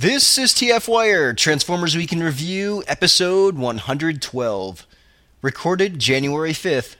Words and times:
This 0.00 0.38
is 0.38 0.54
TF 0.54 0.88
Wire, 0.88 1.34
Transformers 1.34 1.94
Week 1.94 2.10
in 2.10 2.22
Review, 2.22 2.82
episode 2.86 3.58
112. 3.58 4.86
Recorded 5.42 5.98
January 5.98 6.52
5th, 6.52 6.96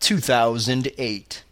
2008. 0.00 1.44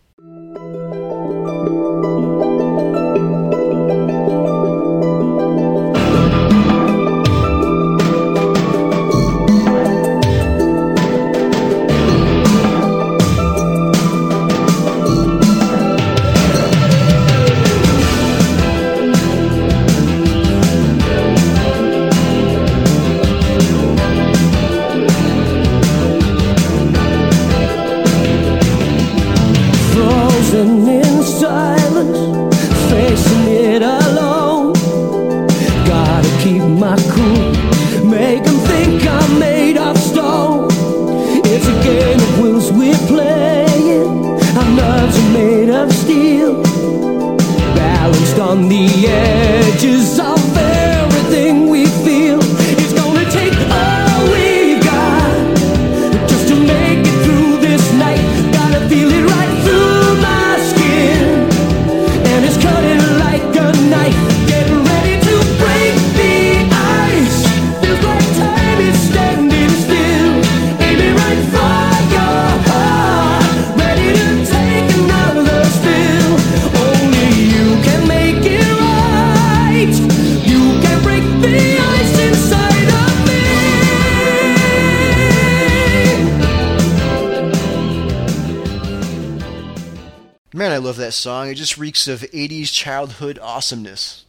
Song. 91.16 91.48
It 91.48 91.54
just 91.54 91.78
reeks 91.78 92.08
of 92.08 92.20
80s 92.20 92.72
childhood 92.72 93.38
awesomeness. 93.40 94.24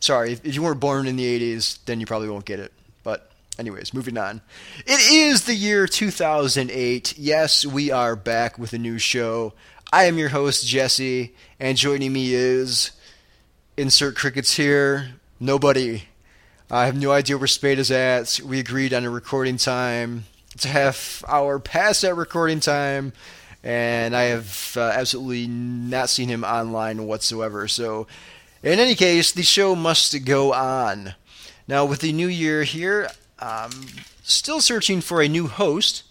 Sorry, 0.00 0.32
if 0.32 0.44
if 0.44 0.54
you 0.54 0.62
weren't 0.62 0.80
born 0.80 1.06
in 1.06 1.16
the 1.16 1.40
80s, 1.40 1.78
then 1.86 2.00
you 2.00 2.06
probably 2.06 2.28
won't 2.28 2.44
get 2.44 2.60
it. 2.60 2.72
But, 3.02 3.30
anyways, 3.58 3.94
moving 3.94 4.18
on. 4.18 4.42
It 4.86 5.12
is 5.12 5.44
the 5.44 5.54
year 5.54 5.86
2008. 5.86 7.16
Yes, 7.16 7.64
we 7.64 7.90
are 7.90 8.16
back 8.16 8.58
with 8.58 8.72
a 8.72 8.78
new 8.78 8.98
show. 8.98 9.54
I 9.92 10.04
am 10.04 10.18
your 10.18 10.30
host, 10.30 10.66
Jesse, 10.66 11.34
and 11.58 11.78
joining 11.78 12.12
me 12.12 12.34
is. 12.34 12.90
Insert 13.76 14.16
crickets 14.16 14.54
here. 14.54 15.14
Nobody. 15.40 16.04
I 16.70 16.86
have 16.86 17.00
no 17.00 17.12
idea 17.12 17.38
where 17.38 17.46
Spade 17.46 17.78
is 17.78 17.90
at. 17.90 18.40
We 18.44 18.58
agreed 18.58 18.92
on 18.92 19.04
a 19.04 19.10
recording 19.10 19.56
time. 19.56 20.24
It's 20.54 20.64
a 20.64 20.68
half 20.68 21.24
hour 21.26 21.58
past 21.58 22.02
that 22.02 22.14
recording 22.14 22.60
time, 22.60 23.12
and 23.64 24.14
I 24.14 24.24
have 24.24 24.74
uh, 24.76 24.92
absolutely 24.94 25.46
not 25.46 26.10
seen 26.10 26.28
him 26.28 26.44
online 26.44 27.06
whatsoever. 27.06 27.66
So, 27.66 28.06
in 28.62 28.78
any 28.78 28.94
case, 28.94 29.32
the 29.32 29.42
show 29.42 29.74
must 29.74 30.24
go 30.24 30.52
on. 30.52 31.14
Now, 31.66 31.86
with 31.86 32.00
the 32.00 32.12
new 32.12 32.28
year 32.28 32.64
here, 32.64 33.08
I'm 33.38 33.70
still 34.22 34.60
searching 34.60 35.00
for 35.00 35.22
a 35.22 35.28
new 35.28 35.48
host. 35.48 36.02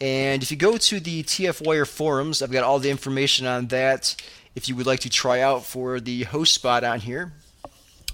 And 0.00 0.42
if 0.42 0.50
you 0.50 0.56
go 0.56 0.76
to 0.76 1.00
the 1.00 1.22
TF 1.22 1.64
Wire 1.66 1.86
forums, 1.86 2.42
I've 2.42 2.52
got 2.52 2.64
all 2.64 2.78
the 2.78 2.90
information 2.90 3.46
on 3.46 3.68
that. 3.68 4.14
If 4.54 4.68
you 4.68 4.76
would 4.76 4.86
like 4.86 5.00
to 5.00 5.10
try 5.10 5.40
out 5.40 5.64
for 5.64 5.98
the 5.98 6.24
host 6.24 6.52
spot 6.52 6.84
on 6.84 7.00
here, 7.00 7.32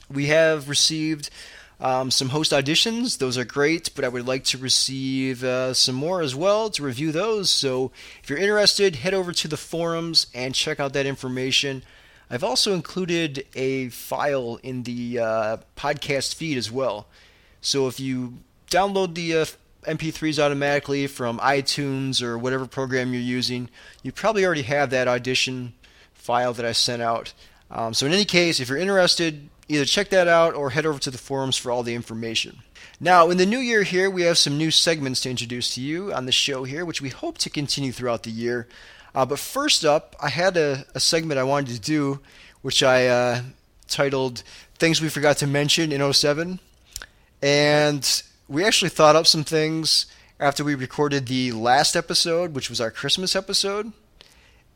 we 0.09 0.27
have 0.27 0.69
received 0.69 1.31
um, 1.81 2.11
some 2.11 2.31
host 2.31 2.53
auditions. 2.53 3.19
Those 3.19 3.39
are 3.39 3.45
great, 3.45 3.91
but 3.95 4.05
I 4.05 4.09
would 4.09 4.27
like 4.27 4.45
to 4.45 4.59
receive 4.59 5.45
uh, 5.45 5.75
some 5.75 5.95
more 5.95 6.23
as 6.23 6.35
well 6.35 6.71
to 6.71 6.83
review 6.83 7.13
those. 7.13 7.51
So 7.51 7.93
if 8.23 8.29
you're 8.29 8.39
interested, 8.39 8.97
head 8.97 9.15
over 9.15 9.33
to 9.33 9.49
the 9.49 9.57
forums 9.57 10.27
and 10.35 10.55
check 10.55 10.81
out 10.81 10.93
that 10.95 11.07
information. 11.07 11.83
I've 12.31 12.45
also 12.45 12.75
included 12.75 13.47
a 13.55 13.89
file 13.89 14.59
in 14.63 14.83
the 14.83 15.19
uh, 15.19 15.57
podcast 15.77 16.35
feed 16.35 16.59
as 16.59 16.71
well. 16.71 17.07
So 17.61 17.89
if 17.89 17.99
you 17.99 18.39
download 18.71 19.15
the 19.15 19.35
uh, 19.35 19.45
MP3s 19.87 20.39
automatically 20.39 21.07
from 21.07 21.39
iTunes 21.39 22.21
or 22.21 22.37
whatever 22.37 22.67
program 22.67 23.13
you're 23.13 23.23
using, 23.23 23.71
you 24.03 24.13
probably 24.13 24.45
already 24.45 24.63
have 24.63 24.91
that 24.91 25.09
audition 25.09 25.73
file 26.13 26.53
that 26.53 26.67
I 26.67 26.73
sent 26.73 27.01
out. 27.01 27.33
Um, 27.71 27.95
so 27.95 28.05
in 28.07 28.13
any 28.13 28.25
case, 28.25 28.61
if 28.61 28.69
you're 28.69 28.79
interested, 28.79 29.49
either 29.69 29.85
check 29.85 30.09
that 30.11 30.29
out 30.29 30.55
or 30.55 30.71
head 30.71 30.87
over 30.87 30.99
to 30.99 31.11
the 31.11 31.19
forums 31.19 31.57
for 31.57 31.71
all 31.71 31.83
the 31.83 31.95
information. 31.95 32.61
Now, 33.01 33.31
in 33.31 33.37
the 33.37 33.47
new 33.47 33.59
year 33.59 33.83
here, 33.83 34.11
we 34.11 34.23
have 34.23 34.39
some 34.39 34.59
new 34.59 34.71
segments 34.71 35.21
to 35.21 35.31
introduce 35.31 35.75
to 35.75 35.81
you 35.81 36.13
on 36.13 36.27
the 36.27 36.33
show 36.33 36.65
here, 36.65 36.85
which 36.85 37.03
we 37.03 37.11
hope 37.11 37.39
to 37.39 37.51
continue 37.51 37.93
throughout 37.93 38.25
the 38.25 38.31
year. 38.31 38.67
Uh, 39.15 39.25
but 39.25 39.39
first 39.39 39.85
up, 39.85 40.17
I 40.21 40.31
had 40.31 40.57
a, 40.57 40.85
a 40.95 41.01
segment 41.01 41.39
I 41.39 41.45
wanted 41.45 41.75
to 41.75 41.81
do, 41.81 42.21
which 42.63 42.83
I 42.83 43.07
uh, 43.07 43.43
titled 43.87 44.43
Things 44.75 45.01
We 45.01 45.09
Forgot 45.09 45.39
to 45.39 45.47
Mention 45.47 45.93
in 45.93 46.13
07. 46.13 46.61
And 47.43 48.23
we 48.49 48.65
actually 48.65 48.91
thought 48.91 49.17
up 49.17 49.27
some 49.27 49.45
things 49.45 50.07
after 50.41 50.65
we 50.65 50.75
recorded 50.75 51.27
the 51.27 51.53
last 51.53 51.97
episode, 51.97 52.55
which 52.55 52.71
was 52.71 52.81
our 52.81 52.91
Christmas 52.91 53.37
episode. 53.37 53.93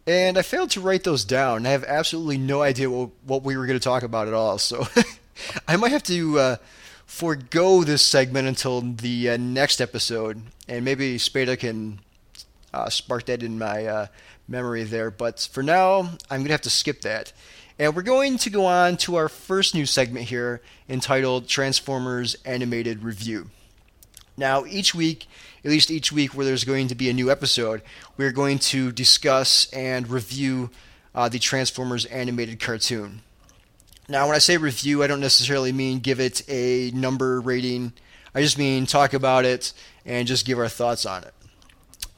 And 0.07 0.37
I 0.37 0.43
failed 0.43 0.71
to 0.71 0.81
write 0.81 1.05
those 1.05 1.25
down. 1.25 1.65
I 1.65 1.71
have 1.71 1.85
absolutely 1.85 2.39
no 2.39 2.63
idea 2.63 2.91
what, 2.91 3.11
what 3.25 3.43
we 3.45 3.57
were 3.57 3.67
going 3.67 3.79
to 3.79 3.85
talk 3.85 4.03
about 4.03 4.27
at 4.27 4.35
all. 4.35 4.59
So 4.59 4.87
I 5.69 5.77
might 5.77 5.93
have 5.93 6.03
to 6.05 6.39
uh, 6.39 6.57
forego 7.07 7.85
this 7.85 8.03
segment 8.03 8.49
until 8.49 8.81
the 8.81 9.31
uh, 9.31 9.37
next 9.37 9.81
episode. 9.81 10.43
And 10.69 10.85
maybe 10.85 11.19
Spade 11.19 11.57
can 11.61 12.01
uh, 12.75 12.89
spark 12.89 13.27
that 13.27 13.45
in 13.45 13.59
my 13.59 13.87
uh, 13.87 14.07
memory 14.49 14.83
there. 14.83 15.13
But 15.13 15.49
for 15.53 15.63
now, 15.63 16.01
I'm 16.31 16.41
going 16.41 16.47
to 16.47 16.53
have 16.53 16.63
to 16.63 16.71
skip 16.71 17.03
that. 17.03 17.33
And 17.79 17.95
we're 17.95 18.03
going 18.03 18.39
to 18.39 18.51
go 18.51 18.67
on 18.67 18.97
to 18.99 19.17
our 19.17 19.29
first 19.29 19.75
new 19.75 19.87
segment 19.87 20.27
here 20.27 20.63
entitled 20.89 21.49
Transformers 21.49 22.35
Animated 22.45 23.03
Review. 23.05 23.51
Now, 24.37 24.65
each 24.65 24.95
week, 24.95 25.27
at 25.65 25.71
least 25.71 25.91
each 25.91 26.13
week 26.13 26.35
where 26.35 26.45
there's 26.45 26.65
going 26.65 26.89
to 26.89 26.95
be 26.95 27.09
a 27.09 27.13
new 27.13 27.31
episode, 27.31 27.83
we're 28.17 28.33
going 28.33 28.59
to 28.59 28.93
discuss 28.93 29.73
and 29.73 30.09
review 30.09 30.71
uh, 31.15 31.29
the 31.29 31.39
Transformers 31.39 32.05
animated 32.07 32.59
cartoon. 32.61 33.23
Now, 34.09 34.27
when 34.27 34.35
I 34.35 34.41
say 34.41 34.57
review, 34.57 35.03
I 35.03 35.07
don't 35.07 35.21
necessarily 35.21 35.73
mean 35.73 36.01
give 36.01 36.21
it 36.21 36.43
a 36.49 36.91
number 36.93 37.41
rating. 37.41 37.93
I 38.35 38.43
just 38.43 38.59
mean 38.59 38.87
talk 38.87 39.15
about 39.15 39.45
it 39.45 39.73
and 40.05 40.27
just 40.27 40.45
give 40.45 40.59
our 40.59 40.69
thoughts 40.69 41.07
on 41.07 41.23
it. 41.23 41.35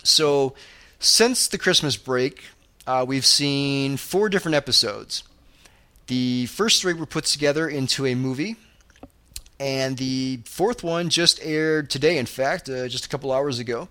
So, 0.02 0.54
since 0.98 1.48
the 1.48 1.58
Christmas 1.58 1.96
break, 1.96 2.42
uh, 2.86 3.04
we've 3.06 3.26
seen 3.26 3.96
four 3.96 4.28
different 4.28 4.54
episodes. 4.54 5.24
The 6.06 6.46
first 6.46 6.82
three 6.82 6.92
were 6.92 7.06
put 7.06 7.24
together 7.24 7.68
into 7.68 8.06
a 8.06 8.14
movie, 8.14 8.56
and 9.60 9.96
the 9.96 10.40
fourth 10.44 10.82
one 10.82 11.08
just 11.08 11.40
aired 11.42 11.90
today, 11.90 12.18
in 12.18 12.26
fact, 12.26 12.68
uh, 12.68 12.88
just 12.88 13.06
a 13.06 13.08
couple 13.08 13.32
hours 13.32 13.58
ago. 13.58 13.88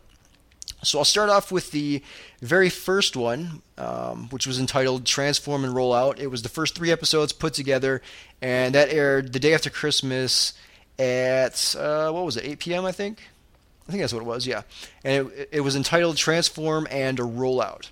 So 0.84 1.00
I'll 1.00 1.06
start 1.06 1.30
off 1.30 1.52
with 1.52 1.72
the 1.72 2.04
very 2.42 2.70
first 2.70 3.16
one, 3.16 3.62
um, 3.78 4.28
which 4.30 4.46
was 4.46 4.60
entitled 4.60 5.06
Transform 5.06 5.64
and 5.64 5.74
Roll 5.74 5.94
Out. 5.94 6.20
It 6.20 6.28
was 6.28 6.42
the 6.42 6.50
first 6.50 6.76
three 6.76 6.92
episodes 6.92 7.32
put 7.32 7.54
together, 7.54 8.02
and 8.42 8.76
that 8.76 8.90
aired 8.90 9.32
the 9.32 9.40
day 9.40 9.54
after 9.54 9.70
Christmas 9.70 10.54
at, 11.00 11.76
uh, 11.80 12.12
what 12.12 12.26
was 12.26 12.36
it, 12.36 12.44
8 12.44 12.60
p.m., 12.60 12.86
I 12.86 12.92
think? 12.92 13.30
I 13.88 13.92
think 13.92 14.02
that's 14.02 14.14
what 14.14 14.22
it 14.22 14.28
was, 14.28 14.46
yeah. 14.46 14.64
And 15.04 15.32
it, 15.32 15.50
it 15.54 15.62
was 15.62 15.76
entitled 15.76 16.18
Transform 16.18 16.88
and 16.92 17.20
a 17.20 17.24
Rollout. 17.24 17.90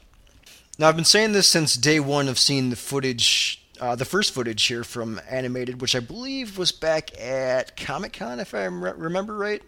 Now, 0.78 0.90
I've 0.90 0.96
been 0.96 1.06
saying 1.06 1.34
this 1.34 1.48
since 1.48 1.76
day 1.76 2.00
one 2.00 2.28
of 2.28 2.40
seeing 2.40 2.70
the 2.70 2.76
footage, 2.76 3.61
uh, 3.82 3.96
the 3.96 4.06
first 4.06 4.32
footage 4.32 4.64
here 4.68 4.84
from 4.84 5.20
Animated, 5.28 5.82
which 5.82 5.96
I 5.96 6.00
believe 6.00 6.58
was 6.58 6.72
back 6.72 7.20
at 7.20 7.76
Comic 7.76 8.14
Con, 8.14 8.40
if 8.40 8.54
I 8.54 8.68
rem- 8.68 9.00
remember 9.00 9.36
right. 9.36 9.64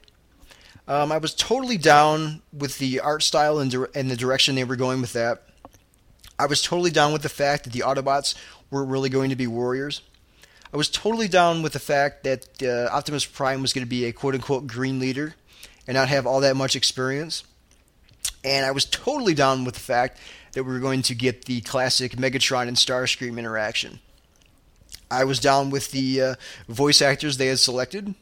Um, 0.88 1.12
I 1.12 1.18
was 1.18 1.34
totally 1.34 1.78
down 1.78 2.44
with 2.52 2.78
the 2.78 3.00
art 3.00 3.24
style 3.24 3.58
and, 3.58 3.72
dir- 3.72 3.90
and 3.96 4.12
the 4.12 4.16
direction 4.16 4.54
they 4.54 4.64
were 4.66 4.76
going 4.76 5.02
with 5.02 5.14
that. 5.14 5.44
I 6.38 6.46
was 6.46 6.62
totally 6.62 6.92
down 6.92 7.12
with 7.12 7.24
the 7.24 7.30
fact 7.30 7.64
that 7.64 7.74
the 7.74 7.80
Autobots 7.80 8.36
were 8.70 8.86
really 8.86 9.10
going 9.10 9.32
to 9.32 9.36
be 9.36 9.48
warriors. 9.48 10.02
I 10.72 10.78
was 10.78 10.90
totally 10.90 11.28
down 11.28 11.64
with 11.64 11.74
the 11.74 11.80
fact 11.80 12.24
that 12.24 12.62
uh, 12.62 12.94
Optimus 12.94 13.26
Prime 13.26 13.62
was 13.62 13.74
going 13.74 13.86
to 13.86 13.90
be 13.90 14.06
a 14.06 14.12
quote 14.12 14.36
unquote 14.36 14.68
green 14.68 15.00
leader 15.00 15.36
and 15.88 15.96
not 15.96 16.10
have 16.10 16.28
all 16.28 16.42
that 16.42 16.56
much 16.56 16.76
experience. 16.76 17.44
And 18.44 18.66
I 18.66 18.72
was 18.72 18.86
totally 18.86 19.34
down 19.34 19.64
with 19.64 19.76
the 19.76 19.80
fact 19.80 20.20
that 20.54 20.64
we 20.64 20.74
were 20.74 20.80
going 20.80 21.02
to 21.04 21.16
get 21.16 21.46
the 21.46 21.62
classic 21.62 22.14
Megatron 22.14 22.68
and 22.68 22.78
Starscream 22.78 23.38
interaction. 23.38 24.00
I 25.10 25.24
was 25.24 25.40
down 25.40 25.70
with 25.70 25.92
the 25.92 26.22
uh, 26.22 26.36
voice 26.68 27.02
actors 27.02 27.38
they 27.38 27.48
had 27.48 27.60
selected, 27.60 28.16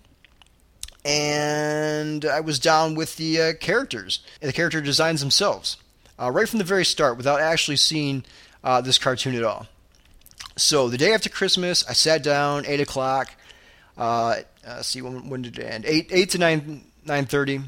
and 1.06 2.26
I 2.26 2.42
was 2.42 2.60
down 2.60 2.96
with 2.96 3.16
the 3.16 3.42
uh, 3.42 3.54
characters 3.54 4.20
and 4.42 4.50
the 4.50 4.54
character 4.54 4.82
designs 4.82 5.22
themselves 5.22 5.78
uh, 6.20 6.30
right 6.30 6.48
from 6.48 6.60
the 6.60 6.66
very 6.66 6.86
start 6.86 7.18
without 7.18 7.40
actually 7.40 7.78
seeing 7.78 8.24
uh, 8.64 8.82
this 8.82 8.98
cartoon 8.98 9.36
at 9.36 9.44
all. 9.44 9.68
So 10.58 10.90
the 10.90 10.98
day 10.98 11.14
after 11.14 11.30
Christmas, 11.30 11.88
I 11.88 11.94
sat 11.94 12.24
down, 12.24 12.66
eight 12.66 12.82
o'clock. 12.82 13.32
Uh, 13.98 14.42
uh, 14.66 14.82
see 14.82 15.02
when, 15.02 15.30
when 15.30 15.42
did 15.42 15.58
it 15.58 15.64
end? 15.64 15.86
Eight 15.86 16.10
eight 16.12 16.30
to 16.32 16.38
nine 16.38 16.84
nine 17.06 17.26
thirty. 17.26 17.62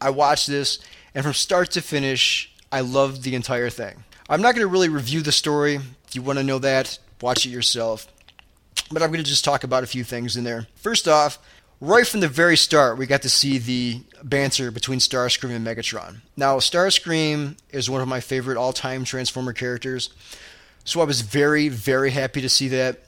I 0.00 0.10
watched 0.10 0.48
this, 0.48 0.80
and 1.14 1.24
from 1.24 1.34
start 1.34 1.70
to 1.72 1.80
finish, 1.80 2.52
I 2.70 2.80
loved 2.80 3.22
the 3.22 3.34
entire 3.34 3.70
thing. 3.70 4.04
I'm 4.28 4.40
not 4.40 4.54
going 4.54 4.66
to 4.66 4.72
really 4.72 4.88
review 4.88 5.20
the 5.20 5.32
story. 5.32 5.76
If 6.06 6.14
you 6.14 6.22
want 6.22 6.38
to 6.38 6.44
know 6.44 6.58
that, 6.60 6.98
watch 7.20 7.44
it 7.44 7.50
yourself. 7.50 8.06
But 8.90 9.02
I'm 9.02 9.10
going 9.10 9.22
to 9.22 9.28
just 9.28 9.44
talk 9.44 9.64
about 9.64 9.84
a 9.84 9.86
few 9.86 10.04
things 10.04 10.36
in 10.36 10.44
there. 10.44 10.66
First 10.76 11.08
off, 11.08 11.38
right 11.80 12.06
from 12.06 12.20
the 12.20 12.28
very 12.28 12.56
start, 12.56 12.96
we 12.96 13.06
got 13.06 13.22
to 13.22 13.28
see 13.28 13.58
the 13.58 14.00
banter 14.22 14.70
between 14.70 15.00
Starscream 15.00 15.54
and 15.54 15.66
Megatron. 15.66 16.18
Now, 16.36 16.58
Starscream 16.58 17.56
is 17.70 17.90
one 17.90 18.00
of 18.00 18.08
my 18.08 18.20
favorite 18.20 18.56
all 18.56 18.72
time 18.72 19.04
Transformer 19.04 19.52
characters, 19.52 20.10
so 20.84 21.00
I 21.00 21.04
was 21.04 21.20
very, 21.20 21.68
very 21.68 22.10
happy 22.10 22.40
to 22.40 22.48
see 22.48 22.68
that. 22.68 23.00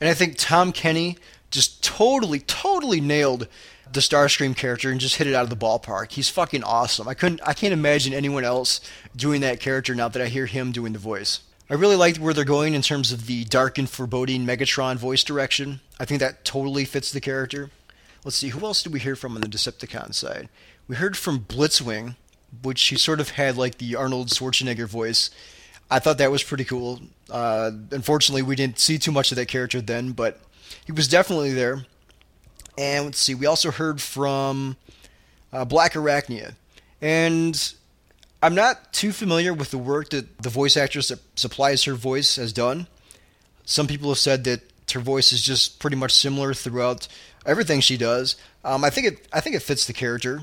And 0.00 0.10
I 0.10 0.14
think 0.14 0.36
Tom 0.36 0.72
Kenny 0.72 1.16
just 1.50 1.84
totally, 1.84 2.40
totally 2.40 3.00
nailed 3.00 3.46
the 3.92 4.00
Starscream 4.00 4.56
character 4.56 4.90
and 4.90 5.00
just 5.00 5.16
hit 5.16 5.26
it 5.26 5.34
out 5.34 5.44
of 5.44 5.50
the 5.50 5.56
ballpark. 5.56 6.12
He's 6.12 6.28
fucking 6.28 6.64
awesome. 6.64 7.08
I 7.08 7.14
couldn't 7.14 7.40
I 7.44 7.52
can't 7.52 7.72
imagine 7.72 8.14
anyone 8.14 8.44
else 8.44 8.80
doing 9.14 9.40
that 9.42 9.60
character 9.60 9.94
now 9.94 10.08
that 10.08 10.22
I 10.22 10.28
hear 10.28 10.46
him 10.46 10.72
doing 10.72 10.92
the 10.92 10.98
voice. 10.98 11.40
I 11.70 11.74
really 11.74 11.96
liked 11.96 12.18
where 12.18 12.34
they're 12.34 12.44
going 12.44 12.74
in 12.74 12.82
terms 12.82 13.12
of 13.12 13.26
the 13.26 13.44
dark 13.44 13.78
and 13.78 13.88
foreboding 13.88 14.46
Megatron 14.46 14.96
voice 14.96 15.24
direction. 15.24 15.80
I 15.98 16.04
think 16.04 16.20
that 16.20 16.44
totally 16.44 16.84
fits 16.84 17.10
the 17.12 17.20
character. 17.20 17.70
Let's 18.24 18.36
see, 18.36 18.50
who 18.50 18.64
else 18.64 18.82
did 18.82 18.92
we 18.92 19.00
hear 19.00 19.16
from 19.16 19.34
on 19.34 19.40
the 19.40 19.48
Decepticon 19.48 20.14
side? 20.14 20.48
We 20.86 20.96
heard 20.96 21.16
from 21.16 21.40
Blitzwing, 21.40 22.16
which 22.62 22.82
he 22.82 22.96
sort 22.96 23.20
of 23.20 23.30
had 23.30 23.56
like 23.56 23.78
the 23.78 23.96
Arnold 23.96 24.28
Schwarzenegger 24.28 24.86
voice. 24.86 25.30
I 25.90 25.98
thought 25.98 26.18
that 26.18 26.30
was 26.30 26.42
pretty 26.42 26.64
cool. 26.64 27.00
Uh, 27.30 27.70
unfortunately, 27.90 28.42
we 28.42 28.56
didn't 28.56 28.78
see 28.78 28.98
too 28.98 29.12
much 29.12 29.32
of 29.32 29.36
that 29.36 29.48
character 29.48 29.80
then, 29.80 30.12
but 30.12 30.40
he 30.84 30.92
was 30.92 31.08
definitely 31.08 31.52
there. 31.52 31.86
And 32.78 33.06
let's 33.06 33.18
see, 33.18 33.34
we 33.34 33.46
also 33.46 33.70
heard 33.70 34.00
from 34.00 34.76
uh, 35.52 35.64
Black 35.64 35.92
Arachnia. 35.92 36.54
And 37.00 37.74
I'm 38.42 38.54
not 38.54 38.92
too 38.92 39.12
familiar 39.12 39.52
with 39.52 39.70
the 39.70 39.78
work 39.78 40.10
that 40.10 40.38
the 40.38 40.48
voice 40.48 40.76
actress 40.76 41.08
that 41.08 41.20
supplies 41.36 41.84
her 41.84 41.94
voice 41.94 42.36
has 42.36 42.52
done. 42.52 42.86
Some 43.64 43.86
people 43.86 44.08
have 44.08 44.18
said 44.18 44.44
that 44.44 44.62
her 44.92 45.00
voice 45.00 45.32
is 45.32 45.42
just 45.42 45.78
pretty 45.78 45.96
much 45.96 46.12
similar 46.12 46.54
throughout 46.54 47.08
everything 47.46 47.80
she 47.80 47.96
does. 47.96 48.36
Um, 48.64 48.84
I 48.84 48.90
think 48.90 49.06
it 49.06 49.28
I 49.32 49.40
think 49.40 49.56
it 49.56 49.60
fits 49.60 49.86
the 49.86 49.92
character. 49.92 50.42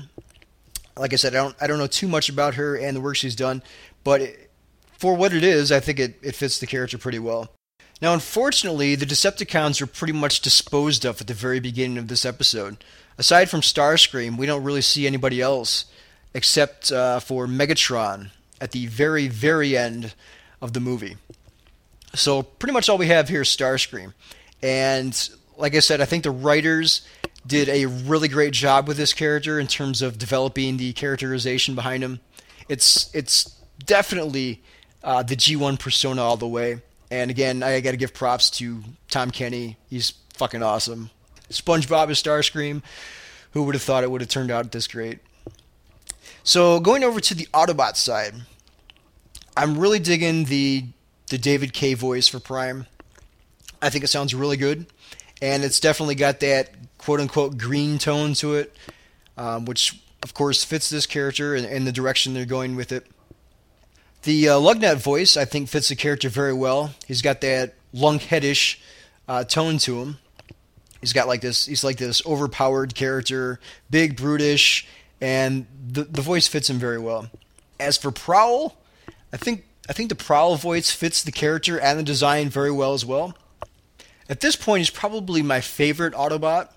Like 0.96 1.12
I 1.12 1.16
said, 1.16 1.34
I 1.34 1.42
don't 1.42 1.56
I 1.60 1.66
don't 1.66 1.78
know 1.78 1.86
too 1.86 2.08
much 2.08 2.28
about 2.28 2.54
her 2.54 2.76
and 2.76 2.96
the 2.96 3.00
work 3.00 3.16
she's 3.16 3.36
done, 3.36 3.62
but 4.02 4.20
it, 4.20 4.50
for 4.98 5.14
what 5.14 5.32
it 5.32 5.44
is, 5.44 5.72
I 5.72 5.80
think 5.80 5.98
it, 5.98 6.18
it 6.22 6.34
fits 6.34 6.58
the 6.58 6.66
character 6.66 6.98
pretty 6.98 7.18
well. 7.18 7.50
Now, 8.00 8.14
unfortunately, 8.14 8.94
the 8.94 9.04
Decepticons 9.04 9.82
are 9.82 9.86
pretty 9.86 10.14
much 10.14 10.40
disposed 10.40 11.04
of 11.04 11.20
at 11.20 11.26
the 11.26 11.34
very 11.34 11.60
beginning 11.60 11.98
of 11.98 12.08
this 12.08 12.24
episode. 12.24 12.82
Aside 13.18 13.50
from 13.50 13.60
Starscream, 13.60 14.38
we 14.38 14.46
don't 14.46 14.64
really 14.64 14.80
see 14.80 15.06
anybody 15.06 15.40
else 15.42 15.84
except 16.32 16.90
uh, 16.90 17.20
for 17.20 17.46
Megatron 17.46 18.30
at 18.60 18.70
the 18.70 18.86
very, 18.86 19.28
very 19.28 19.76
end 19.76 20.14
of 20.62 20.72
the 20.72 20.80
movie. 20.80 21.16
So, 22.14 22.42
pretty 22.42 22.72
much 22.72 22.88
all 22.88 22.98
we 22.98 23.08
have 23.08 23.28
here 23.28 23.42
is 23.42 23.48
Starscream. 23.48 24.14
And, 24.62 25.28
like 25.58 25.74
I 25.74 25.80
said, 25.80 26.00
I 26.00 26.06
think 26.06 26.24
the 26.24 26.30
writers 26.30 27.06
did 27.46 27.68
a 27.68 27.86
really 27.86 28.28
great 28.28 28.52
job 28.52 28.88
with 28.88 28.96
this 28.96 29.12
character 29.12 29.60
in 29.60 29.66
terms 29.66 30.00
of 30.00 30.18
developing 30.18 30.78
the 30.78 30.92
characterization 30.94 31.74
behind 31.74 32.02
him. 32.02 32.20
It's, 32.68 33.14
it's 33.14 33.56
definitely 33.84 34.62
uh, 35.04 35.22
the 35.22 35.36
G1 35.36 35.78
persona 35.78 36.22
all 36.22 36.36
the 36.36 36.48
way. 36.48 36.80
And 37.10 37.30
again, 37.30 37.62
I 37.62 37.80
got 37.80 37.90
to 37.90 37.96
give 37.96 38.14
props 38.14 38.50
to 38.50 38.82
Tom 39.08 39.30
Kenny. 39.30 39.76
He's 39.88 40.14
fucking 40.34 40.62
awesome. 40.62 41.10
SpongeBob 41.50 42.10
is 42.10 42.22
Starscream. 42.22 42.82
Who 43.52 43.64
would 43.64 43.74
have 43.74 43.82
thought 43.82 44.04
it 44.04 44.10
would 44.10 44.20
have 44.20 44.30
turned 44.30 44.50
out 44.50 44.70
this 44.70 44.86
great? 44.86 45.18
So 46.44 46.78
going 46.78 47.02
over 47.02 47.20
to 47.20 47.34
the 47.34 47.46
Autobot 47.46 47.96
side, 47.96 48.34
I'm 49.56 49.76
really 49.78 49.98
digging 49.98 50.44
the 50.44 50.84
the 51.28 51.38
David 51.38 51.72
Kaye 51.72 51.94
voice 51.94 52.28
for 52.28 52.40
Prime. 52.40 52.86
I 53.82 53.88
think 53.90 54.04
it 54.04 54.08
sounds 54.08 54.34
really 54.34 54.56
good, 54.56 54.86
and 55.40 55.64
it's 55.64 55.80
definitely 55.80 56.14
got 56.14 56.40
that 56.40 56.70
quote 56.98 57.20
unquote 57.20 57.58
green 57.58 57.98
tone 57.98 58.34
to 58.34 58.54
it, 58.54 58.76
um, 59.36 59.64
which 59.64 60.00
of 60.22 60.34
course 60.34 60.64
fits 60.64 60.88
this 60.90 61.06
character 61.06 61.54
and, 61.54 61.66
and 61.66 61.86
the 61.86 61.92
direction 61.92 62.34
they're 62.34 62.44
going 62.44 62.76
with 62.76 62.92
it. 62.92 63.06
The 64.22 64.50
uh, 64.50 64.58
Lugnut 64.58 64.96
voice, 64.96 65.36
I 65.36 65.44
think, 65.46 65.68
fits 65.68 65.88
the 65.88 65.96
character 65.96 66.28
very 66.28 66.52
well. 66.52 66.92
He's 67.06 67.22
got 67.22 67.40
that 67.40 67.74
lunkheadish 67.94 68.78
uh, 69.26 69.44
tone 69.44 69.78
to 69.78 70.02
him. 70.02 70.18
He's 71.00 71.14
got 71.14 71.26
like 71.26 71.40
this. 71.40 71.64
He's 71.64 71.82
like 71.82 71.96
this 71.96 72.24
overpowered 72.26 72.94
character, 72.94 73.58
big, 73.88 74.16
brutish, 74.16 74.86
and 75.20 75.66
the 75.88 76.04
the 76.04 76.20
voice 76.20 76.46
fits 76.46 76.68
him 76.68 76.78
very 76.78 76.98
well. 76.98 77.30
As 77.78 77.96
for 77.96 78.10
Prowl, 78.10 78.76
I 79.32 79.38
think 79.38 79.64
I 79.88 79.94
think 79.94 80.10
the 80.10 80.14
Prowl 80.14 80.56
voice 80.56 80.90
fits 80.90 81.22
the 81.22 81.32
character 81.32 81.80
and 81.80 81.98
the 81.98 82.02
design 82.02 82.50
very 82.50 82.70
well 82.70 82.92
as 82.92 83.06
well. 83.06 83.34
At 84.28 84.40
this 84.40 84.54
point, 84.54 84.80
he's 84.80 84.90
probably 84.90 85.42
my 85.42 85.60
favorite 85.60 86.12
Autobot, 86.12 86.68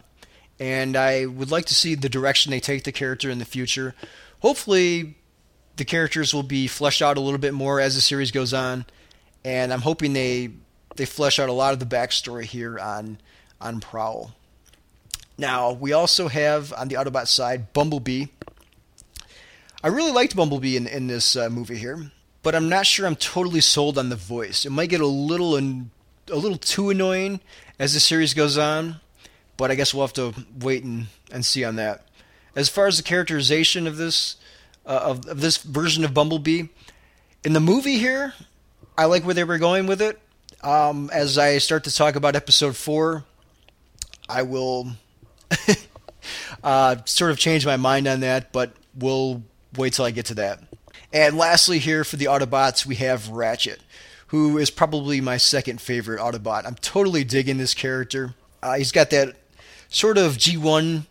and 0.59 0.95
I 0.95 1.25
would 1.25 1.51
like 1.51 1.65
to 1.65 1.75
see 1.75 1.93
the 1.95 2.09
direction 2.09 2.51
they 2.51 2.61
take 2.61 2.85
the 2.85 2.91
character 2.93 3.29
in 3.29 3.39
the 3.39 3.45
future. 3.45 3.93
Hopefully, 4.39 5.15
the 5.75 5.85
characters 5.85 6.33
will 6.33 6.43
be 6.43 6.67
fleshed 6.67 7.01
out 7.01 7.17
a 7.17 7.21
little 7.21 7.39
bit 7.39 7.53
more 7.53 7.79
as 7.79 7.95
the 7.95 8.01
series 8.01 8.31
goes 8.31 8.53
on, 8.53 8.85
and 9.43 9.73
I'm 9.73 9.81
hoping 9.81 10.13
they 10.13 10.51
they 10.95 11.05
flesh 11.05 11.39
out 11.39 11.49
a 11.49 11.53
lot 11.53 11.73
of 11.73 11.79
the 11.79 11.85
backstory 11.85 12.43
here 12.43 12.79
on 12.79 13.17
on 13.59 13.79
Prowl. 13.79 14.35
Now 15.37 15.71
we 15.71 15.93
also 15.93 16.27
have 16.27 16.73
on 16.73 16.87
the 16.87 16.95
Autobot 16.95 17.27
side 17.27 17.73
Bumblebee. 17.73 18.25
I 19.83 19.87
really 19.87 20.11
liked 20.11 20.35
Bumblebee 20.35 20.77
in 20.77 20.87
in 20.87 21.07
this 21.07 21.35
uh, 21.35 21.49
movie 21.49 21.77
here, 21.77 22.11
but 22.43 22.55
I'm 22.55 22.69
not 22.69 22.85
sure 22.85 23.07
I'm 23.07 23.15
totally 23.15 23.61
sold 23.61 23.97
on 23.97 24.09
the 24.09 24.15
voice. 24.15 24.65
It 24.65 24.71
might 24.71 24.89
get 24.89 25.01
a 25.01 25.07
little 25.07 25.55
an, 25.55 25.91
a 26.29 26.35
little 26.35 26.57
too 26.57 26.89
annoying 26.89 27.39
as 27.79 27.93
the 27.93 27.99
series 27.99 28.33
goes 28.33 28.57
on, 28.57 28.97
but 29.57 29.71
I 29.71 29.75
guess 29.75 29.93
we'll 29.93 30.05
have 30.05 30.13
to 30.13 30.33
wait 30.59 30.83
and, 30.83 31.07
and 31.31 31.43
see 31.43 31.63
on 31.63 31.75
that. 31.77 32.07
As 32.55 32.69
far 32.69 32.85
as 32.85 32.97
the 32.97 33.03
characterization 33.03 33.87
of 33.87 33.97
this 33.97 34.35
uh, 34.85 34.99
of, 35.03 35.27
of 35.27 35.41
this 35.41 35.57
version 35.57 36.03
of 36.03 36.13
Bumblebee. 36.13 36.63
In 37.43 37.53
the 37.53 37.59
movie 37.59 37.97
here, 37.97 38.33
I 38.97 39.05
like 39.05 39.25
where 39.25 39.33
they 39.33 39.43
were 39.43 39.57
going 39.57 39.87
with 39.87 40.01
it. 40.01 40.19
Um, 40.61 41.09
as 41.11 41.37
I 41.37 41.57
start 41.57 41.83
to 41.85 41.93
talk 41.93 42.15
about 42.15 42.35
episode 42.35 42.75
four, 42.75 43.25
I 44.29 44.43
will 44.43 44.91
uh, 46.63 46.97
sort 47.05 47.31
of 47.31 47.37
change 47.37 47.65
my 47.65 47.75
mind 47.75 48.07
on 48.07 48.21
that, 48.21 48.53
but 48.53 48.73
we'll 48.97 49.43
wait 49.75 49.93
till 49.93 50.05
I 50.05 50.11
get 50.11 50.27
to 50.27 50.35
that. 50.35 50.61
And 51.11 51.37
lastly, 51.37 51.79
here 51.79 52.03
for 52.03 52.15
the 52.15 52.25
Autobots, 52.25 52.85
we 52.85 52.95
have 52.95 53.29
Ratchet, 53.29 53.81
who 54.27 54.57
is 54.57 54.69
probably 54.69 55.21
my 55.21 55.37
second 55.37 55.81
favorite 55.81 56.19
Autobot. 56.19 56.65
I'm 56.65 56.75
totally 56.75 57.23
digging 57.23 57.57
this 57.57 57.73
character. 57.73 58.35
Uh, 58.61 58.77
he's 58.77 58.91
got 58.91 59.09
that 59.09 59.35
sort 59.89 60.17
of 60.17 60.37
G1 60.37 61.05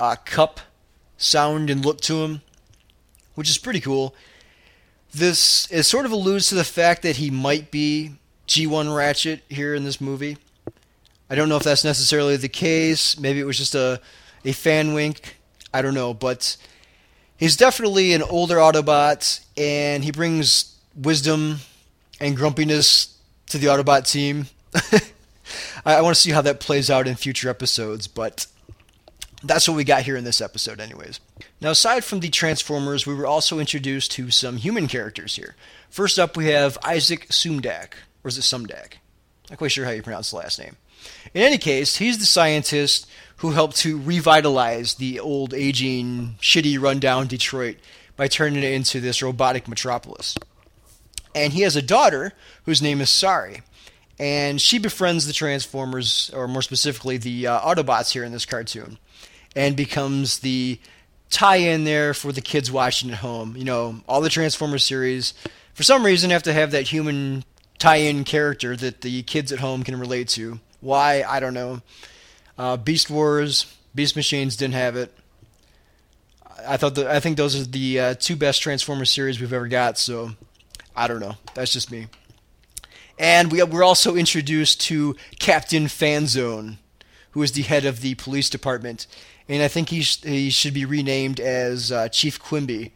uh, 0.00 0.16
cup 0.24 0.60
sound 1.16 1.70
and 1.70 1.84
look 1.84 2.00
to 2.02 2.24
him 2.24 2.42
which 3.34 3.50
is 3.50 3.58
pretty 3.58 3.80
cool. 3.80 4.14
This 5.12 5.70
it 5.70 5.84
sort 5.84 6.06
of 6.06 6.12
alludes 6.12 6.48
to 6.48 6.54
the 6.54 6.64
fact 6.64 7.02
that 7.02 7.16
he 7.16 7.30
might 7.30 7.70
be 7.70 8.12
G1 8.48 8.94
Ratchet 8.94 9.42
here 9.48 9.74
in 9.74 9.84
this 9.84 10.00
movie. 10.00 10.36
I 11.30 11.34
don't 11.34 11.48
know 11.48 11.56
if 11.56 11.62
that's 11.62 11.84
necessarily 11.84 12.36
the 12.36 12.48
case. 12.48 13.18
Maybe 13.18 13.40
it 13.40 13.44
was 13.44 13.58
just 13.58 13.74
a 13.74 14.00
a 14.44 14.52
fan 14.52 14.94
wink. 14.94 15.38
I 15.72 15.82
don't 15.82 15.94
know, 15.94 16.14
but 16.14 16.56
he's 17.36 17.56
definitely 17.56 18.12
an 18.12 18.22
older 18.22 18.56
Autobot, 18.56 19.44
and 19.56 20.04
he 20.04 20.12
brings 20.12 20.76
wisdom 20.94 21.58
and 22.20 22.36
grumpiness 22.36 23.16
to 23.48 23.58
the 23.58 23.66
Autobot 23.66 24.10
team. 24.10 24.46
I, 25.84 25.96
I 25.96 26.00
want 26.00 26.14
to 26.14 26.20
see 26.20 26.30
how 26.30 26.42
that 26.42 26.60
plays 26.60 26.90
out 26.90 27.06
in 27.06 27.14
future 27.16 27.48
episodes, 27.48 28.06
but 28.06 28.46
that's 29.44 29.68
what 29.68 29.76
we 29.76 29.84
got 29.84 30.02
here 30.02 30.16
in 30.16 30.24
this 30.24 30.40
episode, 30.40 30.80
anyways. 30.80 31.20
Now, 31.60 31.70
aside 31.70 32.04
from 32.04 32.20
the 32.20 32.30
Transformers, 32.30 33.06
we 33.06 33.14
were 33.14 33.26
also 33.26 33.58
introduced 33.58 34.12
to 34.12 34.30
some 34.30 34.56
human 34.56 34.88
characters 34.88 35.36
here. 35.36 35.54
First 35.90 36.18
up, 36.18 36.36
we 36.36 36.46
have 36.46 36.78
Isaac 36.84 37.28
Sumdac, 37.28 37.94
or 38.22 38.28
is 38.28 38.38
it 38.38 38.42
Sumdac? 38.42 38.94
Not 39.50 39.58
quite 39.58 39.72
sure 39.72 39.84
how 39.84 39.92
you 39.92 40.02
pronounce 40.02 40.30
the 40.30 40.36
last 40.36 40.58
name. 40.58 40.76
In 41.34 41.42
any 41.42 41.58
case, 41.58 41.96
he's 41.96 42.18
the 42.18 42.24
scientist 42.24 43.06
who 43.38 43.50
helped 43.50 43.76
to 43.76 43.98
revitalize 43.98 44.94
the 44.94 45.20
old, 45.20 45.52
aging, 45.52 46.36
shitty, 46.40 46.80
rundown 46.80 47.26
Detroit 47.26 47.76
by 48.16 48.28
turning 48.28 48.62
it 48.62 48.72
into 48.72 49.00
this 49.00 49.22
robotic 49.22 49.68
metropolis. 49.68 50.36
And 51.34 51.52
he 51.52 51.62
has 51.62 51.76
a 51.76 51.82
daughter 51.82 52.32
whose 52.64 52.80
name 52.80 53.00
is 53.00 53.10
Sari. 53.10 53.62
And 54.18 54.60
she 54.60 54.78
befriends 54.78 55.26
the 55.26 55.32
Transformers, 55.32 56.30
or 56.32 56.46
more 56.46 56.62
specifically, 56.62 57.16
the 57.16 57.48
uh, 57.48 57.60
Autobots 57.60 58.12
here 58.12 58.22
in 58.22 58.30
this 58.30 58.46
cartoon, 58.46 58.98
and 59.56 59.76
becomes 59.76 60.40
the 60.40 60.78
tie 61.30 61.56
in 61.56 61.84
there 61.84 62.14
for 62.14 62.32
the 62.32 62.40
kids 62.40 62.70
watching 62.70 63.10
at 63.10 63.18
home. 63.18 63.56
You 63.56 63.64
know, 63.64 64.00
all 64.08 64.20
the 64.20 64.28
Transformers 64.28 64.84
series, 64.84 65.34
for 65.74 65.82
some 65.82 66.04
reason, 66.04 66.30
have 66.30 66.42
to 66.44 66.52
have 66.52 66.70
that 66.72 66.88
human 66.88 67.44
tie 67.78 67.96
in 67.96 68.24
character 68.24 68.76
that 68.76 69.00
the 69.00 69.22
kids 69.24 69.52
at 69.52 69.60
home 69.60 69.82
can 69.82 69.98
relate 69.98 70.28
to. 70.28 70.60
Why? 70.80 71.22
I 71.26 71.40
don't 71.40 71.54
know. 71.54 71.82
Uh, 72.56 72.76
Beast 72.76 73.10
Wars, 73.10 73.74
Beast 73.94 74.16
Machines 74.16 74.56
didn't 74.56 74.74
have 74.74 74.96
it. 74.96 75.12
I 76.66 76.76
thought 76.76 76.98
I 76.98 77.20
think 77.20 77.36
those 77.36 77.60
are 77.60 77.64
the 77.64 78.00
uh, 78.00 78.14
two 78.14 78.36
best 78.36 78.62
Transformers 78.62 79.10
series 79.10 79.40
we've 79.40 79.52
ever 79.52 79.68
got. 79.68 79.98
So 79.98 80.30
I 80.94 81.08
don't 81.08 81.20
know. 81.20 81.34
That's 81.54 81.72
just 81.72 81.90
me. 81.90 82.06
And 83.18 83.52
we 83.52 83.62
we're 83.62 83.84
also 83.84 84.14
introduced 84.16 84.80
to 84.82 85.16
Captain 85.38 85.86
Fanzone, 85.86 86.76
who 87.32 87.42
is 87.42 87.52
the 87.52 87.62
head 87.62 87.84
of 87.84 88.00
the 88.00 88.14
police 88.14 88.50
department, 88.50 89.06
and 89.48 89.62
I 89.62 89.68
think 89.68 89.88
he 89.90 90.02
sh- 90.02 90.22
he 90.22 90.50
should 90.50 90.74
be 90.74 90.84
renamed 90.84 91.40
as 91.40 91.92
uh, 91.92 92.08
Chief 92.08 92.40
Quimby. 92.40 92.92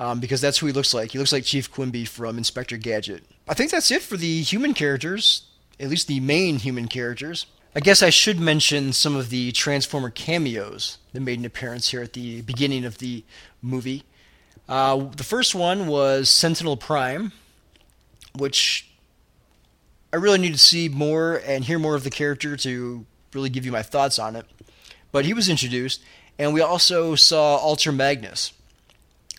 Um, 0.00 0.18
because 0.18 0.40
that's 0.40 0.58
who 0.58 0.66
he 0.66 0.72
looks 0.72 0.92
like. 0.92 1.12
He 1.12 1.18
looks 1.18 1.32
like 1.32 1.44
Chief 1.44 1.70
Quimby 1.70 2.04
from 2.04 2.36
Inspector 2.36 2.76
Gadget. 2.78 3.22
I 3.46 3.54
think 3.54 3.70
that's 3.70 3.92
it 3.92 4.02
for 4.02 4.16
the 4.16 4.42
human 4.42 4.74
characters, 4.74 5.44
at 5.78 5.88
least 5.88 6.08
the 6.08 6.18
main 6.18 6.58
human 6.58 6.88
characters. 6.88 7.46
I 7.76 7.80
guess 7.80 8.02
I 8.02 8.10
should 8.10 8.40
mention 8.40 8.92
some 8.92 9.14
of 9.14 9.30
the 9.30 9.52
Transformer 9.52 10.10
cameos 10.10 10.98
that 11.12 11.20
made 11.20 11.38
an 11.38 11.44
appearance 11.44 11.90
here 11.90 12.02
at 12.02 12.12
the 12.12 12.42
beginning 12.42 12.84
of 12.84 12.98
the 12.98 13.24
movie. 13.62 14.02
Uh, 14.68 15.08
the 15.16 15.24
first 15.24 15.54
one 15.54 15.86
was 15.86 16.28
Sentinel 16.30 16.76
Prime, 16.76 17.32
which 18.36 18.90
I 20.12 20.16
really 20.16 20.38
need 20.38 20.52
to 20.52 20.58
see 20.58 20.88
more 20.88 21.40
and 21.44 21.64
hear 21.64 21.78
more 21.78 21.94
of 21.94 22.04
the 22.04 22.10
character 22.10 22.56
to 22.58 23.04
really 23.32 23.50
give 23.50 23.64
you 23.64 23.72
my 23.72 23.82
thoughts 23.82 24.18
on 24.18 24.36
it. 24.36 24.46
But 25.14 25.26
he 25.26 25.32
was 25.32 25.48
introduced, 25.48 26.02
and 26.40 26.52
we 26.52 26.60
also 26.60 27.14
saw 27.14 27.54
Ultra 27.58 27.92
Magnus, 27.92 28.52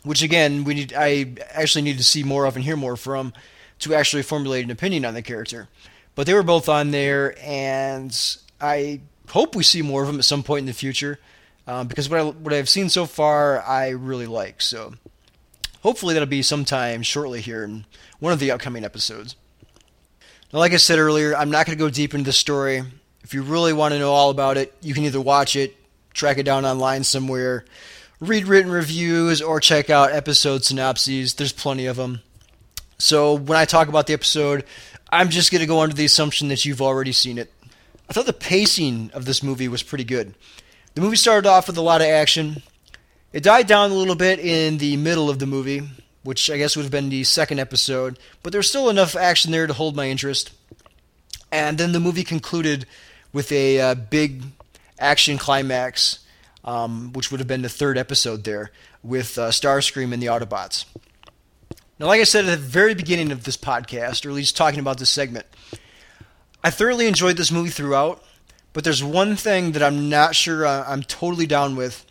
which 0.03 0.21
again 0.21 0.63
we 0.63 0.73
need. 0.73 0.93
I 0.95 1.35
actually 1.51 1.81
need 1.81 1.97
to 1.97 2.03
see 2.03 2.23
more 2.23 2.45
of 2.45 2.55
and 2.55 2.63
hear 2.63 2.77
more 2.77 2.95
from 2.95 3.33
to 3.79 3.93
actually 3.93 4.23
formulate 4.23 4.63
an 4.63 4.71
opinion 4.71 5.03
on 5.03 5.15
the 5.15 5.21
character. 5.21 5.67
But 6.15 6.27
they 6.27 6.33
were 6.33 6.43
both 6.43 6.69
on 6.69 6.91
there, 6.91 7.35
and 7.43 8.17
I 8.61 9.01
hope 9.27 9.53
we 9.53 9.63
see 9.63 9.81
more 9.81 10.03
of 10.03 10.07
them 10.07 10.17
at 10.17 10.23
some 10.23 10.43
point 10.43 10.61
in 10.61 10.65
the 10.67 10.71
future. 10.71 11.19
Um, 11.67 11.89
because 11.89 12.09
what 12.09 12.21
I 12.21 12.23
what 12.23 12.53
I've 12.53 12.69
seen 12.69 12.87
so 12.87 13.05
far, 13.05 13.61
I 13.61 13.89
really 13.89 14.27
like. 14.27 14.61
So 14.61 14.93
hopefully 15.81 16.13
that'll 16.13 16.25
be 16.25 16.41
sometime 16.41 17.01
shortly 17.01 17.41
here 17.41 17.65
in 17.65 17.83
one 18.19 18.31
of 18.31 18.39
the 18.39 18.49
upcoming 18.49 18.85
episodes. 18.85 19.35
Now, 20.53 20.59
like 20.59 20.71
I 20.71 20.77
said 20.77 20.99
earlier, 20.99 21.35
I'm 21.35 21.51
not 21.51 21.65
going 21.65 21.77
to 21.77 21.83
go 21.83 21.89
deep 21.89 22.13
into 22.13 22.23
the 22.23 22.31
story. 22.31 22.83
If 23.25 23.33
you 23.33 23.41
really 23.41 23.73
want 23.73 23.91
to 23.91 23.99
know 23.99 24.11
all 24.11 24.29
about 24.29 24.55
it, 24.55 24.71
you 24.81 24.93
can 24.93 25.03
either 25.03 25.19
watch 25.19 25.55
it, 25.55 25.75
track 26.13 26.37
it 26.37 26.43
down 26.43 26.63
online 26.63 27.03
somewhere, 27.03 27.65
read 28.19 28.45
written 28.45 28.71
reviews, 28.71 29.41
or 29.41 29.59
check 29.59 29.89
out 29.89 30.11
episode 30.11 30.63
synopses. 30.63 31.33
There's 31.33 31.51
plenty 31.51 31.87
of 31.87 31.95
them. 31.95 32.21
So 32.99 33.33
when 33.33 33.57
I 33.57 33.65
talk 33.65 33.87
about 33.87 34.05
the 34.05 34.13
episode, 34.13 34.63
I'm 35.09 35.29
just 35.29 35.51
going 35.51 35.61
to 35.61 35.65
go 35.65 35.79
under 35.79 35.95
the 35.95 36.05
assumption 36.05 36.49
that 36.49 36.65
you've 36.65 36.83
already 36.83 37.11
seen 37.11 37.39
it. 37.39 37.51
I 38.07 38.13
thought 38.13 38.27
the 38.27 38.31
pacing 38.31 39.09
of 39.11 39.25
this 39.25 39.41
movie 39.41 39.67
was 39.67 39.81
pretty 39.81 40.03
good. 40.03 40.35
The 40.93 41.01
movie 41.01 41.15
started 41.15 41.49
off 41.49 41.65
with 41.65 41.77
a 41.77 41.81
lot 41.81 42.01
of 42.01 42.07
action. 42.07 42.61
It 43.33 43.41
died 43.41 43.65
down 43.65 43.89
a 43.89 43.95
little 43.95 44.13
bit 44.13 44.37
in 44.37 44.77
the 44.77 44.97
middle 44.97 45.31
of 45.31 45.39
the 45.39 45.47
movie, 45.47 45.81
which 46.21 46.51
I 46.51 46.57
guess 46.57 46.75
would 46.75 46.83
have 46.83 46.91
been 46.91 47.09
the 47.09 47.23
second 47.23 47.57
episode, 47.57 48.19
but 48.43 48.53
there's 48.53 48.69
still 48.69 48.87
enough 48.87 49.15
action 49.15 49.51
there 49.51 49.65
to 49.65 49.73
hold 49.73 49.95
my 49.95 50.09
interest. 50.09 50.51
And 51.51 51.79
then 51.79 51.91
the 51.91 51.99
movie 51.99 52.23
concluded 52.23 52.85
with 53.35 53.51
a 53.51 53.81
uh, 53.81 53.95
big 53.95 54.43
action 54.97 55.37
climax, 55.37 56.19
um, 56.63 57.11
which 57.11 57.31
would 57.31 57.41
have 57.41 57.47
been 57.49 57.63
the 57.63 57.69
third 57.69 57.97
episode 57.97 58.45
there, 58.45 58.71
with 59.03 59.37
uh, 59.37 59.49
Starscream 59.49 60.13
and 60.13 60.23
the 60.23 60.27
Autobots. 60.27 60.85
Now, 61.99 62.05
like 62.05 62.21
I 62.21 62.23
said 62.23 62.45
at 62.45 62.51
the 62.51 62.55
very 62.55 62.95
beginning 62.95 63.33
of 63.33 63.43
this 63.43 63.57
podcast, 63.57 64.25
or 64.25 64.29
at 64.29 64.35
least 64.35 64.55
talking 64.55 64.79
about 64.79 64.99
this 64.99 65.09
segment, 65.09 65.45
I 66.63 66.69
thoroughly 66.69 67.07
enjoyed 67.07 67.35
this 67.35 67.51
movie 67.51 67.69
throughout, 67.69 68.23
but 68.71 68.85
there's 68.85 69.03
one 69.03 69.35
thing 69.35 69.73
that 69.73 69.83
I'm 69.83 70.07
not 70.07 70.33
sure 70.33 70.65
uh, 70.65 70.85
I'm 70.87 71.03
totally 71.03 71.45
down 71.45 71.75
with, 71.75 72.05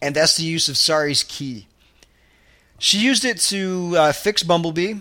and 0.00 0.14
that's 0.14 0.36
the 0.36 0.44
use 0.44 0.68
of 0.68 0.76
Sari's 0.76 1.24
key. 1.24 1.66
She 2.78 2.98
used 2.98 3.24
it 3.24 3.38
to 3.48 3.94
uh, 3.96 4.12
fix 4.12 4.44
Bumblebee, 4.44 4.94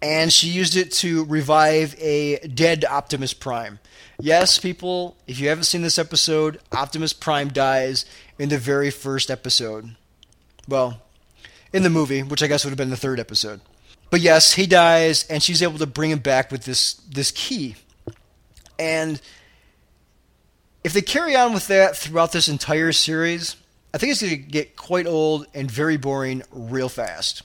and 0.00 0.32
she 0.32 0.48
used 0.48 0.76
it 0.76 0.92
to 0.92 1.24
revive 1.24 1.94
a 1.98 2.38
dead 2.48 2.84
Optimus 2.84 3.34
Prime. 3.34 3.78
Yes, 4.20 4.58
people, 4.58 5.16
if 5.26 5.38
you 5.38 5.48
haven't 5.48 5.64
seen 5.64 5.82
this 5.82 5.98
episode, 5.98 6.60
Optimus 6.72 7.12
Prime 7.12 7.48
dies 7.48 8.04
in 8.38 8.48
the 8.48 8.58
very 8.58 8.90
first 8.90 9.30
episode. 9.30 9.96
Well, 10.66 11.02
in 11.72 11.82
the 11.82 11.90
movie, 11.90 12.22
which 12.22 12.42
I 12.42 12.46
guess 12.46 12.64
would 12.64 12.70
have 12.70 12.78
been 12.78 12.90
the 12.90 12.96
third 12.96 13.20
episode. 13.20 13.60
But 14.10 14.20
yes, 14.20 14.54
he 14.54 14.66
dies, 14.66 15.26
and 15.28 15.42
she's 15.42 15.62
able 15.62 15.78
to 15.78 15.86
bring 15.86 16.10
him 16.10 16.20
back 16.20 16.50
with 16.50 16.64
this 16.64 16.94
this 16.94 17.30
key. 17.30 17.76
And 18.78 19.20
if 20.82 20.92
they 20.92 21.02
carry 21.02 21.36
on 21.36 21.52
with 21.52 21.66
that 21.68 21.96
throughout 21.96 22.32
this 22.32 22.48
entire 22.48 22.92
series, 22.92 23.56
I 23.92 23.98
think 23.98 24.12
it's 24.12 24.22
going 24.22 24.30
to 24.30 24.38
get 24.38 24.76
quite 24.76 25.06
old 25.06 25.46
and 25.54 25.70
very 25.70 25.96
boring 25.96 26.42
real 26.50 26.88
fast. 26.88 27.42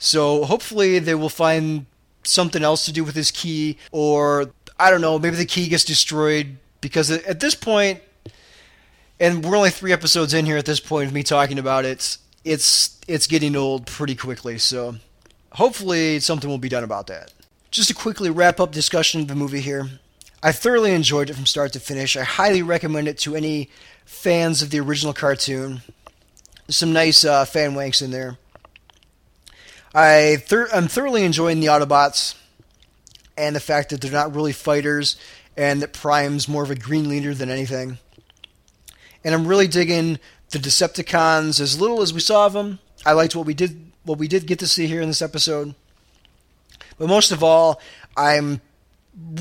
So 0.00 0.44
hopefully 0.44 0.98
they 0.98 1.14
will 1.14 1.28
find 1.28 1.86
something 2.24 2.64
else 2.64 2.84
to 2.86 2.92
do 2.92 3.04
with 3.04 3.14
his 3.14 3.30
key, 3.30 3.76
or 3.92 4.50
I 4.78 4.90
don't 4.90 5.02
know, 5.02 5.18
maybe 5.18 5.36
the 5.36 5.44
key 5.44 5.68
gets 5.68 5.84
destroyed 5.84 6.56
because 6.80 7.10
at 7.10 7.38
this 7.38 7.54
point, 7.54 8.00
and 9.20 9.44
we're 9.44 9.56
only 9.56 9.70
three 9.70 9.92
episodes 9.92 10.32
in 10.32 10.46
here 10.46 10.56
at 10.56 10.64
this 10.64 10.80
point 10.80 11.06
of 11.06 11.12
me 11.12 11.22
talking 11.22 11.58
about 11.58 11.84
it. 11.84 12.16
It's 12.44 12.98
it's 13.06 13.26
getting 13.26 13.54
old 13.54 13.86
pretty 13.86 14.14
quickly, 14.14 14.56
so 14.56 14.96
hopefully 15.52 16.18
something 16.20 16.48
will 16.48 16.58
be 16.58 16.70
done 16.70 16.82
about 16.84 17.06
that. 17.08 17.32
Just 17.70 17.88
to 17.88 17.94
quickly 17.94 18.30
wrap 18.30 18.58
up 18.58 18.72
discussion 18.72 19.20
of 19.20 19.28
the 19.28 19.34
movie 19.34 19.60
here, 19.60 19.90
I 20.42 20.52
thoroughly 20.52 20.92
enjoyed 20.92 21.28
it 21.28 21.34
from 21.34 21.44
start 21.44 21.74
to 21.74 21.80
finish. 21.80 22.16
I 22.16 22.22
highly 22.22 22.62
recommend 22.62 23.06
it 23.06 23.18
to 23.18 23.36
any 23.36 23.68
fans 24.06 24.62
of 24.62 24.70
the 24.70 24.80
original 24.80 25.12
cartoon. 25.12 25.82
some 26.70 26.94
nice 26.94 27.22
uh, 27.22 27.44
fan 27.44 27.74
wanks 27.74 28.00
in 28.00 28.10
there. 28.12 28.38
I 29.94 30.36
thir- 30.36 30.68
I'm 30.72 30.88
thoroughly 30.88 31.24
enjoying 31.24 31.60
the 31.60 31.66
Autobots 31.66 32.34
and 33.36 33.56
the 33.56 33.60
fact 33.60 33.90
that 33.90 34.00
they're 34.00 34.10
not 34.10 34.34
really 34.34 34.52
fighters 34.52 35.16
and 35.56 35.82
that 35.82 35.92
Prime's 35.92 36.48
more 36.48 36.62
of 36.62 36.70
a 36.70 36.74
green 36.74 37.08
leader 37.08 37.34
than 37.34 37.50
anything. 37.50 37.98
And 39.24 39.34
I'm 39.34 39.46
really 39.46 39.66
digging 39.66 40.18
the 40.50 40.58
Decepticons 40.58 41.60
as 41.60 41.80
little 41.80 42.02
as 42.02 42.14
we 42.14 42.20
saw 42.20 42.46
of 42.46 42.52
them. 42.52 42.78
I 43.04 43.12
liked 43.12 43.34
what 43.34 43.46
we 43.46 43.54
did 43.54 43.86
what 44.04 44.18
we 44.18 44.28
did 44.28 44.46
get 44.46 44.58
to 44.60 44.66
see 44.66 44.86
here 44.86 45.02
in 45.02 45.08
this 45.08 45.22
episode. 45.22 45.74
But 46.98 47.08
most 47.08 47.32
of 47.32 47.42
all, 47.42 47.80
I'm 48.16 48.60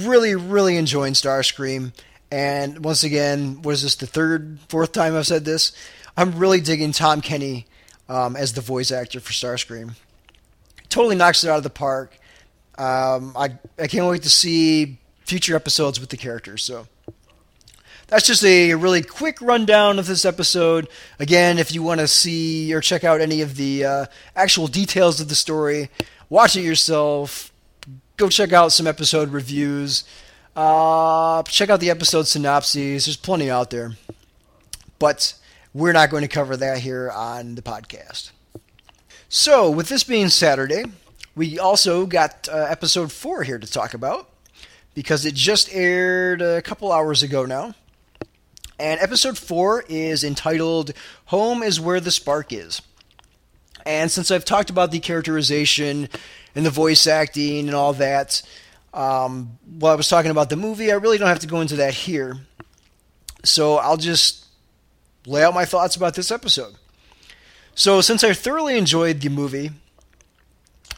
really 0.02 0.36
really 0.36 0.78
enjoying 0.78 1.14
Starscream 1.14 1.94
and 2.32 2.84
once 2.84 3.04
again, 3.04 3.62
what 3.62 3.72
is 3.72 3.84
this 3.84 3.96
the 3.96 4.08
third, 4.08 4.60
fourth 4.68 4.92
time 4.92 5.16
I've 5.16 5.28
said 5.28 5.46
this? 5.46 5.72
I'm 6.16 6.38
really 6.38 6.62
digging 6.62 6.92
Tom 6.92 7.22
Kenny 7.22 7.66
um, 8.08 8.36
as 8.36 8.54
the 8.54 8.62
voice 8.62 8.92
actor 8.92 9.20
for 9.20 9.34
Starscream. 9.34 9.96
Totally 10.90 11.16
knocks 11.16 11.44
it 11.44 11.50
out 11.50 11.58
of 11.58 11.64
the 11.64 11.70
park. 11.70 12.18
Um, 12.78 13.34
I 13.36 13.58
I 13.78 13.88
can't 13.88 14.08
wait 14.08 14.24
to 14.24 14.30
see 14.30 14.98
future 15.26 15.56
episodes 15.56 16.00
with 16.00 16.10
the 16.10 16.18
characters. 16.18 16.64
So 16.64 16.88
that's 18.08 18.26
just 18.26 18.44
a 18.44 18.74
really 18.74 19.04
quick 19.04 19.40
rundown 19.42 20.00
of 20.00 20.08
this 20.08 20.26
episode. 20.26 20.88
Again, 21.20 21.60
if 21.60 21.72
you 21.72 21.84
want 21.84 22.00
to 22.00 22.08
see 22.08 22.74
or 22.74 22.82
check 22.82 23.04
out 23.04 23.22
any 23.22 23.42
of 23.42 23.56
the 23.56 23.86
uh, 23.86 24.06
actual 24.36 24.68
details 24.68 25.22
of 25.22 25.30
the 25.30 25.36
story, 25.36 25.90
watch 26.30 26.56
it 26.56 26.62
yourself. 26.62 27.54
Go 28.18 28.28
check 28.28 28.52
out 28.52 28.72
some 28.72 28.88
episode 28.88 29.30
reviews. 29.30 30.04
Uh, 30.56 31.44
check 31.44 31.70
out 31.70 31.80
the 31.80 31.92
episode 31.92 32.28
synopses. 32.28 33.06
There's 33.06 33.16
plenty 33.16 33.50
out 33.50 33.70
there. 33.70 33.94
But 34.98 35.36
we're 35.74 35.94
not 35.94 36.10
going 36.10 36.24
to 36.24 36.28
cover 36.28 36.58
that 36.58 36.80
here 36.80 37.12
on 37.12 37.56
the 37.56 37.62
podcast. 37.62 38.32
So, 39.30 39.70
with 39.70 39.90
this 39.90 40.04
being 40.04 40.30
Saturday, 40.30 40.86
we 41.36 41.60
also 41.60 42.06
got 42.08 42.50
uh, 42.52 42.66
episode 42.70 43.12
4 43.12 43.44
here 43.44 43.60
to 43.60 43.72
talk 43.72 43.94
about 43.94 44.28
because 44.96 45.26
it 45.26 45.36
just 45.36 45.72
aired 45.72 46.42
a 46.42 46.62
couple 46.62 46.92
hours 46.92 47.22
ago 47.22 47.46
now. 47.46 47.76
And 48.80 49.00
episode 49.02 49.38
4 49.38 49.86
is 49.88 50.24
entitled 50.24 50.94
Home 51.26 51.62
is 51.62 51.80
Where 51.80 52.00
the 52.00 52.12
Spark 52.12 52.52
Is. 52.52 52.82
And 53.86 54.10
since 54.10 54.32
I've 54.32 54.46
talked 54.46 54.70
about 54.70 54.92
the 54.92 55.00
characterization 55.00 56.10
and 56.56 56.66
the 56.66 56.70
voice 56.72 57.06
acting 57.08 57.68
and 57.68 57.76
all 57.76 57.94
that, 57.94 58.42
Um, 58.92 59.60
while 59.78 59.94
I 59.94 59.96
was 59.96 60.08
talking 60.08 60.32
about 60.32 60.50
the 60.50 60.56
movie, 60.56 60.92
I 60.92 60.96
really 60.96 61.20
don't 61.20 61.28
have 61.28 61.40
to 61.42 61.48
go 61.48 61.62
into 61.62 61.76
that 61.76 61.94
here. 61.94 62.38
So 63.44 63.76
I'll 63.78 63.98
just 63.98 64.46
lay 65.28 65.44
out 65.44 65.54
my 65.54 65.66
thoughts 65.66 65.96
about 65.96 66.16
this 66.16 66.32
episode. 66.32 66.74
So, 67.80 68.02
since 68.02 68.26
I 68.26 68.34
thoroughly 68.34 68.78
enjoyed 68.78 69.22
the 69.22 69.30
movie, 69.30 69.72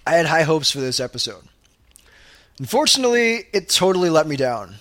I 0.03 0.15
had 0.15 0.25
high 0.25 0.41
hopes 0.41 0.71
for 0.71 0.79
this 0.79 0.99
episode. 0.99 1.43
Unfortunately, 2.57 3.43
it 3.53 3.69
totally 3.69 4.09
let 4.09 4.25
me 4.25 4.35
down. 4.35 4.77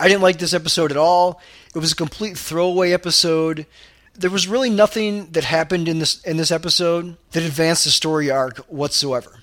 I 0.00 0.08
didn't 0.08 0.22
like 0.22 0.40
this 0.40 0.52
episode 0.52 0.90
at 0.90 0.96
all. 0.96 1.40
It 1.76 1.78
was 1.78 1.92
a 1.92 1.94
complete 1.94 2.36
throwaway 2.36 2.90
episode. 2.90 3.66
There 4.14 4.30
was 4.30 4.48
really 4.48 4.68
nothing 4.68 5.30
that 5.30 5.44
happened 5.44 5.86
in 5.86 6.00
this 6.00 6.20
in 6.22 6.38
this 6.38 6.50
episode 6.50 7.16
that 7.30 7.44
advanced 7.44 7.84
the 7.84 7.92
story 7.92 8.28
arc 8.28 8.58
whatsoever. 8.66 9.38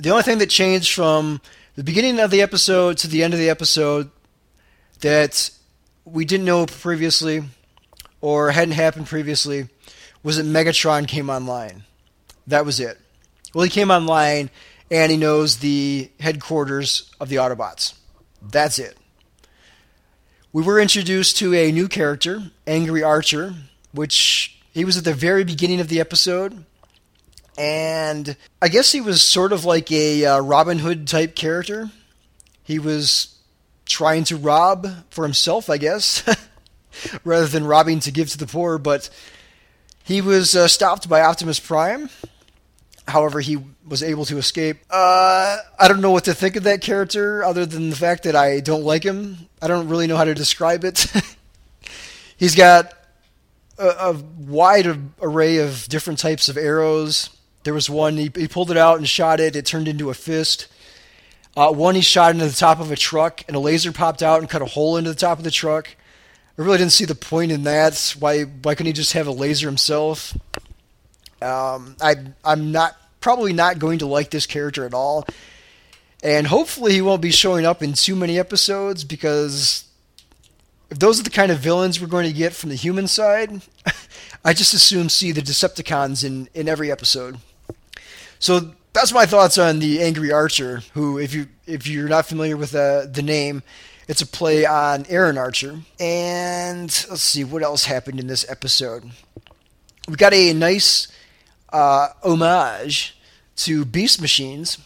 The 0.00 0.08
only 0.08 0.22
thing 0.22 0.38
that 0.38 0.48
changed 0.48 0.94
from 0.94 1.42
the 1.74 1.84
beginning 1.84 2.18
of 2.18 2.30
the 2.30 2.40
episode 2.40 2.96
to 2.98 3.08
the 3.08 3.22
end 3.22 3.34
of 3.34 3.40
the 3.40 3.50
episode 3.50 4.10
that 5.00 5.50
we 6.06 6.24
didn't 6.24 6.46
know 6.46 6.64
previously 6.64 7.42
or 8.22 8.52
hadn't 8.52 8.72
happened 8.72 9.06
previously 9.06 9.68
was 10.22 10.36
that 10.36 10.46
Megatron 10.46 11.06
came 11.06 11.30
online. 11.30 11.84
That 12.46 12.64
was 12.64 12.80
it. 12.80 12.98
Well, 13.54 13.64
he 13.64 13.70
came 13.70 13.90
online 13.90 14.50
and 14.90 15.10
he 15.10 15.18
knows 15.18 15.58
the 15.58 16.10
headquarters 16.20 17.10
of 17.20 17.28
the 17.28 17.36
Autobots. 17.36 17.94
That's 18.42 18.78
it. 18.78 18.96
We 20.52 20.62
were 20.62 20.80
introduced 20.80 21.36
to 21.38 21.54
a 21.54 21.70
new 21.70 21.88
character, 21.88 22.50
Angry 22.66 23.02
Archer, 23.02 23.54
which 23.92 24.58
he 24.72 24.84
was 24.84 24.96
at 24.96 25.04
the 25.04 25.14
very 25.14 25.44
beginning 25.44 25.80
of 25.80 25.88
the 25.88 26.00
episode. 26.00 26.64
And 27.58 28.36
I 28.62 28.68
guess 28.68 28.92
he 28.92 29.00
was 29.00 29.20
sort 29.20 29.52
of 29.52 29.64
like 29.64 29.90
a 29.92 30.24
uh, 30.24 30.40
Robin 30.40 30.78
Hood 30.78 31.06
type 31.06 31.34
character. 31.34 31.90
He 32.62 32.78
was 32.78 33.36
trying 33.84 34.24
to 34.24 34.36
rob 34.36 34.86
for 35.10 35.24
himself, 35.24 35.68
I 35.68 35.76
guess, 35.76 36.22
rather 37.24 37.46
than 37.46 37.64
robbing 37.64 38.00
to 38.00 38.10
give 38.10 38.30
to 38.30 38.38
the 38.38 38.46
poor. 38.46 38.78
But 38.78 39.10
he 40.08 40.22
was 40.22 40.56
uh, 40.56 40.66
stopped 40.66 41.06
by 41.06 41.20
Optimus 41.20 41.60
Prime. 41.60 42.08
However, 43.06 43.40
he 43.40 43.58
was 43.86 44.02
able 44.02 44.24
to 44.24 44.38
escape. 44.38 44.78
Uh, 44.88 45.58
I 45.78 45.86
don't 45.86 46.00
know 46.00 46.12
what 46.12 46.24
to 46.24 46.32
think 46.32 46.56
of 46.56 46.62
that 46.62 46.80
character, 46.80 47.44
other 47.44 47.66
than 47.66 47.90
the 47.90 47.96
fact 47.96 48.22
that 48.22 48.34
I 48.34 48.60
don't 48.60 48.84
like 48.84 49.04
him. 49.04 49.36
I 49.60 49.66
don't 49.66 49.86
really 49.86 50.06
know 50.06 50.16
how 50.16 50.24
to 50.24 50.34
describe 50.34 50.82
it. 50.82 51.12
He's 52.38 52.54
got 52.54 52.94
a, 53.78 53.86
a, 53.86 54.12
wide 54.46 54.86
array 55.20 55.58
of 55.58 55.86
different 55.90 56.18
types 56.18 56.48
of 56.48 56.56
arrows. 56.56 57.28
There 57.64 57.74
was 57.74 57.90
one 57.90 58.16
he, 58.16 58.30
he 58.34 58.48
pulled 58.48 58.70
it 58.70 58.78
out 58.78 58.96
and 58.96 59.06
shot 59.06 59.40
it. 59.40 59.56
It 59.56 59.66
turned 59.66 59.88
into 59.88 60.08
a 60.08 60.14
fist. 60.14 60.68
Uh, 61.54 61.70
one 61.70 61.94
he 61.94 62.00
shot 62.00 62.32
into 62.32 62.46
the 62.46 62.52
top 62.52 62.80
of 62.80 62.90
a 62.90 62.96
truck, 62.96 63.44
and 63.46 63.54
a 63.54 63.60
laser 63.60 63.92
popped 63.92 64.22
out 64.22 64.40
and 64.40 64.48
cut 64.48 64.62
a 64.62 64.66
hole 64.66 64.96
into 64.96 65.10
the 65.10 65.16
top 65.16 65.36
of 65.36 65.44
the 65.44 65.50
truck. 65.50 65.96
I 66.58 66.62
really 66.62 66.78
didn't 66.78 66.92
see 66.92 67.04
the 67.04 67.14
point 67.14 67.52
in 67.52 67.62
that. 67.64 68.16
Why 68.18 68.42
why 68.42 68.74
couldn't 68.74 68.88
he 68.88 68.92
just 68.92 69.12
have 69.12 69.28
a 69.28 69.32
laser 69.32 69.68
himself? 69.68 70.36
Um, 71.40 71.96
I 72.00 72.16
I'm 72.44 72.72
not 72.72 72.96
probably 73.20 73.52
not 73.52 73.78
going 73.78 74.00
to 74.00 74.06
like 74.06 74.30
this 74.30 74.46
character 74.46 74.84
at 74.84 74.92
all, 74.92 75.24
and 76.22 76.48
hopefully 76.48 76.92
he 76.92 77.00
won't 77.00 77.22
be 77.22 77.30
showing 77.30 77.64
up 77.64 77.80
in 77.80 77.92
too 77.92 78.16
many 78.16 78.40
episodes 78.40 79.04
because 79.04 79.84
if 80.90 80.98
those 80.98 81.20
are 81.20 81.22
the 81.22 81.30
kind 81.30 81.52
of 81.52 81.58
villains 81.58 82.00
we're 82.00 82.08
going 82.08 82.26
to 82.26 82.32
get 82.32 82.54
from 82.54 82.70
the 82.70 82.76
human 82.76 83.06
side, 83.06 83.62
I 84.44 84.52
just 84.52 84.74
assume 84.74 85.08
see 85.08 85.30
the 85.30 85.40
Decepticons 85.40 86.24
in 86.24 86.48
in 86.54 86.68
every 86.68 86.90
episode. 86.90 87.38
So 88.40 88.72
that's 88.92 89.12
my 89.12 89.26
thoughts 89.26 89.58
on 89.58 89.78
the 89.78 90.02
Angry 90.02 90.32
Archer. 90.32 90.82
Who, 90.94 91.18
if 91.18 91.32
you 91.34 91.46
if 91.68 91.86
you're 91.86 92.08
not 92.08 92.26
familiar 92.26 92.56
with 92.56 92.74
uh, 92.74 93.06
the 93.06 93.22
name, 93.22 93.62
it's 94.08 94.22
a 94.22 94.26
play 94.26 94.64
on 94.64 95.04
Aaron 95.08 95.38
Archer. 95.38 95.80
And 96.00 96.84
let's 97.10 97.22
see 97.22 97.44
what 97.44 97.62
else 97.62 97.84
happened 97.84 98.18
in 98.18 98.26
this 98.26 98.48
episode. 98.50 99.04
We 100.08 100.16
got 100.16 100.32
a 100.32 100.54
nice 100.54 101.08
uh, 101.70 102.08
homage 102.24 103.18
to 103.56 103.84
Beast 103.84 104.20
Machines. 104.20 104.78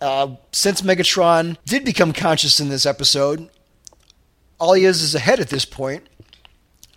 Uh, 0.00 0.36
since 0.52 0.82
Megatron 0.82 1.56
did 1.64 1.84
become 1.84 2.12
conscious 2.12 2.60
in 2.60 2.68
this 2.68 2.86
episode, 2.86 3.48
all 4.60 4.74
he 4.74 4.84
is 4.84 5.02
is 5.02 5.14
a 5.14 5.18
head 5.18 5.40
at 5.40 5.48
this 5.48 5.64
point. 5.64 6.06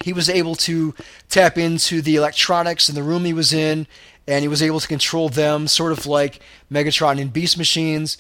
He 0.04 0.14
was 0.14 0.30
able 0.30 0.56
to 0.56 0.94
tap 1.30 1.58
into 1.58 2.02
the 2.02 2.16
electronics 2.16 2.90
in 2.90 2.96
the 2.96 3.04
room 3.04 3.24
he 3.24 3.34
was 3.34 3.54
in, 3.54 3.88
and 4.28 4.42
he 4.42 4.48
was 4.48 4.62
able 4.62 4.80
to 4.80 4.88
control 4.88 5.30
them, 5.30 5.68
sort 5.68 5.92
of 5.92 6.06
like 6.06 6.42
Megatron 6.72 7.20
in 7.20 7.30
Beast 7.30 7.58
Machines. 7.58 8.18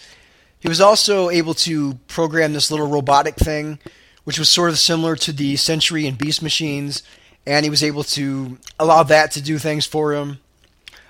He 0.62 0.70
was 0.70 0.80
also 0.80 1.30
able 1.30 1.54
to 1.56 1.96
program 2.08 2.54
this 2.54 2.72
little 2.72 2.88
robotic 2.88 3.36
thing, 3.36 3.80
which 4.24 4.40
was 4.40 4.48
sort 4.50 4.70
of 4.70 4.78
similar 4.80 5.16
to 5.18 5.34
the 5.34 5.56
Sentry 5.56 6.06
and 6.06 6.18
Beast 6.18 6.42
Machines, 6.42 7.04
and 7.46 7.66
he 7.66 7.70
was 7.70 7.84
able 7.84 8.04
to 8.04 8.58
allow 8.80 9.04
that 9.04 9.32
to 9.32 9.42
do 9.42 9.58
things 9.58 9.86
for 9.86 10.14
him. 10.14 10.40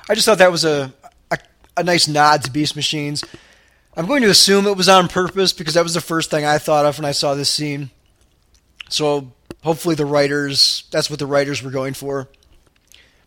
I 0.10 0.16
just 0.16 0.26
thought 0.26 0.38
that 0.38 0.52
was 0.52 0.64
a, 0.64 0.94
a, 1.30 1.38
a 1.78 1.84
nice 1.84 2.08
nod 2.08 2.44
to 2.44 2.52
Beast 2.52 2.76
Machines. 2.76 3.24
I'm 3.96 4.08
going 4.08 4.22
to 4.22 4.30
assume 4.30 4.68
it 4.68 4.78
was 4.78 4.88
on 4.88 5.10
purpose 5.10 5.52
because 5.52 5.74
that 5.74 5.84
was 5.84 5.94
the 5.94 6.02
first 6.02 6.32
thing 6.32 6.46
I 6.46 6.58
thought 6.58 6.86
of 6.86 6.98
when 6.98 7.06
I 7.06 7.12
saw 7.12 7.36
this 7.36 7.50
scene. 7.50 7.90
So 8.88 9.34
hopefully 9.64 9.96
the 9.96 10.06
writers, 10.06 10.86
that's 10.92 11.10
what 11.10 11.20
the 11.20 11.26
writers 11.26 11.62
were 11.62 11.72
going 11.72 11.94
for. 11.94 12.30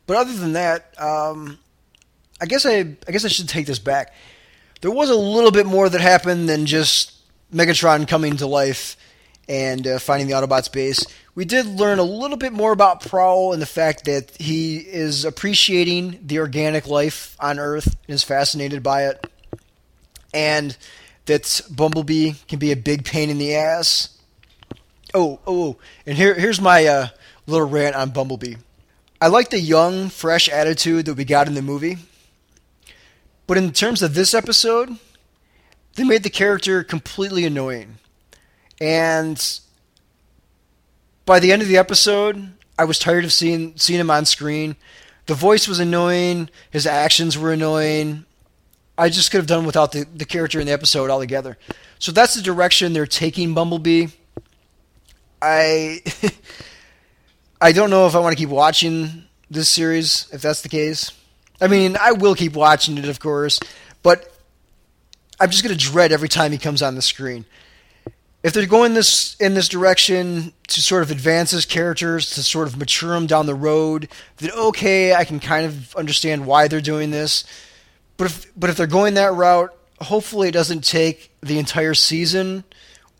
But 0.07 0.17
other 0.17 0.33
than 0.33 0.55
that, 0.55 0.95
um, 1.01 1.59
I 2.41 2.47
guess 2.47 2.65
I, 2.65 2.97
I 3.07 3.13
guess 3.13 3.27
I 3.27 3.29
should 3.29 3.49
take 3.49 3.67
this 3.67 3.79
back. 3.79 4.15
There 4.85 4.93
was 4.93 5.09
a 5.09 5.17
little 5.17 5.51
bit 5.51 5.65
more 5.65 5.89
that 5.89 6.01
happened 6.03 6.47
than 6.47 6.67
just 6.67 7.15
Megatron 7.51 8.07
coming 8.07 8.37
to 8.37 8.47
life 8.47 8.99
and 9.49 9.87
uh, 9.87 9.99
finding 9.99 10.29
the 10.29 10.35
Autobots 10.35 10.71
base 10.71 11.07
we 11.35 11.45
did 11.45 11.67
learn 11.67 11.99
a 11.99 12.05
little 12.05 12.37
bit 12.37 12.53
more 12.53 12.73
about 12.73 13.01
Prowl 13.01 13.53
and 13.53 13.61
the 13.61 13.67
fact 13.67 14.05
that 14.05 14.31
he 14.39 14.77
is 14.77 15.25
appreciating 15.25 16.21
the 16.25 16.39
organic 16.39 16.87
life 16.87 17.37
on 17.41 17.59
Earth 17.59 17.97
and 18.07 18.15
is 18.15 18.23
fascinated 18.23 18.83
by 18.83 19.07
it, 19.07 19.27
and 20.33 20.77
that 21.27 21.61
Bumblebee 21.71 22.35
can 22.47 22.59
be 22.59 22.71
a 22.71 22.77
big 22.77 23.05
pain 23.05 23.31
in 23.31 23.39
the 23.39 23.57
ass. 23.57 24.17
Oh, 25.13 25.41
oh, 25.47 25.63
oh. 25.63 25.77
and 26.07 26.17
here, 26.17 26.35
here's 26.35 26.61
my 26.61 26.87
uh, 26.87 27.09
little 27.47 27.69
rant 27.69 27.97
on 27.97 28.11
Bumblebee. 28.11 28.57
I 29.21 29.29
like 29.29 29.51
the 29.51 29.61
young, 29.61 30.11
fresh 30.11 30.49
attitude 30.49 31.07
that 31.07 31.15
we 31.15 31.25
got 31.25 31.49
in 31.49 31.55
the 31.55 31.63
movie, 31.63 31.99
but 33.47 33.57
in 33.57 33.73
terms 33.73 34.03
of 34.03 34.15
this 34.15 34.35
episode, 34.35 34.97
they 35.95 36.05
made 36.05 36.23
the 36.23 36.31
character 36.31 36.83
completely 36.83 37.45
annoying. 37.45 37.99
And 38.81 39.61
by 41.27 41.41
the 41.41 41.53
end 41.53 41.63
of 41.63 41.69
the 41.69 41.77
episode, 41.79 42.53
I 42.79 42.85
was 42.85 42.99
tired 42.99 43.25
of 43.25 43.33
seeing 43.33 43.77
seeing 43.77 44.01
him 44.01 44.11
on 44.11 44.25
screen. 44.25 44.77
The 45.27 45.35
voice 45.35 45.69
was 45.69 45.79
annoying. 45.79 46.51
His 46.71 46.87
actions 46.87 47.39
were 47.39 47.53
annoying. 47.53 48.25
I 48.97 49.09
just 49.09 49.31
could 49.31 49.39
have 49.39 49.47
done 49.47 49.67
without 49.67 49.93
the, 49.93 50.05
the 50.15 50.25
character 50.25 50.61
in 50.61 50.67
the 50.67 50.73
episode 50.73 51.11
altogether. 51.11 51.59
So 51.99 52.13
that's 52.13 52.35
the 52.35 52.43
direction 52.43 52.93
they're 52.93 53.07
taking 53.07 53.55
Bumblebee. 53.55 54.09
I 55.41 56.03
I 57.61 57.73
don't 57.73 57.91
know 57.91 58.07
if 58.07 58.15
I 58.15 58.19
want 58.19 58.37
to 58.37 58.43
keep 58.43 58.51
watching 58.51 59.25
this 59.51 59.69
series 59.69 60.29
if 60.33 60.43
that's 60.43 60.63
the 60.63 60.69
case. 60.69 61.13
I 61.61 61.69
mean, 61.69 61.97
I 62.01 62.13
will 62.13 62.35
keep 62.35 62.55
watching 62.55 62.99
it, 62.99 63.09
of 63.09 63.21
course, 63.21 63.61
but 64.03 64.33
I'm 65.39 65.51
just 65.51 65.63
going 65.63 65.77
to 65.77 65.83
dread 65.83 66.13
every 66.13 66.29
time 66.29 66.53
he 66.53 66.59
comes 66.59 66.83
on 66.83 66.95
the 66.95 67.03
screen 67.03 67.45
if 68.45 68.53
they're 68.53 68.67
going 68.67 68.93
this 68.93 69.37
in 69.41 69.55
this 69.55 69.69
direction 69.69 70.53
to 70.69 70.83
sort 70.83 71.03
of 71.03 71.11
advance 71.11 71.51
his 71.51 71.65
characters 71.65 72.31
to 72.35 72.43
sort 72.43 72.69
of 72.69 72.77
mature 72.77 73.15
them 73.15 73.27
down 73.27 73.47
the 73.47 73.55
road, 73.55 74.07
then 74.37 74.51
okay, 74.53 75.15
I 75.15 75.25
can 75.25 75.41
kind 75.41 75.65
of 75.65 75.97
understand 75.97 76.47
why 76.47 76.69
they're 76.69 76.83
doing 76.83 77.11
this. 77.11 77.45
But 78.19 78.27
if 78.27 78.53
but 78.55 78.69
if 78.69 78.77
they're 78.77 78.87
going 78.87 79.15
that 79.15 79.33
route, 79.33 79.75
hopefully 79.99 80.49
it 80.49 80.53
doesn't 80.53 80.85
take 80.85 81.33
the 81.41 81.59
entire 81.59 81.95
season 81.95 82.65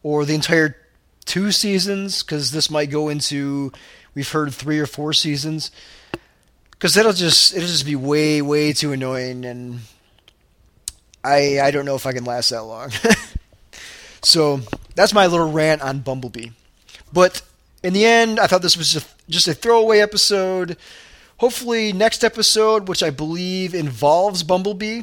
or 0.03 0.27
the 0.27 0.35
entire 0.35 0.77
two 1.25 1.51
seasons 1.51 2.23
because 2.23 2.51
this 2.51 2.71
might 2.71 2.91
go 2.91 3.09
into 3.09 3.73
we've 4.15 4.31
heard 4.31 4.53
three 4.53 4.79
or 4.79 4.87
four 4.87 5.15
seasons 5.15 5.71
because 6.85 6.93
that'll 6.93 7.15
just 7.15 7.57
it'll 7.57 7.67
just 7.67 7.87
be 7.87 7.97
way 7.97 8.43
way 8.43 8.75
too 8.75 8.93
annoying 8.93 9.47
and 9.47 9.81
I 11.25 11.59
I 11.61 11.71
don't 11.71 11.87
know 11.87 11.95
if 11.95 12.05
I 12.05 12.13
can 12.13 12.25
last 12.25 12.51
that 12.51 12.63
long. 12.63 12.91
So 14.25 14.61
that's 14.95 15.13
my 15.13 15.27
little 15.27 15.51
rant 15.51 15.83
on 15.83 16.01
Bumblebee. 16.01 16.49
But 17.13 17.43
in 17.83 17.93
the 17.93 18.05
end, 18.05 18.41
I 18.41 18.47
thought 18.47 18.63
this 18.63 18.77
was 18.77 18.93
just, 18.93 19.07
just 19.29 19.49
a 19.49 19.55
throwaway 19.55 20.01
episode. 20.01 20.77
Hopefully, 21.39 21.93
next 21.93 22.25
episode, 22.25 22.89
which 22.89 23.03
I 23.03 23.11
believe 23.11 23.75
involves 23.75 24.43
Bumblebee, 24.43 25.03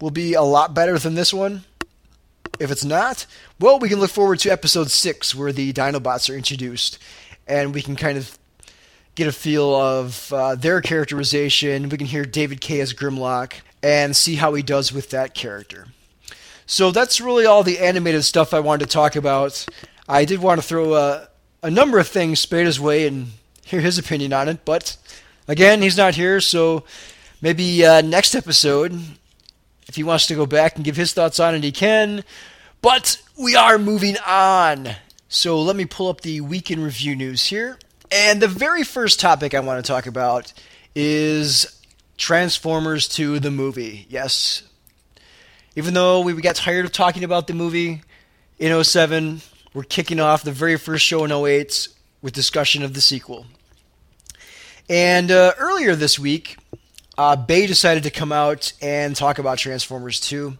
will 0.00 0.10
be 0.10 0.34
a 0.34 0.42
lot 0.42 0.74
better 0.74 0.98
than 0.98 1.14
this 1.14 1.32
one. 1.32 1.64
If 2.60 2.70
it's 2.70 2.84
not, 2.84 3.26
well, 3.58 3.78
we 3.78 3.88
can 3.88 4.00
look 4.00 4.10
forward 4.10 4.40
to 4.40 4.50
episode 4.50 4.90
six, 4.90 5.34
where 5.34 5.52
the 5.52 5.72
Dinobots 5.72 6.28
are 6.28 6.36
introduced, 6.36 6.98
and 7.46 7.72
we 7.72 7.82
can 7.82 7.96
kind 7.96 8.18
of 8.18 8.38
get 9.18 9.26
a 9.26 9.32
feel 9.32 9.74
of 9.74 10.32
uh, 10.32 10.54
their 10.54 10.80
characterization. 10.80 11.88
We 11.88 11.98
can 11.98 12.06
hear 12.06 12.24
David 12.24 12.60
Kaye 12.60 12.80
as 12.80 12.94
Grimlock 12.94 13.54
and 13.82 14.14
see 14.14 14.36
how 14.36 14.54
he 14.54 14.62
does 14.62 14.92
with 14.92 15.10
that 15.10 15.34
character. 15.34 15.88
So 16.66 16.92
that's 16.92 17.20
really 17.20 17.44
all 17.44 17.64
the 17.64 17.80
animated 17.80 18.22
stuff 18.22 18.54
I 18.54 18.60
wanted 18.60 18.84
to 18.84 18.92
talk 18.92 19.16
about. 19.16 19.66
I 20.08 20.24
did 20.24 20.38
want 20.38 20.60
to 20.60 20.66
throw 20.66 20.94
a, 20.94 21.28
a 21.64 21.70
number 21.70 21.98
of 21.98 22.06
things 22.06 22.38
Spade's 22.38 22.78
way 22.78 23.08
and 23.08 23.32
hear 23.64 23.80
his 23.80 23.98
opinion 23.98 24.32
on 24.32 24.48
it, 24.48 24.64
but 24.64 24.96
again, 25.48 25.82
he's 25.82 25.96
not 25.96 26.14
here, 26.14 26.40
so 26.40 26.84
maybe 27.42 27.84
uh, 27.84 28.02
next 28.02 28.36
episode, 28.36 28.92
if 29.88 29.96
he 29.96 30.04
wants 30.04 30.26
to 30.28 30.36
go 30.36 30.46
back 30.46 30.76
and 30.76 30.84
give 30.84 30.96
his 30.96 31.12
thoughts 31.12 31.40
on 31.40 31.56
it, 31.56 31.64
he 31.64 31.72
can. 31.72 32.22
But 32.82 33.20
we 33.36 33.56
are 33.56 33.78
moving 33.78 34.16
on. 34.24 34.90
So 35.28 35.60
let 35.60 35.74
me 35.74 35.86
pull 35.86 36.08
up 36.08 36.20
the 36.20 36.40
week 36.40 36.70
in 36.70 36.80
review 36.82 37.16
news 37.16 37.46
here. 37.46 37.78
And 38.10 38.40
the 38.40 38.48
very 38.48 38.84
first 38.84 39.20
topic 39.20 39.54
I 39.54 39.60
want 39.60 39.84
to 39.84 39.88
talk 39.90 40.06
about 40.06 40.52
is 40.94 41.80
Transformers 42.16 43.06
2, 43.08 43.40
the 43.40 43.50
movie. 43.50 44.06
Yes. 44.08 44.62
Even 45.76 45.94
though 45.94 46.20
we 46.20 46.32
got 46.40 46.56
tired 46.56 46.84
of 46.84 46.92
talking 46.92 47.22
about 47.22 47.46
the 47.46 47.54
movie 47.54 48.02
in 48.58 48.82
07, 48.82 49.42
we're 49.74 49.82
kicking 49.84 50.20
off 50.20 50.42
the 50.42 50.52
very 50.52 50.76
first 50.76 51.04
show 51.04 51.24
in 51.24 51.32
08 51.32 51.88
with 52.22 52.32
discussion 52.32 52.82
of 52.82 52.94
the 52.94 53.00
sequel. 53.00 53.46
And 54.88 55.30
uh, 55.30 55.52
earlier 55.58 55.94
this 55.94 56.18
week, 56.18 56.56
uh, 57.18 57.36
Bay 57.36 57.66
decided 57.66 58.04
to 58.04 58.10
come 58.10 58.32
out 58.32 58.72
and 58.80 59.14
talk 59.14 59.38
about 59.38 59.58
Transformers 59.58 60.18
2. 60.20 60.56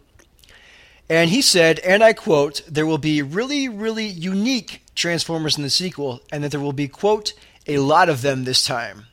And 1.09 1.31
he 1.31 1.41
said, 1.41 1.79
and 1.79 2.03
I 2.03 2.13
quote, 2.13 2.61
there 2.67 2.85
will 2.85 2.99
be 2.99 3.21
really, 3.21 3.67
really 3.67 4.05
unique 4.05 4.83
Transformers 4.93 5.57
in 5.57 5.63
the 5.63 5.69
sequel, 5.69 6.21
and 6.31 6.43
that 6.43 6.51
there 6.51 6.59
will 6.59 6.73
be, 6.73 6.87
quote, 6.87 7.33
a 7.65 7.79
lot 7.79 8.09
of 8.09 8.21
them 8.21 8.43
this 8.43 8.63
time. 8.63 9.05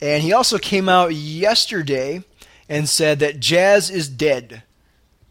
And 0.00 0.22
he 0.22 0.32
also 0.32 0.58
came 0.58 0.88
out 0.88 1.14
yesterday 1.14 2.24
and 2.68 2.88
said 2.88 3.18
that 3.20 3.40
Jazz 3.40 3.90
is 3.90 4.08
dead. 4.08 4.62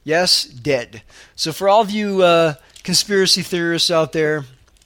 Yes, 0.04 0.44
dead. 0.44 1.04
So 1.36 1.52
for 1.52 1.70
all 1.70 1.82
of 1.82 1.92
you 1.92 2.24
uh, 2.24 2.56
conspiracy 2.84 3.42
theorists 3.42 3.92
out 3.92 4.12
there 4.12 4.46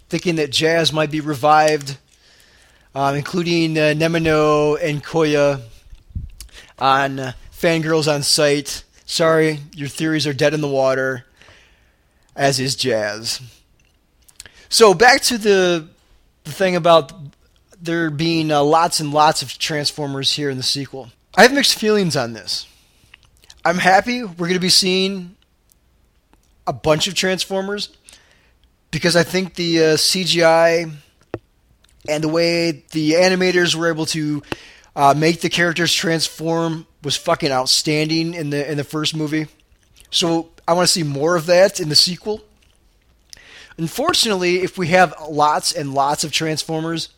thinking 0.09 0.35
that 0.35 0.51
Jazz 0.51 0.91
might 0.91 1.11
be 1.11 1.21
revived, 1.21 1.97
um, 2.93 3.15
including 3.15 3.77
uh, 3.77 3.93
Nemino 3.95 4.77
and 4.81 5.03
Koya 5.03 5.61
on 6.77 7.19
uh, 7.19 7.33
Fangirls 7.51 8.13
on 8.13 8.21
Site, 8.21 8.83
sorry, 9.13 9.59
your 9.75 9.87
theories 9.87 10.25
are 10.25 10.33
dead 10.33 10.53
in 10.53 10.61
the 10.61 10.67
water, 10.67 11.25
as 12.35 12.59
is 12.59 12.75
Jazz. 12.75 13.41
So 14.69 14.93
back 14.93 15.21
to 15.23 15.37
the 15.37 15.87
the 16.43 16.51
thing 16.51 16.75
about 16.75 17.13
there 17.79 18.09
being 18.09 18.51
uh, 18.51 18.63
lots 18.63 18.99
and 18.99 19.13
lots 19.13 19.41
of 19.41 19.57
Transformers 19.57 20.33
here 20.33 20.49
in 20.49 20.57
the 20.57 20.63
sequel. 20.63 21.09
I 21.35 21.43
have 21.43 21.53
mixed 21.53 21.79
feelings 21.79 22.17
on 22.17 22.33
this. 22.33 22.67
I'm 23.63 23.77
happy 23.77 24.23
we're 24.23 24.35
going 24.35 24.53
to 24.53 24.59
be 24.59 24.69
seeing 24.69 25.35
a 26.65 26.73
bunch 26.73 27.07
of 27.07 27.13
Transformers 27.13 27.95
because 28.91 29.15
I 29.15 29.23
think 29.23 29.55
the 29.55 29.79
uh, 29.79 29.83
CGI 29.95 30.91
and 32.09 32.23
the 32.23 32.27
way 32.27 32.83
the 32.91 33.11
animators 33.11 33.75
were 33.75 33.89
able 33.89 34.05
to 34.07 34.43
uh, 34.95 35.13
make 35.15 35.41
the 35.41 35.49
characters 35.49 35.93
transform 35.93 36.87
was 37.03 37.15
fucking 37.15 37.51
outstanding 37.51 38.33
in 38.33 38.49
the 38.49 38.69
in 38.69 38.77
the 38.77 38.83
first 38.83 39.15
movie. 39.15 39.47
So 40.09 40.49
I 40.67 40.73
want 40.73 40.87
to 40.87 40.93
see 40.93 41.03
more 41.03 41.35
of 41.35 41.45
that 41.47 41.79
in 41.79 41.89
the 41.89 41.95
sequel. 41.95 42.41
Unfortunately, 43.77 44.61
if 44.61 44.77
we 44.77 44.89
have 44.89 45.13
lots 45.27 45.71
and 45.71 45.93
lots 45.93 46.23
of 46.23 46.31
Transformers, 46.31 47.09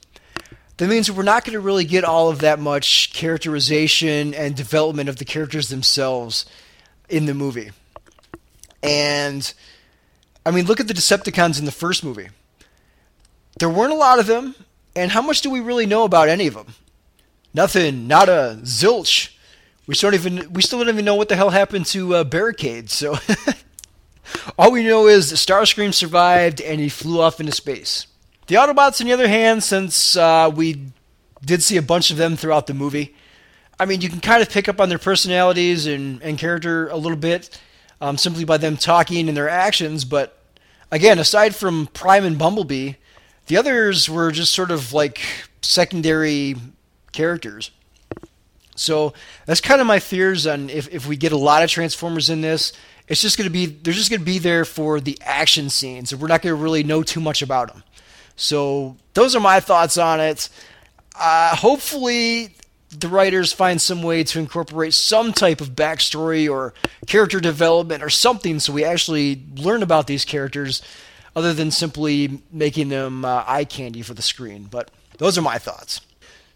that 0.77 0.87
means 0.87 1.11
we're 1.11 1.23
not 1.23 1.43
going 1.43 1.53
to 1.53 1.59
really 1.59 1.85
get 1.85 2.03
all 2.03 2.29
of 2.29 2.39
that 2.39 2.59
much 2.59 3.13
characterization 3.13 4.33
and 4.33 4.55
development 4.55 5.09
of 5.09 5.17
the 5.17 5.25
characters 5.25 5.69
themselves 5.69 6.45
in 7.09 7.25
the 7.25 7.33
movie. 7.33 7.71
And 8.81 9.53
I 10.45 10.51
mean, 10.51 10.65
look 10.65 10.79
at 10.79 10.87
the 10.87 10.93
Decepticons 10.93 11.59
in 11.59 11.65
the 11.65 11.71
first 11.71 12.03
movie. 12.03 12.29
There 13.59 13.69
weren't 13.69 13.93
a 13.93 13.97
lot 13.97 14.19
of 14.19 14.27
them, 14.27 14.55
and 14.95 15.11
how 15.11 15.21
much 15.21 15.41
do 15.41 15.49
we 15.49 15.59
really 15.59 15.85
know 15.85 16.03
about 16.03 16.29
any 16.29 16.47
of 16.47 16.53
them? 16.53 16.75
Nothing, 17.53 18.07
not 18.07 18.27
a 18.27 18.59
zilch. 18.63 19.34
We 19.87 19.95
still 19.95 20.11
don't 20.11 20.19
even 20.19 20.53
we 20.53 20.61
still 20.61 20.79
don't 20.79 20.89
even 20.89 21.05
know 21.05 21.15
what 21.15 21.29
the 21.29 21.35
hell 21.35 21.51
happened 21.51 21.85
to 21.87 22.15
uh, 22.15 22.23
Barricade. 22.23 22.89
So 22.89 23.17
all 24.57 24.71
we 24.71 24.83
know 24.83 25.07
is 25.07 25.31
Starscream 25.33 25.93
survived 25.93 26.61
and 26.61 26.79
he 26.79 26.89
flew 26.89 27.21
off 27.21 27.39
into 27.39 27.51
space. 27.51 28.07
The 28.47 28.55
Autobots, 28.55 29.01
on 29.01 29.07
the 29.07 29.13
other 29.13 29.27
hand, 29.27 29.63
since 29.63 30.15
uh, 30.15 30.51
we 30.53 30.91
did 31.43 31.63
see 31.63 31.77
a 31.77 31.81
bunch 31.81 32.11
of 32.11 32.17
them 32.17 32.35
throughout 32.35 32.67
the 32.67 32.73
movie, 32.73 33.15
I 33.79 33.85
mean, 33.85 34.01
you 34.01 34.09
can 34.09 34.19
kind 34.19 34.41
of 34.41 34.49
pick 34.49 34.69
up 34.69 34.79
on 34.79 34.89
their 34.89 34.99
personalities 34.99 35.85
and, 35.85 36.21
and 36.21 36.37
character 36.37 36.87
a 36.89 36.95
little 36.95 37.17
bit 37.17 37.59
um, 38.01 38.17
simply 38.17 38.45
by 38.45 38.57
them 38.57 38.77
talking 38.77 39.27
and 39.27 39.35
their 39.35 39.49
actions. 39.49 40.05
But 40.05 40.37
again, 40.91 41.19
aside 41.19 41.55
from 41.55 41.87
Prime 41.87 42.23
and 42.23 42.37
Bumblebee, 42.37 42.93
the 43.47 43.57
others 43.57 44.09
were 44.09 44.31
just 44.31 44.53
sort 44.53 44.71
of 44.71 44.93
like 44.93 45.19
secondary 45.61 46.55
characters. 47.11 47.71
So 48.75 49.13
that's 49.45 49.61
kind 49.61 49.81
of 49.81 49.87
my 49.87 49.99
fears 49.99 50.45
on 50.45 50.69
if, 50.69 50.93
if 50.93 51.07
we 51.07 51.17
get 51.17 51.31
a 51.31 51.37
lot 51.37 51.63
of 51.63 51.69
Transformers 51.69 52.29
in 52.29 52.41
this, 52.41 52.73
it's 53.07 53.21
just 53.21 53.37
going 53.37 53.47
to 53.47 53.53
be 53.53 53.65
they're 53.67 53.93
just 53.93 54.09
going 54.09 54.19
to 54.19 54.25
be 54.25 54.39
there 54.39 54.65
for 54.65 54.99
the 54.99 55.17
action 55.21 55.69
scenes, 55.69 56.11
and 56.11 56.21
we're 56.21 56.27
not 56.27 56.41
going 56.41 56.55
to 56.55 56.61
really 56.61 56.83
know 56.83 57.03
too 57.03 57.19
much 57.19 57.41
about 57.41 57.71
them. 57.71 57.83
So 58.35 58.97
those 59.13 59.35
are 59.35 59.39
my 59.39 59.59
thoughts 59.59 59.97
on 59.97 60.19
it. 60.19 60.49
Uh, 61.17 61.55
hopefully, 61.55 62.55
the 62.89 63.07
writers 63.07 63.53
find 63.53 63.81
some 63.81 64.01
way 64.03 64.23
to 64.23 64.39
incorporate 64.39 64.93
some 64.93 65.33
type 65.33 65.61
of 65.61 65.69
backstory 65.69 66.49
or 66.49 66.73
character 67.07 67.39
development 67.39 68.03
or 68.03 68.09
something, 68.09 68.59
so 68.59 68.73
we 68.73 68.83
actually 68.83 69.43
learn 69.55 69.83
about 69.83 70.07
these 70.07 70.25
characters, 70.25 70.81
other 71.35 71.53
than 71.53 71.71
simply 71.71 72.41
making 72.51 72.89
them 72.89 73.23
uh, 73.23 73.43
eye 73.47 73.65
candy 73.65 74.01
for 74.01 74.13
the 74.13 74.21
screen. 74.21 74.63
But 74.63 74.91
those 75.17 75.37
are 75.37 75.41
my 75.41 75.57
thoughts. 75.57 76.01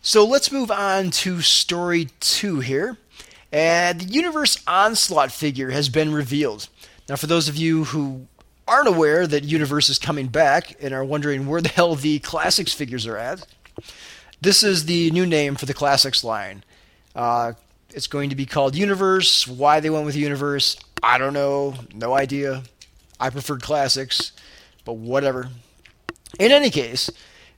So 0.01 0.25
let's 0.25 0.51
move 0.51 0.71
on 0.71 1.11
to 1.11 1.41
story 1.41 2.07
two 2.21 2.61
here. 2.61 2.97
And 3.51 3.99
the 3.99 4.05
Universe 4.05 4.57
Onslaught 4.65 5.31
figure 5.31 5.71
has 5.71 5.89
been 5.89 6.13
revealed. 6.13 6.69
Now, 7.09 7.17
for 7.17 7.27
those 7.27 7.49
of 7.49 7.57
you 7.57 7.83
who 7.85 8.27
aren't 8.65 8.87
aware 8.87 9.27
that 9.27 9.43
Universe 9.43 9.89
is 9.89 9.99
coming 9.99 10.27
back 10.27 10.77
and 10.81 10.93
are 10.93 11.03
wondering 11.03 11.47
where 11.47 11.59
the 11.59 11.69
hell 11.69 11.95
the 11.95 12.19
Classics 12.19 12.73
figures 12.73 13.05
are 13.07 13.17
at, 13.17 13.45
this 14.39 14.63
is 14.63 14.85
the 14.85 15.11
new 15.11 15.25
name 15.25 15.55
for 15.55 15.65
the 15.65 15.73
Classics 15.73 16.23
line. 16.23 16.63
Uh, 17.13 17.53
it's 17.89 18.07
going 18.07 18.29
to 18.29 18.35
be 18.35 18.45
called 18.45 18.75
Universe. 18.75 19.47
Why 19.47 19.81
they 19.81 19.89
went 19.89 20.05
with 20.05 20.15
Universe, 20.15 20.77
I 21.03 21.17
don't 21.17 21.33
know. 21.33 21.73
No 21.93 22.13
idea. 22.13 22.63
I 23.19 23.31
preferred 23.31 23.63
Classics, 23.63 24.31
but 24.85 24.93
whatever. 24.93 25.49
In 26.39 26.51
any 26.51 26.69
case, 26.69 27.09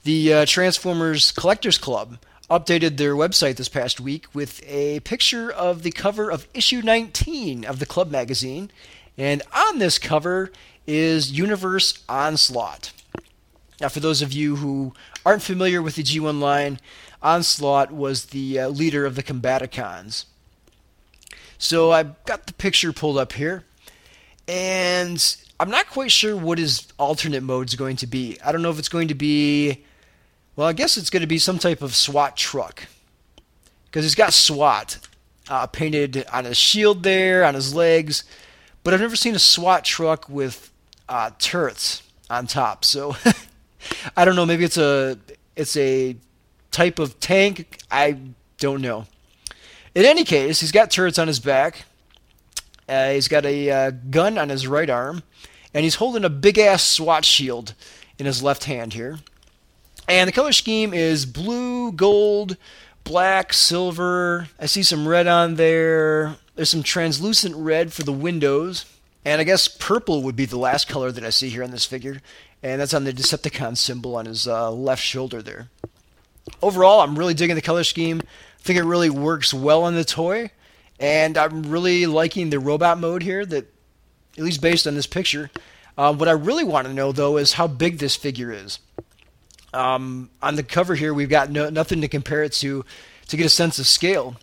the 0.03 0.33
uh, 0.33 0.45
Transformers 0.45 1.31
Collectors 1.31 1.77
Club 1.77 2.17
updated 2.51 2.97
their 2.97 3.15
website 3.15 3.55
this 3.55 3.69
past 3.69 4.01
week 4.01 4.25
with 4.33 4.61
a 4.67 4.99
picture 4.99 5.49
of 5.49 5.83
the 5.83 5.91
cover 5.91 6.29
of 6.29 6.49
issue 6.53 6.81
19 6.81 7.63
of 7.63 7.79
the 7.79 7.85
club 7.85 8.11
magazine. 8.11 8.69
And 9.17 9.41
on 9.55 9.79
this 9.79 9.97
cover 9.97 10.51
is 10.85 11.31
Universe 11.31 12.03
Onslaught. 12.09 12.91
Now, 13.79 13.87
for 13.87 14.01
those 14.01 14.21
of 14.21 14.33
you 14.33 14.57
who 14.57 14.93
aren't 15.25 15.41
familiar 15.41 15.81
with 15.81 15.95
the 15.95 16.03
G1 16.03 16.41
line, 16.41 16.81
Onslaught 17.23 17.91
was 17.91 18.25
the 18.25 18.59
uh, 18.59 18.67
leader 18.67 19.05
of 19.05 19.15
the 19.15 19.23
Combaticons. 19.23 20.25
So 21.57 21.91
I've 21.91 22.21
got 22.25 22.47
the 22.47 22.53
picture 22.53 22.91
pulled 22.91 23.17
up 23.17 23.31
here, 23.31 23.63
and 24.47 25.37
I'm 25.57 25.69
not 25.69 25.89
quite 25.89 26.11
sure 26.11 26.35
what 26.35 26.57
his 26.57 26.91
alternate 26.99 27.43
mode 27.43 27.69
is 27.69 27.75
going 27.75 27.95
to 27.97 28.07
be. 28.07 28.37
I 28.43 28.51
don't 28.51 28.61
know 28.61 28.71
if 28.71 28.79
it's 28.79 28.89
going 28.89 29.07
to 29.07 29.15
be 29.15 29.85
well, 30.55 30.67
I 30.67 30.73
guess 30.73 30.97
it's 30.97 31.09
going 31.09 31.21
to 31.21 31.27
be 31.27 31.37
some 31.37 31.59
type 31.59 31.81
of 31.81 31.95
SWAT 31.95 32.35
truck. 32.35 32.87
Because 33.85 34.05
he's 34.05 34.15
got 34.15 34.33
SWAT 34.33 34.99
uh, 35.49 35.67
painted 35.67 36.25
on 36.31 36.45
his 36.45 36.57
shield 36.57 37.03
there, 37.03 37.43
on 37.43 37.53
his 37.53 37.73
legs. 37.73 38.23
But 38.83 38.93
I've 38.93 39.01
never 39.01 39.15
seen 39.15 39.35
a 39.35 39.39
SWAT 39.39 39.83
truck 39.83 40.27
with 40.29 40.71
uh, 41.09 41.31
turrets 41.39 42.03
on 42.29 42.47
top. 42.47 42.85
So 42.85 43.15
I 44.17 44.25
don't 44.25 44.35
know. 44.35 44.45
Maybe 44.45 44.63
it's 44.63 44.77
a 44.77 45.17
it's 45.55 45.75
a 45.77 46.15
type 46.71 46.99
of 46.99 47.19
tank. 47.19 47.79
I 47.91 48.17
don't 48.57 48.81
know. 48.81 49.05
In 49.93 50.05
any 50.05 50.23
case, 50.23 50.61
he's 50.61 50.71
got 50.71 50.89
turrets 50.89 51.19
on 51.19 51.27
his 51.27 51.39
back. 51.39 51.83
Uh, 52.87 53.11
he's 53.11 53.27
got 53.27 53.45
a 53.45 53.69
uh, 53.69 53.91
gun 54.09 54.37
on 54.37 54.49
his 54.49 54.67
right 54.67 54.89
arm, 54.89 55.23
and 55.73 55.83
he's 55.83 55.95
holding 55.95 56.23
a 56.23 56.29
big 56.29 56.57
ass 56.57 56.83
SWAT 56.83 57.25
shield 57.25 57.73
in 58.17 58.25
his 58.25 58.41
left 58.41 58.65
hand 58.65 58.93
here. 58.93 59.19
And 60.11 60.27
the 60.27 60.33
color 60.33 60.51
scheme 60.51 60.93
is 60.93 61.25
blue, 61.25 61.93
gold, 61.93 62.57
black, 63.05 63.53
silver. 63.53 64.49
I 64.59 64.65
see 64.65 64.83
some 64.83 65.07
red 65.07 65.25
on 65.25 65.55
there. 65.55 66.35
There's 66.53 66.69
some 66.69 66.83
translucent 66.83 67.55
red 67.55 67.93
for 67.93 68.03
the 68.03 68.11
windows. 68.11 68.83
And 69.23 69.39
I 69.39 69.45
guess 69.45 69.69
purple 69.69 70.21
would 70.23 70.35
be 70.35 70.43
the 70.43 70.59
last 70.59 70.89
color 70.89 71.13
that 71.13 71.23
I 71.23 71.29
see 71.29 71.47
here 71.47 71.63
on 71.63 71.71
this 71.71 71.85
figure. 71.85 72.21
And 72.61 72.81
that's 72.81 72.93
on 72.93 73.05
the 73.05 73.13
Decepticon 73.13 73.77
symbol 73.77 74.17
on 74.17 74.25
his 74.25 74.49
uh, 74.49 74.69
left 74.69 75.01
shoulder 75.01 75.41
there. 75.41 75.69
Overall, 76.61 76.99
I'm 76.99 77.17
really 77.17 77.33
digging 77.33 77.55
the 77.55 77.61
color 77.61 77.85
scheme. 77.85 78.19
I 78.21 78.61
think 78.63 78.77
it 78.77 78.83
really 78.83 79.09
works 79.09 79.53
well 79.53 79.83
on 79.83 79.95
the 79.95 80.03
toy. 80.03 80.51
And 80.99 81.37
I'm 81.37 81.63
really 81.63 82.05
liking 82.05 82.49
the 82.49 82.59
robot 82.59 82.99
mode 82.99 83.23
here 83.23 83.45
that 83.45 83.73
at 84.37 84.43
least 84.43 84.61
based 84.61 84.87
on 84.87 84.95
this 84.95 85.07
picture. 85.07 85.51
Um, 85.97 86.17
what 86.17 86.27
I 86.27 86.33
really 86.33 86.65
want 86.65 86.87
to 86.87 86.93
know, 86.93 87.13
though, 87.13 87.37
is 87.37 87.53
how 87.53 87.67
big 87.67 87.99
this 87.99 88.17
figure 88.17 88.51
is. 88.51 88.79
Um, 89.73 90.29
on 90.41 90.55
the 90.55 90.63
cover 90.63 90.95
here, 90.95 91.13
we've 91.13 91.29
got 91.29 91.49
no, 91.49 91.69
nothing 91.69 92.01
to 92.01 92.07
compare 92.07 92.43
it 92.43 92.53
to 92.53 92.85
to 93.27 93.37
get 93.37 93.45
a 93.45 93.49
sense 93.49 93.79
of 93.79 93.87
scale. 93.87 94.35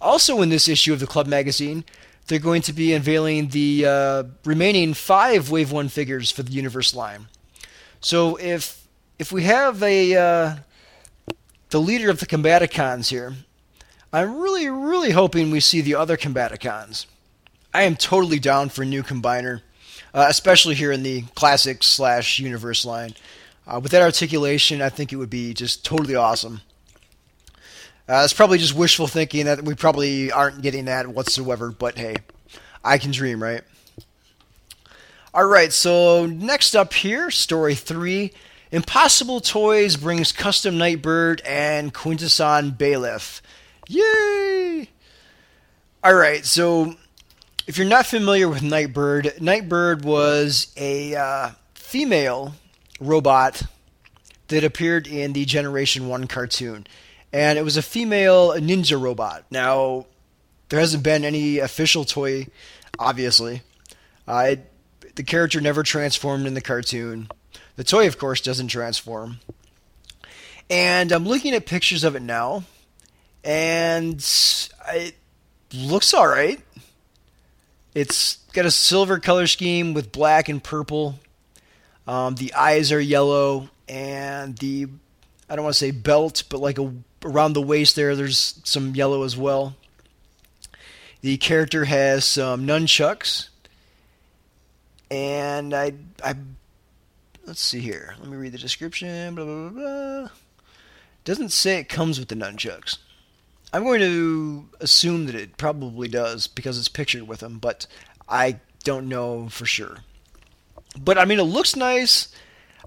Also, 0.00 0.40
in 0.42 0.48
this 0.48 0.68
issue 0.68 0.92
of 0.92 1.00
the 1.00 1.06
Club 1.06 1.26
magazine, 1.26 1.84
they're 2.28 2.38
going 2.38 2.62
to 2.62 2.72
be 2.72 2.94
unveiling 2.94 3.48
the 3.48 3.84
uh, 3.84 4.22
remaining 4.44 4.94
five 4.94 5.50
Wave 5.50 5.72
One 5.72 5.88
figures 5.88 6.30
for 6.30 6.42
the 6.44 6.52
Universe 6.52 6.94
line. 6.94 7.26
So 8.00 8.36
if 8.36 8.86
if 9.18 9.32
we 9.32 9.42
have 9.44 9.82
a 9.82 10.14
uh, 10.14 10.56
the 11.70 11.80
leader 11.80 12.10
of 12.10 12.20
the 12.20 12.26
Combaticons 12.26 13.08
here, 13.08 13.34
I'm 14.12 14.38
really 14.38 14.68
really 14.68 15.10
hoping 15.10 15.50
we 15.50 15.60
see 15.60 15.80
the 15.80 15.96
other 15.96 16.16
Combaticons. 16.16 17.06
I 17.74 17.82
am 17.82 17.96
totally 17.96 18.38
down 18.38 18.68
for 18.68 18.82
a 18.82 18.86
new 18.86 19.02
combiner, 19.02 19.62
uh, 20.14 20.26
especially 20.28 20.74
here 20.74 20.92
in 20.92 21.02
the 21.02 21.22
classic 21.34 21.82
slash 21.82 22.38
Universe 22.38 22.84
line. 22.84 23.14
Uh, 23.68 23.78
with 23.78 23.92
that 23.92 24.00
articulation, 24.00 24.80
I 24.80 24.88
think 24.88 25.12
it 25.12 25.16
would 25.16 25.28
be 25.28 25.52
just 25.52 25.84
totally 25.84 26.14
awesome. 26.14 26.62
Uh, 28.08 28.22
it's 28.24 28.32
probably 28.32 28.56
just 28.56 28.74
wishful 28.74 29.06
thinking 29.06 29.44
that 29.44 29.62
we 29.62 29.74
probably 29.74 30.32
aren't 30.32 30.62
getting 30.62 30.86
that 30.86 31.06
whatsoever, 31.08 31.70
but 31.70 31.98
hey, 31.98 32.16
I 32.82 32.96
can 32.96 33.10
dream, 33.10 33.42
right? 33.42 33.60
All 35.34 35.44
right, 35.44 35.70
so 35.70 36.24
next 36.24 36.74
up 36.74 36.94
here, 36.94 37.30
story 37.30 37.74
three 37.74 38.32
Impossible 38.70 39.40
Toys 39.42 39.96
brings 39.96 40.32
custom 40.32 40.78
Nightbird 40.78 41.42
and 41.42 41.92
Quintesson 41.92 42.70
Bailiff. 42.78 43.42
Yay! 43.86 44.88
All 46.02 46.14
right, 46.14 46.46
so 46.46 46.94
if 47.66 47.76
you're 47.76 47.86
not 47.86 48.06
familiar 48.06 48.48
with 48.48 48.62
Nightbird, 48.62 49.42
Nightbird 49.42 50.06
was 50.06 50.72
a 50.78 51.14
uh, 51.14 51.50
female 51.74 52.54
robot 53.00 53.62
that 54.48 54.64
appeared 54.64 55.06
in 55.06 55.32
the 55.32 55.44
Generation 55.44 56.08
1 56.08 56.26
cartoon 56.26 56.86
and 57.32 57.58
it 57.58 57.62
was 57.62 57.76
a 57.76 57.82
female 57.82 58.52
ninja 58.52 59.00
robot. 59.00 59.44
Now, 59.50 60.06
there 60.68 60.80
hasn't 60.80 61.02
been 61.02 61.24
any 61.24 61.58
official 61.58 62.04
toy, 62.04 62.46
obviously. 62.98 63.62
Uh, 64.26 64.48
it, 64.50 64.72
the 65.16 65.22
character 65.22 65.60
never 65.60 65.82
transformed 65.82 66.46
in 66.46 66.54
the 66.54 66.60
cartoon. 66.60 67.28
The 67.76 67.84
toy, 67.84 68.06
of 68.06 68.18
course, 68.18 68.40
doesn't 68.40 68.68
transform. 68.68 69.40
And 70.70 71.12
I'm 71.12 71.24
looking 71.24 71.54
at 71.54 71.66
pictures 71.66 72.04
of 72.04 72.16
it 72.16 72.22
now, 72.22 72.64
and 73.42 74.16
it 74.88 75.14
looks 75.72 76.12
alright. 76.12 76.60
It's 77.94 78.36
got 78.52 78.66
a 78.66 78.70
silver 78.70 79.18
color 79.18 79.46
scheme 79.46 79.94
with 79.94 80.12
black 80.12 80.48
and 80.48 80.62
purple. 80.62 81.18
Um, 82.08 82.36
the 82.36 82.54
eyes 82.54 82.90
are 82.90 83.00
yellow, 83.00 83.68
and 83.86 84.56
the 84.56 84.88
I 85.48 85.54
don't 85.54 85.64
want 85.64 85.74
to 85.74 85.78
say 85.78 85.90
belt, 85.90 86.44
but 86.48 86.58
like 86.58 86.78
a 86.78 86.92
around 87.22 87.52
the 87.52 87.62
waist 87.62 87.96
there, 87.96 88.16
there's 88.16 88.60
some 88.64 88.94
yellow 88.94 89.24
as 89.24 89.36
well. 89.36 89.76
The 91.20 91.36
character 91.36 91.84
has 91.84 92.24
some 92.24 92.66
nunchucks, 92.66 93.48
and 95.10 95.74
I, 95.74 95.92
I, 96.24 96.34
let's 97.44 97.60
see 97.60 97.80
here. 97.80 98.14
Let 98.20 98.30
me 98.30 98.36
read 98.38 98.52
the 98.52 98.58
description. 98.58 99.34
Blah 99.34 99.44
blah 99.44 99.68
blah. 99.68 100.20
blah. 100.20 100.28
Doesn't 101.24 101.52
say 101.52 101.78
it 101.78 101.90
comes 101.90 102.18
with 102.18 102.28
the 102.28 102.34
nunchucks. 102.34 102.96
I'm 103.70 103.84
going 103.84 104.00
to 104.00 104.66
assume 104.80 105.26
that 105.26 105.34
it 105.34 105.58
probably 105.58 106.08
does 106.08 106.46
because 106.46 106.78
it's 106.78 106.88
pictured 106.88 107.28
with 107.28 107.40
them, 107.40 107.58
but 107.58 107.86
I 108.26 108.60
don't 108.82 109.10
know 109.10 109.50
for 109.50 109.66
sure. 109.66 109.98
But 111.02 111.18
I 111.18 111.24
mean, 111.24 111.38
it 111.38 111.44
looks 111.44 111.76
nice. 111.76 112.28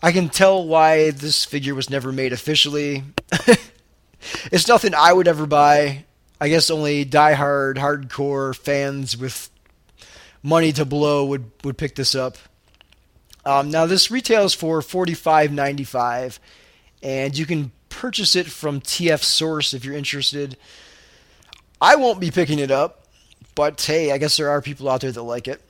I 0.03 0.11
can 0.11 0.29
tell 0.29 0.65
why 0.65 1.11
this 1.11 1.45
figure 1.45 1.75
was 1.75 1.89
never 1.89 2.11
made 2.11 2.33
officially. 2.33 3.03
it's 4.51 4.67
nothing 4.67 4.93
I 4.95 5.13
would 5.13 5.27
ever 5.27 5.45
buy. 5.45 6.05
I 6.39 6.49
guess 6.49 6.71
only 6.71 7.05
die-hard, 7.05 7.77
hardcore 7.77 8.55
fans 8.55 9.15
with 9.15 9.49
money 10.41 10.71
to 10.73 10.85
blow 10.85 11.25
would, 11.25 11.51
would 11.63 11.77
pick 11.77 11.95
this 11.95 12.15
up. 12.15 12.37
Um, 13.45 13.69
now 13.69 13.85
this 13.85 14.11
retails 14.11 14.53
for 14.53 14.81
forty 14.81 15.15
five 15.15 15.51
ninety 15.51 15.83
five, 15.83 16.39
and 17.01 17.35
you 17.35 17.45
can 17.45 17.71
purchase 17.89 18.35
it 18.35 18.47
from 18.47 18.81
TF 18.81 19.23
Source 19.23 19.73
if 19.73 19.83
you're 19.83 19.95
interested. 19.95 20.57
I 21.79 21.95
won't 21.95 22.19
be 22.19 22.29
picking 22.29 22.59
it 22.59 22.69
up, 22.69 23.07
but 23.55 23.81
hey, 23.81 24.11
I 24.11 24.19
guess 24.19 24.37
there 24.37 24.49
are 24.49 24.61
people 24.61 24.87
out 24.89 25.01
there 25.01 25.11
that 25.11 25.23
like 25.23 25.47
it. 25.47 25.61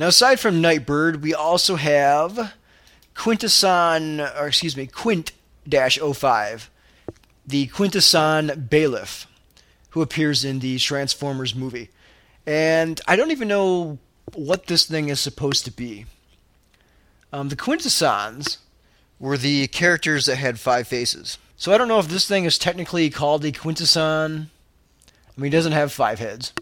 Now, 0.00 0.06
aside 0.06 0.40
from 0.40 0.62
Nightbird, 0.62 1.22
we 1.22 1.34
also 1.34 1.76
have 1.76 2.54
Quintesson, 3.14 4.18
or 4.34 4.46
excuse 4.46 4.74
me, 4.74 4.86
Quint 4.86 5.32
05, 5.70 6.70
the 7.46 7.66
Quintesson 7.66 8.70
bailiff 8.70 9.26
who 9.90 10.00
appears 10.00 10.42
in 10.42 10.60
the 10.60 10.78
Transformers 10.78 11.54
movie. 11.54 11.90
And 12.46 12.98
I 13.06 13.14
don't 13.14 13.30
even 13.30 13.46
know 13.48 13.98
what 14.32 14.68
this 14.68 14.86
thing 14.86 15.10
is 15.10 15.20
supposed 15.20 15.66
to 15.66 15.70
be. 15.70 16.06
Um, 17.30 17.50
the 17.50 17.56
Quintessons 17.56 18.56
were 19.18 19.36
the 19.36 19.66
characters 19.66 20.24
that 20.24 20.36
had 20.36 20.58
five 20.58 20.88
faces. 20.88 21.36
So 21.56 21.74
I 21.74 21.76
don't 21.76 21.88
know 21.88 21.98
if 21.98 22.08
this 22.08 22.26
thing 22.26 22.46
is 22.46 22.56
technically 22.56 23.10
called 23.10 23.44
a 23.44 23.52
Quintesson. 23.52 24.46
I 24.46 25.36
mean, 25.36 25.52
he 25.52 25.58
doesn't 25.58 25.72
have 25.72 25.92
five 25.92 26.20
heads. 26.20 26.54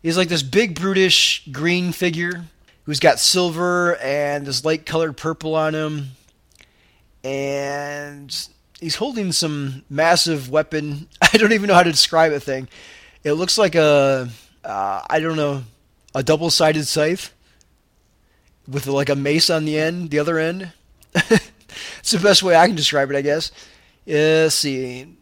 He's 0.00 0.16
like 0.16 0.28
this 0.28 0.44
big, 0.44 0.78
brutish 0.78 1.44
green 1.50 1.90
figure 1.90 2.44
who's 2.88 3.00
got 3.00 3.20
silver 3.20 3.96
and 3.96 4.46
this 4.46 4.64
light 4.64 4.86
colored 4.86 5.12
purple 5.12 5.54
on 5.54 5.74
him. 5.74 6.06
And 7.22 8.48
he's 8.80 8.96
holding 8.96 9.30
some 9.30 9.84
massive 9.90 10.48
weapon. 10.48 11.06
I 11.20 11.36
don't 11.36 11.52
even 11.52 11.68
know 11.68 11.74
how 11.74 11.82
to 11.82 11.90
describe 11.90 12.32
a 12.32 12.40
thing. 12.40 12.66
It 13.24 13.32
looks 13.34 13.58
like 13.58 13.74
a 13.74 14.30
uh, 14.64 15.02
I 15.06 15.20
don't 15.20 15.36
know 15.36 15.64
a 16.14 16.22
double 16.22 16.48
sided 16.48 16.86
scythe 16.86 17.34
with 18.66 18.86
like 18.86 19.10
a 19.10 19.14
mace 19.14 19.50
on 19.50 19.66
the 19.66 19.78
end, 19.78 20.10
the 20.10 20.18
other 20.18 20.38
end. 20.38 20.72
it's 21.14 22.10
the 22.10 22.18
best 22.20 22.42
way 22.42 22.56
I 22.56 22.68
can 22.68 22.76
describe 22.76 23.10
it, 23.10 23.16
I 23.16 23.20
guess. 23.22 23.52
Uh, 24.08 24.48
let's 24.48 24.54
see. 24.54 25.14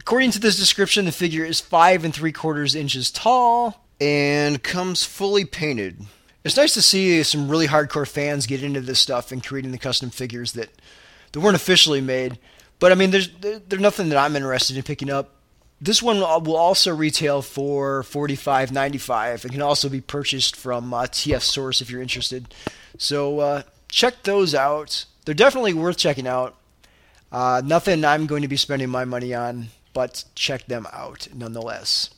According 0.00 0.32
to 0.32 0.40
this 0.40 0.56
description, 0.58 1.04
the 1.04 1.12
figure 1.12 1.44
is 1.44 1.60
five 1.60 2.04
and 2.04 2.12
three 2.12 2.32
quarters 2.32 2.74
inches 2.74 3.12
tall 3.12 3.86
and 4.00 4.60
comes 4.64 5.04
fully 5.04 5.44
painted. 5.44 6.04
It's 6.44 6.58
nice 6.58 6.74
to 6.74 6.82
see 6.82 7.22
some 7.22 7.48
really 7.48 7.68
hardcore 7.68 8.06
fans 8.06 8.46
get 8.46 8.62
into 8.62 8.82
this 8.82 9.00
stuff 9.00 9.32
and 9.32 9.44
creating 9.44 9.72
the 9.72 9.78
custom 9.78 10.10
figures 10.10 10.52
that, 10.52 10.68
that 11.32 11.40
weren't 11.40 11.56
officially 11.56 12.02
made. 12.02 12.38
But 12.78 12.92
I 12.92 12.96
mean, 12.96 13.10
there's 13.12 13.30
there's 13.38 13.80
nothing 13.80 14.10
that 14.10 14.18
I'm 14.18 14.36
interested 14.36 14.76
in 14.76 14.82
picking 14.82 15.10
up. 15.10 15.30
This 15.80 16.02
one 16.02 16.18
will 16.18 16.56
also 16.56 16.94
retail 16.94 17.40
for 17.40 18.02
forty 18.02 18.36
five 18.36 18.72
ninety 18.72 18.98
five. 18.98 19.44
It 19.44 19.52
can 19.52 19.62
also 19.62 19.88
be 19.88 20.00
purchased 20.00 20.54
from 20.54 20.92
uh, 20.92 21.04
TF 21.04 21.40
Source 21.40 21.80
if 21.80 21.88
you're 21.88 22.02
interested. 22.02 22.54
So 22.98 23.40
uh, 23.40 23.62
check 23.88 24.22
those 24.24 24.54
out. 24.54 25.06
They're 25.24 25.34
definitely 25.34 25.72
worth 25.72 25.96
checking 25.96 26.26
out. 26.26 26.56
Uh, 27.32 27.62
nothing 27.64 28.04
I'm 28.04 28.26
going 28.26 28.42
to 28.42 28.48
be 28.48 28.56
spending 28.56 28.90
my 28.90 29.04
money 29.04 29.34
on, 29.34 29.68
but 29.92 30.24
check 30.34 30.66
them 30.66 30.86
out 30.92 31.26
nonetheless. 31.34 32.13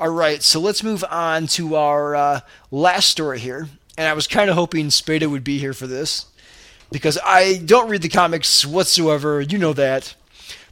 All 0.00 0.10
right, 0.10 0.42
so 0.42 0.58
let's 0.58 0.82
move 0.82 1.04
on 1.08 1.46
to 1.48 1.76
our 1.76 2.16
uh, 2.16 2.40
last 2.72 3.08
story 3.08 3.38
here. 3.38 3.68
And 3.96 4.08
I 4.08 4.12
was 4.12 4.26
kind 4.26 4.50
of 4.50 4.56
hoping 4.56 4.90
Spade 4.90 5.24
would 5.24 5.44
be 5.44 5.58
here 5.58 5.72
for 5.72 5.86
this 5.86 6.26
because 6.90 7.16
I 7.24 7.58
don't 7.58 7.88
read 7.88 8.02
the 8.02 8.08
comics 8.08 8.66
whatsoever. 8.66 9.40
You 9.40 9.56
know 9.56 9.72
that. 9.74 10.16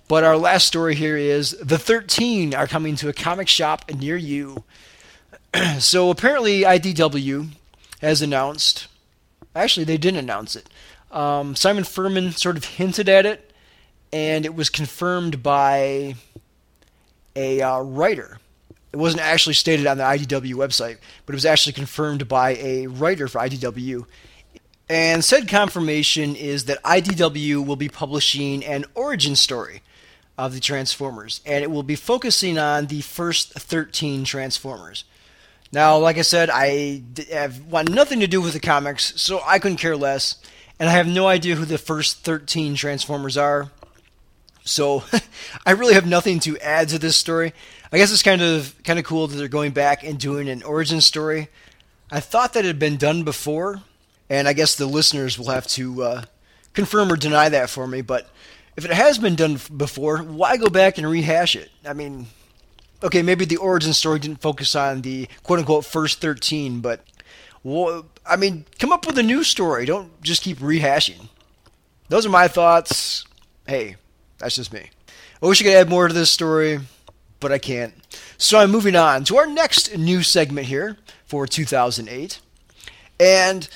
But 0.09 0.25
our 0.25 0.37
last 0.37 0.67
story 0.67 0.97
here 0.97 1.17
is 1.17 1.53
the 1.53 1.79
13 1.79 2.53
are 2.53 2.67
coming 2.67 2.97
to 2.97 3.09
a 3.09 3.13
comic 3.13 3.47
shop 3.47 3.89
near 3.95 4.17
you. 4.17 4.65
so 5.79 6.11
apparently, 6.11 6.63
IDW 6.63 7.51
has 8.01 8.23
announced. 8.23 8.89
Actually, 9.55 9.85
they 9.85 9.99
didn't 9.99 10.19
announce 10.19 10.57
it. 10.57 10.69
Um, 11.13 11.55
Simon 11.55 11.85
Furman 11.85 12.33
sort 12.33 12.57
of 12.57 12.65
hinted 12.65 13.09
at 13.09 13.25
it, 13.25 13.53
and 14.13 14.45
it 14.45 14.57
was 14.57 14.69
confirmed 14.69 15.45
by 15.45 16.17
a 17.37 17.63
uh, 17.63 17.81
writer. 17.83 18.39
It 18.93 18.99
wasn't 18.99 19.23
actually 19.23 19.55
stated 19.55 19.87
on 19.87 19.97
the 19.97 20.05
IDW 20.05 20.55
website, 20.55 20.99
but 21.25 21.35
it 21.35 21.37
was 21.37 21.47
actually 21.47 21.73
confirmed 21.73 22.29
by 22.29 22.57
a 22.57 22.87
writer 22.87 23.27
for 23.27 23.41
IDW. 23.41 24.05
And 24.89 25.25
said 25.25 25.49
confirmation 25.49 26.37
is 26.37 26.67
that 26.67 26.83
IDW 26.83 27.65
will 27.65 27.77
be 27.77 27.89
publishing 27.89 28.65
an 28.65 28.85
origin 28.95 29.35
story 29.37 29.83
of 30.37 30.53
the 30.53 30.61
Transformers, 30.61 31.41
and 31.47 31.63
it 31.63 31.71
will 31.71 31.83
be 31.83 31.95
focusing 31.95 32.59
on 32.59 32.87
the 32.87 33.01
first 33.01 33.53
13 33.55 34.25
Transformers. 34.25 35.05
Now, 35.73 35.97
like 35.97 36.19
I 36.19 36.23
said, 36.23 36.51
I 36.51 37.03
have 37.31 37.65
want 37.67 37.91
nothing 37.91 38.21
to 38.21 38.27
do 38.27 38.43
with 38.43 38.53
the 38.53 38.61
comics, 38.61 39.19
so 39.21 39.41
I 39.47 39.59
couldn't 39.59 39.79
care 39.79 39.97
less, 39.97 40.37
and 40.79 40.89
I 40.89 40.93
have 40.93 41.07
no 41.07 41.27
idea 41.27 41.55
who 41.55 41.65
the 41.65 41.79
first 41.79 42.19
13 42.25 42.75
Transformers 42.75 43.39
are. 43.39 43.71
So 44.65 45.05
I 45.67 45.71
really 45.73 45.95
have 45.95 46.07
nothing 46.07 46.41
to 46.41 46.59
add 46.59 46.91
to 46.91 46.99
this 46.99 47.17
story. 47.17 47.55
I 47.93 47.99
guess 47.99 48.11
it's 48.11 48.23
kind 48.23 48.41
of 48.41 48.75
kind 48.85 48.99
of 48.99 49.05
cool 49.05 49.27
that 49.27 49.37
they're 49.37 49.49
going 49.49 49.73
back 49.73 50.03
and 50.03 50.19
doing 50.19 50.49
an 50.49 50.63
origin 50.63 51.01
story. 51.03 51.49
I 52.11 52.21
thought 52.21 52.55
that 52.55 52.65
had 52.65 52.79
been 52.79 52.97
done 52.97 53.23
before, 53.23 53.83
and 54.31 54.49
I 54.49 54.55
guess 54.55 54.75
the 54.75 54.87
listeners 54.87 55.39
will 55.39 55.51
have 55.51 55.67
to 55.69 56.03
uh, 56.03 56.23
confirm 56.73 57.13
or 57.13 57.17
deny 57.17 57.51
that 57.51 57.69
for 57.69 57.87
me. 57.87 58.01
But 58.01 58.31
if 58.77 58.87
it 58.87 58.93
has 58.93 59.19
been 59.19 59.35
done 59.35 59.59
before, 59.77 60.19
why 60.19 60.57
go 60.57 60.69
back 60.69 60.97
and 60.97 61.07
rehash 61.07 61.55
it? 61.55 61.71
I 61.85 61.93
mean, 61.93 62.27
okay, 63.03 63.21
maybe 63.21 63.45
the 63.45 63.59
origin 63.59 63.93
story 63.93 64.19
didn't 64.19 64.41
focus 64.41 64.75
on 64.75 65.03
the 65.03 65.29
quote 65.43 65.59
unquote 65.59 65.85
first 65.85 66.21
13, 66.23 66.81
but 66.81 67.05
well, 67.63 68.07
I 68.27 68.37
mean, 68.37 68.65
come 68.79 68.93
up 68.93 69.07
with 69.07 69.19
a 69.19 69.23
new 69.23 69.45
story. 69.45 69.85
Don't 69.85 70.21
just 70.23 70.43
keep 70.43 70.59
rehashing. 70.59 71.29
Those 72.09 72.25
are 72.27 72.31
my 72.31 72.49
thoughts. 72.49 73.25
Hey, 73.67 73.97
that's 74.39 74.57
just 74.57 74.73
me. 74.73 74.91
I 75.43 75.47
wish 75.47 75.61
I 75.61 75.65
could 75.65 75.75
add 75.75 75.89
more 75.89 76.09
to 76.09 76.15
this 76.15 76.31
story, 76.31 76.81
but 77.43 77.53
I 77.53 77.59
can't. 77.59 77.93
So 78.39 78.59
I'm 78.59 78.71
moving 78.71 78.97
on 78.97 79.25
to 79.25 79.37
our 79.37 79.47
next 79.47 79.99
new 79.99 80.23
segment 80.23 80.69
here 80.69 80.97
for 81.27 81.47
2008. 81.47 82.41
And 83.21 83.69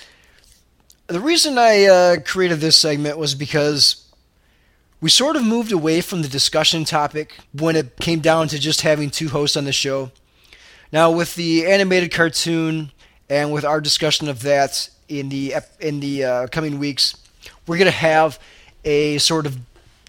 the 1.09 1.21
reason 1.21 1.59
I 1.59 1.85
uh, 1.85 2.17
created 2.21 2.61
this 2.61 2.77
segment 2.77 3.19
was 3.19 3.35
because 3.35 4.07
we 5.01 5.11
sort 5.11 5.37
of 5.37 5.45
moved 5.45 5.73
away 5.73 6.01
from 6.01 6.23
the 6.23 6.29
discussion 6.29 6.85
topic 6.85 7.35
when 7.53 7.77
it 7.77 7.97
came 8.01 8.21
down 8.21 8.49
to 8.49 8.59
just 8.59 8.81
having 8.81 9.11
two 9.11 9.29
hosts 9.29 9.57
on 9.57 9.65
the 9.65 9.73
show. 9.73 10.11
Now, 10.91 11.11
with 11.11 11.35
the 11.35 11.67
animated 11.67 12.13
cartoon 12.13 12.93
and 13.29 13.53
with 13.53 13.65
our 13.65 13.81
discussion 13.81 14.29
of 14.29 14.43
that 14.43 14.89
in 15.09 15.29
the 15.29 15.55
in 15.81 16.01
the 16.01 16.25
uh, 16.25 16.47
coming 16.49 16.79
weeks, 16.79 17.17
we're 17.67 17.77
going 17.77 17.91
to 17.91 17.99
have 17.99 18.39
a 18.85 19.19
sort 19.19 19.47
of 19.47 19.59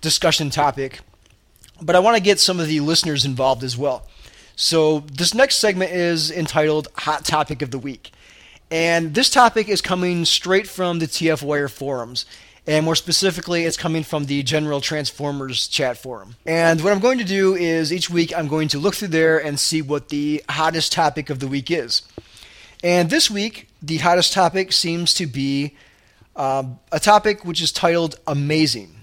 discussion 0.01 0.49
topic. 0.49 1.01
But 1.81 1.95
I 1.95 1.99
want 1.99 2.17
to 2.17 2.23
get 2.23 2.39
some 2.39 2.59
of 2.59 2.67
the 2.67 2.79
listeners 2.79 3.25
involved 3.25 3.63
as 3.63 3.77
well. 3.77 4.07
So 4.55 5.01
this 5.11 5.33
next 5.33 5.57
segment 5.57 5.91
is 5.91 6.31
entitled 6.31 6.87
"Hot 6.95 7.25
Topic 7.25 7.61
of 7.61 7.71
the 7.71 7.79
Week," 7.79 8.11
and 8.71 9.13
this 9.13 9.29
topic 9.29 9.69
is 9.69 9.81
coming 9.81 10.25
straight 10.25 10.67
from 10.67 10.99
the 10.99 11.07
TF 11.07 11.41
Wire 11.41 11.67
forums. 11.67 12.25
And 12.69 12.83
more 12.83 12.95
specifically, 12.95 13.63
it's 13.63 13.77
coming 13.77 14.03
from 14.03 14.25
the 14.25 14.43
General 14.43 14.81
Transformers 14.81 15.69
chat 15.69 15.97
forum. 15.97 16.35
And 16.45 16.81
what 16.81 16.91
I'm 16.91 16.99
going 16.99 17.17
to 17.17 17.23
do 17.23 17.55
is 17.55 17.93
each 17.93 18.09
week 18.09 18.37
I'm 18.37 18.49
going 18.49 18.67
to 18.69 18.77
look 18.77 18.95
through 18.95 19.07
there 19.07 19.41
and 19.41 19.57
see 19.57 19.81
what 19.81 20.09
the 20.09 20.43
hottest 20.49 20.91
topic 20.91 21.29
of 21.29 21.39
the 21.39 21.47
week 21.47 21.71
is. 21.71 22.01
And 22.83 23.09
this 23.09 23.31
week, 23.31 23.69
the 23.81 23.97
hottest 23.97 24.33
topic 24.33 24.73
seems 24.73 25.13
to 25.13 25.27
be 25.27 25.77
um, 26.35 26.79
a 26.91 26.99
topic 26.99 27.45
which 27.45 27.61
is 27.61 27.71
titled 27.71 28.19
Amazing. 28.27 28.96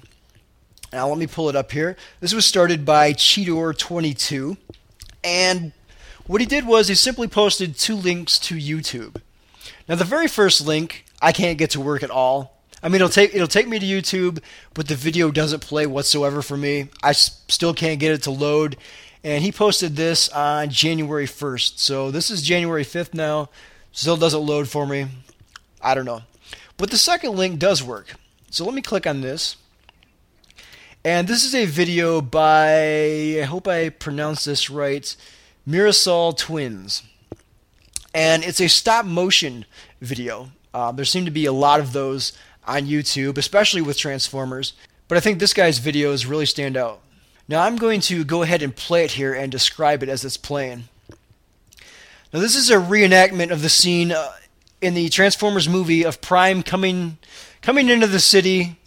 Now, 0.94 1.08
let 1.08 1.18
me 1.18 1.26
pull 1.26 1.48
it 1.48 1.56
up 1.56 1.72
here. 1.72 1.96
This 2.20 2.32
was 2.32 2.46
started 2.46 2.84
by 2.84 3.14
Cheetor22. 3.14 4.56
And 5.24 5.72
what 6.28 6.40
he 6.40 6.46
did 6.46 6.68
was 6.68 6.86
he 6.86 6.94
simply 6.94 7.26
posted 7.26 7.76
two 7.76 7.96
links 7.96 8.38
to 8.38 8.54
YouTube. 8.54 9.20
Now, 9.88 9.96
the 9.96 10.04
very 10.04 10.28
first 10.28 10.64
link, 10.64 11.04
I 11.20 11.32
can't 11.32 11.58
get 11.58 11.70
to 11.70 11.80
work 11.80 12.04
at 12.04 12.12
all. 12.12 12.60
I 12.80 12.88
mean, 12.88 12.96
it'll 12.96 13.08
take 13.08 13.34
it'll 13.34 13.48
take 13.48 13.66
me 13.66 13.80
to 13.80 13.84
YouTube, 13.84 14.40
but 14.72 14.86
the 14.86 14.94
video 14.94 15.32
doesn't 15.32 15.62
play 15.62 15.84
whatsoever 15.84 16.42
for 16.42 16.56
me. 16.56 16.90
I 17.02 17.10
still 17.10 17.74
can't 17.74 17.98
get 17.98 18.12
it 18.12 18.22
to 18.24 18.30
load, 18.30 18.76
and 19.24 19.42
he 19.42 19.50
posted 19.50 19.96
this 19.96 20.28
on 20.28 20.70
January 20.70 21.26
1st. 21.26 21.78
So 21.80 22.12
this 22.12 22.30
is 22.30 22.40
January 22.40 22.84
5th 22.84 23.14
now. 23.14 23.48
Still 23.90 24.16
doesn't 24.16 24.46
load 24.46 24.68
for 24.68 24.86
me. 24.86 25.08
I 25.82 25.96
don't 25.96 26.04
know. 26.04 26.22
But 26.76 26.92
the 26.92 26.98
second 26.98 27.34
link 27.34 27.58
does 27.58 27.82
work. 27.82 28.14
So 28.50 28.64
let 28.64 28.74
me 28.74 28.82
click 28.82 29.08
on 29.08 29.22
this. 29.22 29.56
And 31.06 31.28
this 31.28 31.44
is 31.44 31.54
a 31.54 31.66
video 31.66 32.22
by, 32.22 33.38
I 33.38 33.42
hope 33.42 33.68
I 33.68 33.90
pronounced 33.90 34.46
this 34.46 34.70
right, 34.70 35.14
Mirasol 35.68 36.34
Twins. 36.34 37.02
And 38.14 38.42
it's 38.42 38.60
a 38.60 38.68
stop 38.68 39.04
motion 39.04 39.66
video. 40.00 40.48
Uh, 40.72 40.92
there 40.92 41.04
seem 41.04 41.26
to 41.26 41.30
be 41.30 41.44
a 41.44 41.52
lot 41.52 41.78
of 41.78 41.92
those 41.92 42.32
on 42.66 42.86
YouTube, 42.86 43.36
especially 43.36 43.82
with 43.82 43.98
Transformers. 43.98 44.72
But 45.06 45.18
I 45.18 45.20
think 45.20 45.40
this 45.40 45.52
guy's 45.52 45.78
videos 45.78 46.26
really 46.26 46.46
stand 46.46 46.74
out. 46.74 47.00
Now 47.48 47.64
I'm 47.64 47.76
going 47.76 48.00
to 48.02 48.24
go 48.24 48.42
ahead 48.42 48.62
and 48.62 48.74
play 48.74 49.04
it 49.04 49.12
here 49.12 49.34
and 49.34 49.52
describe 49.52 50.02
it 50.02 50.08
as 50.08 50.24
it's 50.24 50.38
playing. 50.38 50.84
Now 52.32 52.40
this 52.40 52.56
is 52.56 52.70
a 52.70 52.76
reenactment 52.76 53.50
of 53.50 53.60
the 53.60 53.68
scene 53.68 54.10
uh, 54.10 54.32
in 54.80 54.94
the 54.94 55.10
Transformers 55.10 55.68
movie 55.68 56.02
of 56.02 56.22
Prime 56.22 56.62
coming 56.62 57.18
coming 57.60 57.90
into 57.90 58.06
the 58.06 58.20
city, 58.20 58.78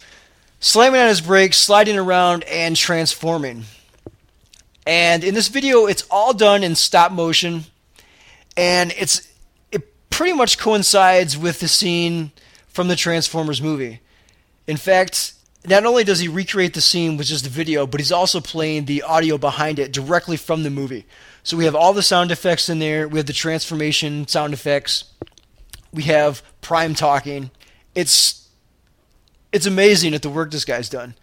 slamming 0.60 1.00
on 1.00 1.08
his 1.08 1.20
brakes, 1.20 1.56
sliding 1.56 1.98
around, 1.98 2.44
and 2.44 2.76
transforming. 2.76 3.64
And 4.86 5.22
in 5.22 5.34
this 5.34 5.48
video, 5.48 5.86
it's 5.86 6.04
all 6.10 6.32
done 6.32 6.64
in 6.64 6.74
stop 6.74 7.12
motion, 7.12 7.64
and 8.56 8.92
it's 8.96 9.28
it 9.70 10.10
pretty 10.10 10.32
much 10.32 10.58
coincides 10.58 11.36
with 11.36 11.60
the 11.60 11.68
scene 11.68 12.32
from 12.68 12.88
the 12.88 12.96
Transformers 12.96 13.60
movie. 13.60 14.00
In 14.66 14.76
fact, 14.76 15.34
not 15.66 15.84
only 15.84 16.04
does 16.04 16.20
he 16.20 16.28
recreate 16.28 16.74
the 16.74 16.80
scene 16.80 17.16
with 17.16 17.26
just 17.26 17.44
the 17.44 17.50
video, 17.50 17.86
but 17.86 18.00
he's 18.00 18.12
also 18.12 18.40
playing 18.40 18.84
the 18.84 19.02
audio 19.02 19.36
behind 19.36 19.78
it 19.78 19.92
directly 19.92 20.36
from 20.36 20.62
the 20.62 20.70
movie. 20.70 21.04
So 21.42 21.56
we 21.56 21.64
have 21.64 21.74
all 21.74 21.92
the 21.92 22.02
sound 22.02 22.30
effects 22.30 22.68
in 22.68 22.78
there. 22.78 23.08
We 23.08 23.18
have 23.18 23.26
the 23.26 23.32
transformation 23.32 24.26
sound 24.28 24.54
effects. 24.54 25.04
We 25.92 26.04
have 26.04 26.42
Prime 26.60 26.94
talking. 26.94 27.50
It's 27.94 28.37
it's 29.52 29.66
amazing 29.66 30.14
at 30.14 30.22
the 30.22 30.30
work 30.30 30.50
this 30.50 30.64
guy's 30.64 30.88
done. 30.88 31.14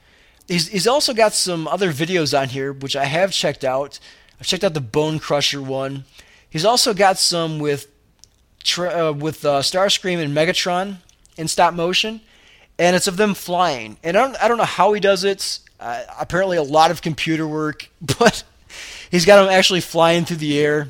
He's 0.47 0.67
he's 0.67 0.87
also 0.87 1.13
got 1.13 1.33
some 1.33 1.67
other 1.67 1.91
videos 1.91 2.39
on 2.39 2.49
here 2.49 2.71
which 2.71 2.95
I 2.95 3.05
have 3.05 3.31
checked 3.31 3.63
out. 3.63 3.99
I've 4.39 4.47
checked 4.47 4.63
out 4.63 4.73
the 4.73 4.81
Bone 4.81 5.19
Crusher 5.19 5.61
one. 5.61 6.05
He's 6.49 6.65
also 6.65 6.93
got 6.93 7.17
some 7.17 7.59
with 7.59 7.87
uh, 8.77 9.13
with 9.17 9.45
uh, 9.45 9.61
Starscream 9.61 10.21
and 10.21 10.35
Megatron 10.35 10.97
in 11.37 11.47
stop 11.47 11.73
motion, 11.73 12.21
and 12.79 12.95
it's 12.95 13.07
of 13.07 13.17
them 13.17 13.33
flying. 13.33 13.97
And 14.03 14.17
I 14.17 14.21
don't, 14.21 14.43
I 14.43 14.47
don't 14.47 14.57
know 14.57 14.63
how 14.63 14.93
he 14.93 14.99
does 14.99 15.23
it. 15.23 15.59
Uh, 15.79 16.03
apparently, 16.19 16.57
a 16.57 16.63
lot 16.63 16.91
of 16.91 17.01
computer 17.01 17.47
work, 17.47 17.89
but 18.19 18.43
he's 19.09 19.25
got 19.25 19.41
them 19.41 19.51
actually 19.51 19.81
flying 19.81 20.25
through 20.25 20.37
the 20.37 20.59
air 20.59 20.89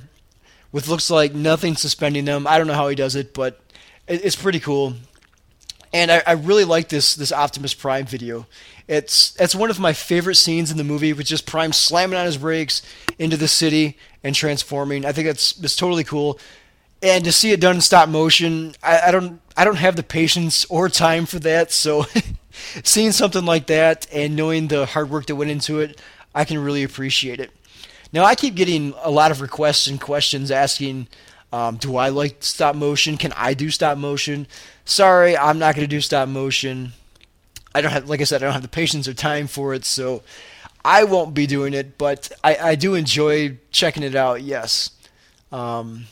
with 0.72 0.88
looks 0.88 1.10
like 1.10 1.34
nothing 1.34 1.76
suspending 1.76 2.26
them. 2.26 2.48
I 2.48 2.58
don't 2.58 2.68
know 2.68 2.74
how 2.74 2.88
he 2.88 2.96
does 2.96 3.16
it, 3.16 3.34
but 3.34 3.60
it, 4.08 4.24
it's 4.24 4.36
pretty 4.36 4.60
cool. 4.60 4.94
And 5.96 6.12
I, 6.12 6.22
I 6.28 6.32
really 6.34 6.66
like 6.66 6.90
this 6.90 7.16
this 7.16 7.32
Optimus 7.32 7.74
Prime 7.74 8.06
video. 8.06 8.46
It's 8.88 9.36
it's 9.40 9.56
one 9.56 9.70
of 9.70 9.80
my 9.80 9.94
favorite 9.94 10.36
scenes 10.36 10.70
in 10.70 10.78
the 10.78 10.84
movie, 10.84 11.14
with 11.14 11.26
just 11.26 11.46
Prime 11.46 11.72
slamming 11.72 12.20
on 12.20 12.26
his 12.26 12.38
brakes 12.38 12.82
into 13.18 13.38
the 13.38 13.48
city 13.48 13.98
and 14.24 14.36
transforming. 14.36 15.06
I 15.06 15.12
think 15.14 15.28
that's 15.28 15.58
it's 15.60 15.76
totally 15.76 16.04
cool 16.04 16.38
and 17.02 17.24
to 17.26 17.32
see 17.32 17.52
it 17.52 17.60
done 17.60 17.76
in 17.76 17.82
stop 17.82 18.10
motion, 18.10 18.74
I, 18.82 19.02
I, 19.08 19.12
don't 19.12 19.40
I 19.56 19.64
don't 19.64 19.76
have 19.76 19.96
the 19.96 20.04
patience 20.04 20.66
or 20.66 20.90
time 20.90 21.26
for 21.26 21.40
that. 21.40 21.72
So 21.72 22.06
seeing 22.84 23.12
something 23.12 23.46
like 23.46 23.68
that 23.68 24.08
and 24.12 24.36
knowing 24.36 24.68
the 24.68 24.86
hard 24.86 25.10
work 25.10 25.28
that 25.28 25.36
went 25.36 25.52
into 25.52 25.80
it, 25.80 26.02
I 26.34 26.46
can 26.46 26.58
really 26.58 26.84
appreciate 26.84 27.40
it. 27.40 27.52
Now 28.12 28.24
I 28.24 28.36
keep 28.36 28.56
getting 28.56 28.94
a 29.04 29.12
lot 29.12 29.32
of 29.32 29.42
requests 29.42 29.88
and 29.88 30.00
questions 30.00 30.50
asking, 30.50 31.08
um, 31.56 31.78
do 31.78 31.96
I 31.96 32.10
like 32.10 32.44
stop 32.44 32.76
motion? 32.76 33.16
Can 33.16 33.32
I 33.32 33.54
do 33.54 33.70
stop 33.70 33.98
motion? 33.98 34.46
Sorry, 34.84 35.38
I'm 35.38 35.58
not 35.58 35.74
going 35.74 35.88
to 35.88 35.96
do 35.96 36.02
stop 36.02 36.28
motion. 36.28 36.92
I 37.74 37.80
don't 37.80 37.94
have, 37.94 38.10
like 38.10 38.20
I 38.20 38.26
said, 38.26 38.44
I 38.44 38.48
don't 38.48 38.54
have 38.54 38.62
the 38.62 38.68
patience 38.68 39.08
or 39.08 39.14
time 39.14 39.48
for 39.48 39.74
it, 39.74 39.86
so 39.86 40.22
I 40.84 41.06
won't 41.06 41.34
be 41.34 41.48
doing 41.48 41.74
it. 41.74 41.98
But 41.98 42.30
I, 42.44 42.58
I 42.58 42.76
do 42.76 42.94
enjoy 42.94 43.58
checking 43.72 44.04
it 44.04 44.16
out. 44.16 44.42
Yes. 44.42 44.90
Um, 45.50 46.08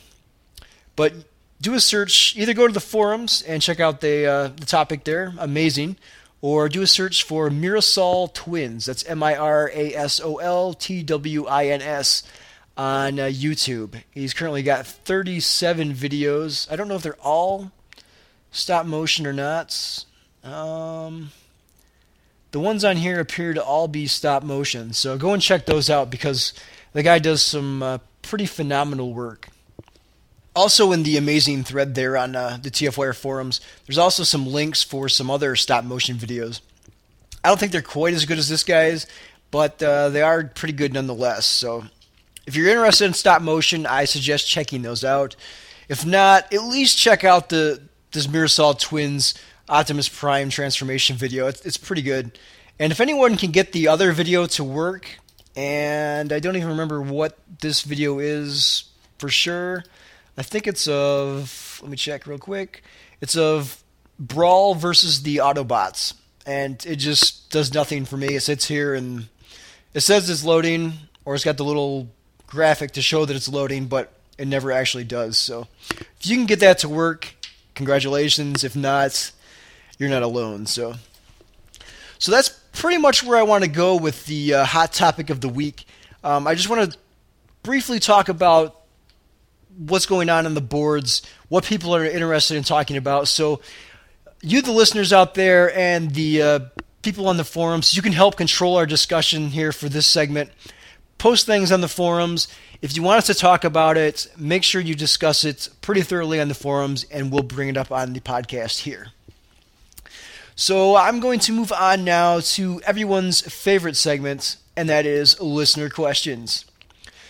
but 0.96 1.12
do 1.60 1.74
a 1.74 1.80
search. 1.80 2.34
Either 2.38 2.54
go 2.54 2.66
to 2.66 2.72
the 2.72 2.80
forums 2.80 3.42
and 3.42 3.60
check 3.60 3.80
out 3.80 4.00
the 4.00 4.24
uh, 4.24 4.48
the 4.48 4.64
topic 4.64 5.04
there. 5.04 5.34
Amazing. 5.38 5.98
Or 6.40 6.70
do 6.70 6.80
a 6.80 6.86
search 6.86 7.22
for 7.22 7.50
Mirasol 7.50 8.32
Twins. 8.32 8.86
That's 8.86 9.04
M 9.04 9.22
I 9.22 9.36
R 9.36 9.70
A 9.74 9.94
S 9.94 10.20
O 10.24 10.36
L 10.36 10.72
T 10.72 11.02
W 11.02 11.44
I 11.44 11.66
N 11.66 11.82
S 11.82 12.22
on 12.76 13.18
uh, 13.18 13.24
YouTube. 13.24 14.02
He's 14.10 14.34
currently 14.34 14.62
got 14.62 14.86
37 14.86 15.94
videos. 15.94 16.70
I 16.70 16.76
don't 16.76 16.88
know 16.88 16.96
if 16.96 17.02
they're 17.02 17.14
all 17.22 17.72
stop 18.50 18.86
motion 18.86 19.26
or 19.26 19.32
not. 19.32 20.04
Um, 20.42 21.30
the 22.50 22.60
ones 22.60 22.84
on 22.84 22.96
here 22.96 23.20
appear 23.20 23.54
to 23.54 23.62
all 23.62 23.88
be 23.88 24.06
stop 24.06 24.42
motion. 24.42 24.92
So 24.92 25.16
go 25.16 25.32
and 25.32 25.42
check 25.42 25.66
those 25.66 25.88
out 25.88 26.10
because 26.10 26.52
the 26.92 27.02
guy 27.02 27.18
does 27.18 27.42
some 27.42 27.82
uh, 27.82 27.98
pretty 28.22 28.46
phenomenal 28.46 29.14
work 29.14 29.48
also 30.54 30.92
in 30.92 31.02
the 31.02 31.16
amazing 31.16 31.64
thread 31.64 31.94
there 31.94 32.16
on 32.16 32.36
uh, 32.36 32.58
the 32.62 32.70
TFWire 32.70 33.14
forums, 33.14 33.60
there's 33.86 33.98
also 33.98 34.22
some 34.22 34.46
links 34.46 34.82
for 34.82 35.08
some 35.08 35.30
other 35.30 35.56
stop 35.56 35.84
motion 35.84 36.16
videos. 36.16 36.60
I 37.42 37.48
don't 37.48 37.58
think 37.58 37.72
they're 37.72 37.82
quite 37.82 38.14
as 38.14 38.24
good 38.24 38.38
as 38.38 38.48
this 38.48 38.64
guy's, 38.64 39.06
but 39.50 39.82
uh, 39.82 40.08
they 40.08 40.22
are 40.22 40.44
pretty 40.44 40.72
good 40.72 40.94
nonetheless. 40.94 41.46
So 41.46 41.84
if 42.46 42.56
you're 42.56 42.68
interested 42.68 43.06
in 43.06 43.14
stop 43.14 43.42
motion, 43.42 43.86
I 43.86 44.04
suggest 44.04 44.48
checking 44.48 44.82
those 44.82 45.04
out. 45.04 45.36
If 45.88 46.04
not, 46.04 46.52
at 46.52 46.62
least 46.64 46.98
check 46.98 47.24
out 47.24 47.48
the 47.48 47.82
this 48.12 48.26
Mirasol 48.26 48.78
Twins 48.78 49.34
Optimus 49.68 50.08
Prime 50.08 50.50
transformation 50.50 51.16
video. 51.16 51.46
It's, 51.46 51.64
it's 51.66 51.76
pretty 51.76 52.02
good. 52.02 52.38
And 52.78 52.92
if 52.92 53.00
anyone 53.00 53.36
can 53.36 53.50
get 53.50 53.72
the 53.72 53.88
other 53.88 54.12
video 54.12 54.46
to 54.46 54.64
work, 54.64 55.18
and 55.56 56.32
I 56.32 56.38
don't 56.38 56.56
even 56.56 56.68
remember 56.68 57.00
what 57.00 57.38
this 57.60 57.82
video 57.82 58.18
is 58.18 58.84
for 59.18 59.28
sure. 59.28 59.84
I 60.36 60.42
think 60.42 60.66
it's 60.66 60.88
of. 60.88 61.78
Let 61.82 61.90
me 61.90 61.96
check 61.96 62.26
real 62.26 62.38
quick. 62.38 62.82
It's 63.20 63.36
of 63.36 63.82
Brawl 64.18 64.74
versus 64.74 65.22
the 65.22 65.36
Autobots, 65.36 66.14
and 66.44 66.84
it 66.86 66.96
just 66.96 67.50
does 67.50 67.72
nothing 67.72 68.04
for 68.04 68.16
me. 68.16 68.34
It 68.34 68.40
sits 68.40 68.66
here 68.66 68.94
and 68.94 69.28
it 69.92 70.00
says 70.00 70.28
it's 70.28 70.44
loading, 70.44 70.94
or 71.24 71.34
it's 71.34 71.44
got 71.44 71.56
the 71.56 71.64
little 71.64 72.08
graphic 72.46 72.92
to 72.92 73.02
show 73.02 73.24
that 73.24 73.34
it's 73.34 73.48
loading, 73.48 73.86
but 73.86 74.12
it 74.38 74.46
never 74.48 74.72
actually 74.72 75.04
does. 75.04 75.38
So 75.38 75.66
if 75.90 76.26
you 76.26 76.36
can 76.36 76.46
get 76.46 76.60
that 76.60 76.78
to 76.78 76.88
work, 76.88 77.34
congratulations. 77.74 78.64
If 78.64 78.74
not, 78.76 79.32
you're 79.98 80.08
not 80.08 80.22
alone. 80.22 80.66
So, 80.66 80.94
so 82.18 82.32
that's 82.32 82.48
pretty 82.72 82.98
much 82.98 83.22
where 83.22 83.38
I 83.38 83.42
want 83.42 83.64
to 83.64 83.70
go 83.70 83.96
with 83.96 84.26
the 84.26 84.54
uh, 84.54 84.64
hot 84.64 84.92
topic 84.92 85.30
of 85.30 85.40
the 85.40 85.48
week. 85.48 85.86
Um, 86.22 86.46
I 86.46 86.54
just 86.54 86.68
want 86.68 86.92
to 86.92 86.98
briefly 87.62 88.00
talk 88.00 88.28
about 88.28 88.80
what's 89.76 90.06
going 90.06 90.30
on 90.30 90.46
in 90.46 90.54
the 90.54 90.60
boards, 90.60 91.22
what 91.48 91.64
people 91.64 91.94
are 91.94 92.04
interested 92.04 92.56
in 92.56 92.62
talking 92.62 92.96
about. 92.96 93.28
So, 93.28 93.60
you, 94.44 94.60
the 94.60 94.72
listeners 94.72 95.12
out 95.12 95.34
there, 95.34 95.74
and 95.76 96.10
the 96.10 96.42
uh, 96.42 96.60
people 97.02 97.28
on 97.28 97.36
the 97.38 97.44
forums, 97.44 97.94
you 97.94 98.02
can 98.02 98.12
help 98.12 98.36
control 98.36 98.76
our 98.76 98.86
discussion 98.86 99.48
here 99.48 99.72
for 99.72 99.88
this 99.88 100.06
segment. 100.06 100.50
Post 101.18 101.46
things 101.46 101.72
on 101.72 101.80
the 101.80 101.88
forums. 101.88 102.48
If 102.82 102.96
you 102.96 103.02
want 103.02 103.18
us 103.18 103.26
to 103.28 103.34
talk 103.34 103.64
about 103.64 103.96
it, 103.96 104.26
make 104.36 104.62
sure 104.62 104.80
you 104.80 104.94
discuss 104.94 105.44
it 105.44 105.68
pretty 105.80 106.02
thoroughly 106.02 106.40
on 106.40 106.48
the 106.48 106.54
forums, 106.54 107.04
and 107.10 107.32
we'll 107.32 107.42
bring 107.42 107.68
it 107.68 107.76
up 107.76 107.90
on 107.90 108.12
the 108.12 108.20
podcast 108.20 108.80
here. 108.80 109.08
So 110.56 110.94
I'm 110.96 111.18
going 111.18 111.40
to 111.40 111.52
move 111.52 111.72
on 111.72 112.04
now 112.04 112.40
to 112.40 112.80
everyone's 112.86 113.40
favorite 113.40 113.96
segment, 113.96 114.56
and 114.76 114.88
that 114.88 115.06
is 115.06 115.40
listener 115.40 115.88
questions. 115.88 116.64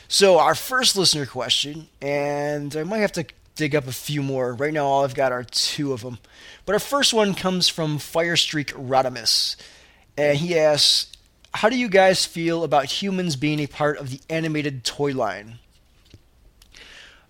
So 0.08 0.38
our 0.38 0.54
first 0.54 0.96
listener 0.96 1.24
question, 1.24 1.88
and 2.02 2.76
I 2.76 2.82
might 2.82 2.98
have 2.98 3.12
to 3.12 3.24
dig 3.54 3.74
up 3.74 3.86
a 3.86 3.92
few 3.92 4.22
more. 4.22 4.52
Right 4.54 4.74
now, 4.74 4.86
all 4.86 5.04
I've 5.04 5.14
got 5.14 5.32
are 5.32 5.44
two 5.44 5.92
of 5.92 6.02
them. 6.02 6.18
But 6.66 6.74
our 6.74 6.80
first 6.80 7.14
one 7.14 7.34
comes 7.34 7.68
from 7.68 7.98
Firestreak 7.98 8.72
Rodimus, 8.72 9.56
and 10.16 10.38
he 10.38 10.58
asks, 10.58 11.10
"How 11.54 11.68
do 11.68 11.76
you 11.76 11.88
guys 11.88 12.24
feel 12.24 12.64
about 12.64 12.86
humans 12.86 13.36
being 13.36 13.60
a 13.60 13.66
part 13.66 13.98
of 13.98 14.10
the 14.10 14.20
animated 14.28 14.84
toy 14.84 15.12
line?" 15.12 15.58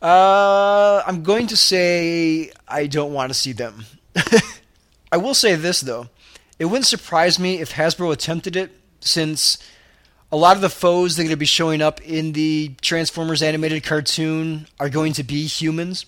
Uh, 0.03 1.03
I'm 1.07 1.23
going 1.23 1.47
to 1.47 1.57
say 1.57 2.51
I 2.69 2.87
don't 2.87 3.13
want 3.13 3.31
to 3.31 3.35
see 3.35 3.53
them. 3.53 3.87
I 5.13 5.17
will 5.17 5.35
say 5.35 5.55
this 5.55 5.81
though, 5.81 6.09
it 6.59 6.67
wouldn't 6.67 6.87
surprise 6.87 7.39
me 7.39 7.61
if 7.61 7.73
Hasbro 7.73 8.13
attempted 8.13 8.57
it, 8.57 8.71
since 9.01 9.59
a 10.31 10.37
lot 10.37 10.57
of 10.57 10.63
the 10.63 10.69
foes 10.69 11.17
that 11.17 11.23
are 11.23 11.25
going 11.25 11.31
to 11.31 11.37
be 11.37 11.47
showing 11.47 11.81
up 11.81 12.01
in 12.03 12.33
the 12.33 12.75
Transformers 12.81 13.43
animated 13.43 13.85
cartoon 13.85 14.67
are 14.81 14.89
going 14.89 15.13
to 15.15 15.23
be 15.23 15.47
humans. 15.47 16.07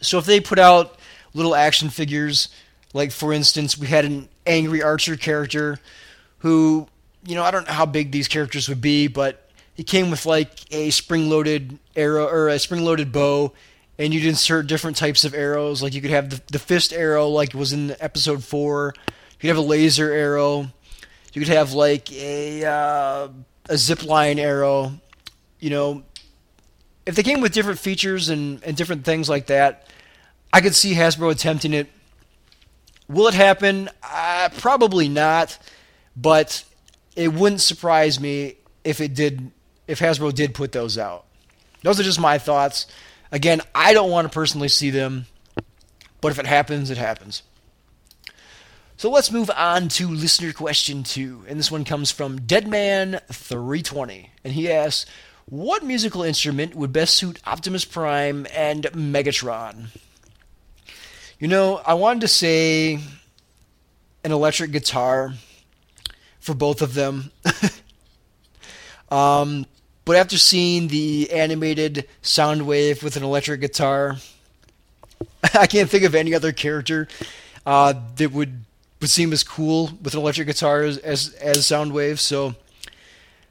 So 0.00 0.18
if 0.18 0.26
they 0.26 0.40
put 0.40 0.58
out 0.58 0.98
little 1.34 1.54
action 1.54 1.90
figures, 1.90 2.48
like 2.92 3.10
for 3.10 3.32
instance, 3.32 3.76
we 3.76 3.88
had 3.88 4.04
an 4.04 4.28
angry 4.46 4.82
Archer 4.82 5.16
character 5.16 5.78
who, 6.38 6.88
you 7.24 7.34
know, 7.34 7.42
I 7.42 7.50
don't 7.50 7.66
know 7.66 7.72
how 7.72 7.86
big 7.86 8.10
these 8.12 8.28
characters 8.28 8.68
would 8.68 8.80
be, 8.80 9.06
but 9.06 9.48
he 9.74 9.84
came 9.84 10.10
with 10.10 10.26
like 10.26 10.50
a 10.72 10.90
spring-loaded 10.90 11.78
arrow 11.96 12.26
or 12.26 12.48
a 12.48 12.58
spring-loaded 12.58 13.12
bow 13.12 13.52
and 13.98 14.12
you'd 14.12 14.24
insert 14.24 14.66
different 14.66 14.96
types 14.96 15.24
of 15.24 15.34
arrows. 15.34 15.82
Like 15.82 15.94
you 15.94 16.00
could 16.00 16.10
have 16.10 16.30
the, 16.30 16.42
the 16.50 16.58
fist 16.58 16.92
arrow, 16.92 17.28
like 17.28 17.50
it 17.50 17.54
was 17.54 17.72
in 17.72 17.94
episode 18.00 18.42
four. 18.42 18.94
You 18.96 19.38
could 19.38 19.48
have 19.48 19.58
a 19.58 19.60
laser 19.60 20.10
arrow. 20.10 20.70
You 21.32 21.40
could 21.40 21.48
have 21.48 21.72
like 21.72 22.12
a 22.12 22.64
uh, 22.64 23.28
a 23.68 23.78
zip 23.78 24.04
line 24.04 24.38
arrow. 24.38 24.92
You 25.60 25.70
know, 25.70 26.02
if 27.06 27.14
they 27.14 27.22
came 27.22 27.40
with 27.40 27.52
different 27.52 27.78
features 27.78 28.28
and, 28.28 28.62
and 28.64 28.76
different 28.76 29.04
things 29.04 29.28
like 29.28 29.46
that, 29.46 29.86
I 30.52 30.60
could 30.60 30.74
see 30.74 30.94
Hasbro 30.94 31.30
attempting 31.30 31.72
it. 31.72 31.88
Will 33.08 33.28
it 33.28 33.34
happen? 33.34 33.88
Uh, 34.02 34.48
probably 34.58 35.08
not, 35.08 35.58
but 36.16 36.64
it 37.16 37.32
wouldn't 37.32 37.60
surprise 37.60 38.20
me 38.20 38.56
if 38.84 39.00
it 39.00 39.14
did. 39.14 39.50
If 39.86 39.98
Hasbro 39.98 40.32
did 40.32 40.54
put 40.54 40.72
those 40.72 40.96
out, 40.96 41.24
those 41.82 41.98
are 41.98 42.04
just 42.04 42.20
my 42.20 42.38
thoughts. 42.38 42.86
Again, 43.30 43.60
I 43.74 43.94
don't 43.94 44.10
want 44.10 44.26
to 44.26 44.34
personally 44.34 44.68
see 44.68 44.90
them, 44.90 45.26
but 46.20 46.32
if 46.32 46.38
it 46.38 46.46
happens, 46.46 46.90
it 46.90 46.98
happens. 46.98 47.42
So 48.96 49.10
let's 49.10 49.32
move 49.32 49.50
on 49.50 49.88
to 49.88 50.06
listener 50.08 50.52
question 50.52 51.02
two. 51.02 51.44
And 51.48 51.58
this 51.58 51.70
one 51.70 51.84
comes 51.84 52.12
from 52.12 52.38
Deadman320. 52.38 54.28
And 54.44 54.52
he 54.52 54.70
asks, 54.70 55.10
What 55.46 55.82
musical 55.82 56.22
instrument 56.22 56.76
would 56.76 56.92
best 56.92 57.16
suit 57.16 57.40
Optimus 57.44 57.84
Prime 57.84 58.46
and 58.54 58.84
Megatron? 58.92 59.88
You 61.40 61.48
know, 61.48 61.80
I 61.84 61.94
wanted 61.94 62.20
to 62.20 62.28
say 62.28 63.00
an 64.22 64.30
electric 64.30 64.70
guitar 64.70 65.34
for 66.42 66.54
both 66.54 66.82
of 66.82 66.94
them. 66.94 67.30
um, 69.10 69.64
but 70.04 70.16
after 70.16 70.36
seeing 70.36 70.88
the 70.88 71.30
animated 71.30 72.08
Soundwave 72.22 73.02
with 73.02 73.16
an 73.16 73.22
electric 73.22 73.60
guitar, 73.60 74.16
I 75.54 75.66
can't 75.68 75.88
think 75.88 76.02
of 76.02 76.16
any 76.16 76.34
other 76.34 76.52
character 76.52 77.06
uh, 77.64 77.94
that 78.16 78.32
would 78.32 78.64
would 79.00 79.10
seem 79.10 79.32
as 79.32 79.42
cool 79.42 79.90
with 80.02 80.14
an 80.14 80.20
electric 80.20 80.48
guitar 80.48 80.82
as, 80.82 80.98
as 80.98 81.32
as 81.34 81.58
Soundwave. 81.58 82.18
So 82.18 82.56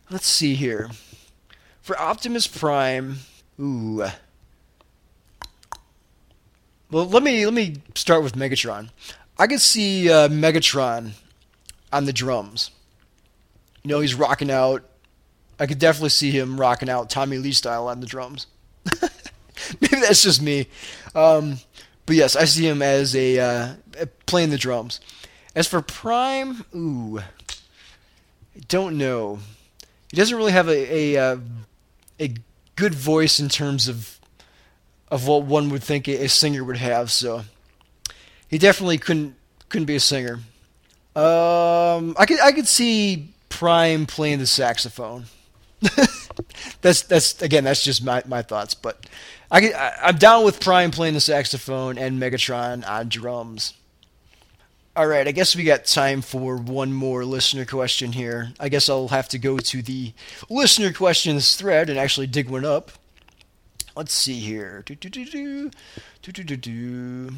let's 0.09 0.27
see 0.27 0.55
here. 0.55 0.91
For 1.81 1.97
Optimus 1.97 2.45
Prime, 2.45 3.19
ooh. 3.59 4.05
Well, 6.91 7.05
let 7.05 7.23
me 7.23 7.45
let 7.45 7.53
me 7.53 7.77
start 7.95 8.21
with 8.21 8.35
Megatron. 8.35 8.89
I 9.39 9.47
could 9.47 9.61
see 9.61 10.11
uh, 10.11 10.27
Megatron 10.27 11.11
on 11.93 12.03
the 12.03 12.13
drums. 12.13 12.71
You 13.83 13.89
know, 13.89 13.99
he's 13.99 14.15
rocking 14.15 14.51
out 14.51 14.83
I 15.61 15.67
could 15.67 15.77
definitely 15.77 16.09
see 16.09 16.31
him 16.31 16.59
rocking 16.59 16.89
out 16.89 17.11
Tommy 17.11 17.37
Lee 17.37 17.51
style 17.51 17.87
on 17.87 17.99
the 17.99 18.07
drums. 18.07 18.47
Maybe 19.79 19.99
that's 20.01 20.23
just 20.23 20.41
me. 20.41 20.65
Um, 21.13 21.59
but 22.07 22.15
yes, 22.15 22.35
I 22.35 22.45
see 22.45 22.67
him 22.67 22.81
as 22.81 23.15
a 23.15 23.37
uh, 23.37 24.05
playing 24.25 24.49
the 24.49 24.57
drums. 24.57 24.99
As 25.55 25.67
for 25.67 25.83
Prime, 25.83 26.65
ooh, 26.73 27.19
I 27.19 28.59
don't 28.69 28.97
know. 28.97 29.37
He 30.09 30.17
doesn't 30.17 30.35
really 30.35 30.51
have 30.51 30.67
a 30.67 31.13
a, 31.13 31.33
uh, 31.33 31.37
a 32.19 32.33
good 32.75 32.95
voice 32.95 33.39
in 33.39 33.47
terms 33.47 33.87
of 33.87 34.19
of 35.09 35.27
what 35.27 35.43
one 35.43 35.69
would 35.69 35.83
think 35.83 36.07
a, 36.07 36.23
a 36.25 36.27
singer 36.27 36.63
would 36.63 36.77
have. 36.77 37.11
So 37.11 37.43
he 38.47 38.57
definitely 38.57 38.97
couldn't 38.97 39.35
couldn't 39.69 39.85
be 39.85 39.95
a 39.95 39.99
singer. 39.99 40.39
Um, 41.15 42.15
I 42.17 42.25
could 42.27 42.39
I 42.39 42.51
could 42.51 42.67
see 42.67 43.31
Prime 43.51 44.07
playing 44.07 44.39
the 44.39 44.47
saxophone. 44.47 45.25
that's 46.81 47.03
that's 47.03 47.41
again 47.41 47.63
that's 47.63 47.83
just 47.83 48.03
my, 48.03 48.23
my 48.25 48.41
thoughts, 48.41 48.73
but 48.73 49.05
I, 49.51 49.71
I 49.71 50.09
am 50.09 50.17
down 50.17 50.43
with 50.45 50.59
Prime 50.59 50.91
playing 50.91 51.13
the 51.13 51.21
saxophone 51.21 51.97
and 51.97 52.19
Megatron 52.19 52.87
on 52.87 53.09
drums. 53.09 53.73
All 54.95 55.07
right, 55.07 55.27
I 55.27 55.31
guess 55.31 55.55
we 55.55 55.63
got 55.63 55.85
time 55.85 56.21
for 56.21 56.57
one 56.57 56.91
more 56.93 57.23
listener 57.23 57.65
question 57.65 58.11
here. 58.13 58.53
I 58.59 58.69
guess 58.69 58.89
I'll 58.89 59.09
have 59.09 59.29
to 59.29 59.37
go 59.37 59.57
to 59.57 59.81
the 59.81 60.13
listener 60.49 60.91
questions 60.91 61.55
thread 61.55 61.89
and 61.89 61.97
actually 61.97 62.27
dig 62.27 62.49
one 62.49 62.65
up. 62.65 62.91
Let's 63.95 64.13
see 64.13 64.39
here. 64.39 64.83
Do, 64.85 64.95
do, 64.95 65.09
do, 65.09 65.25
do. 65.25 65.71
Do, 66.21 66.31
do, 66.31 66.57
do. 66.57 67.29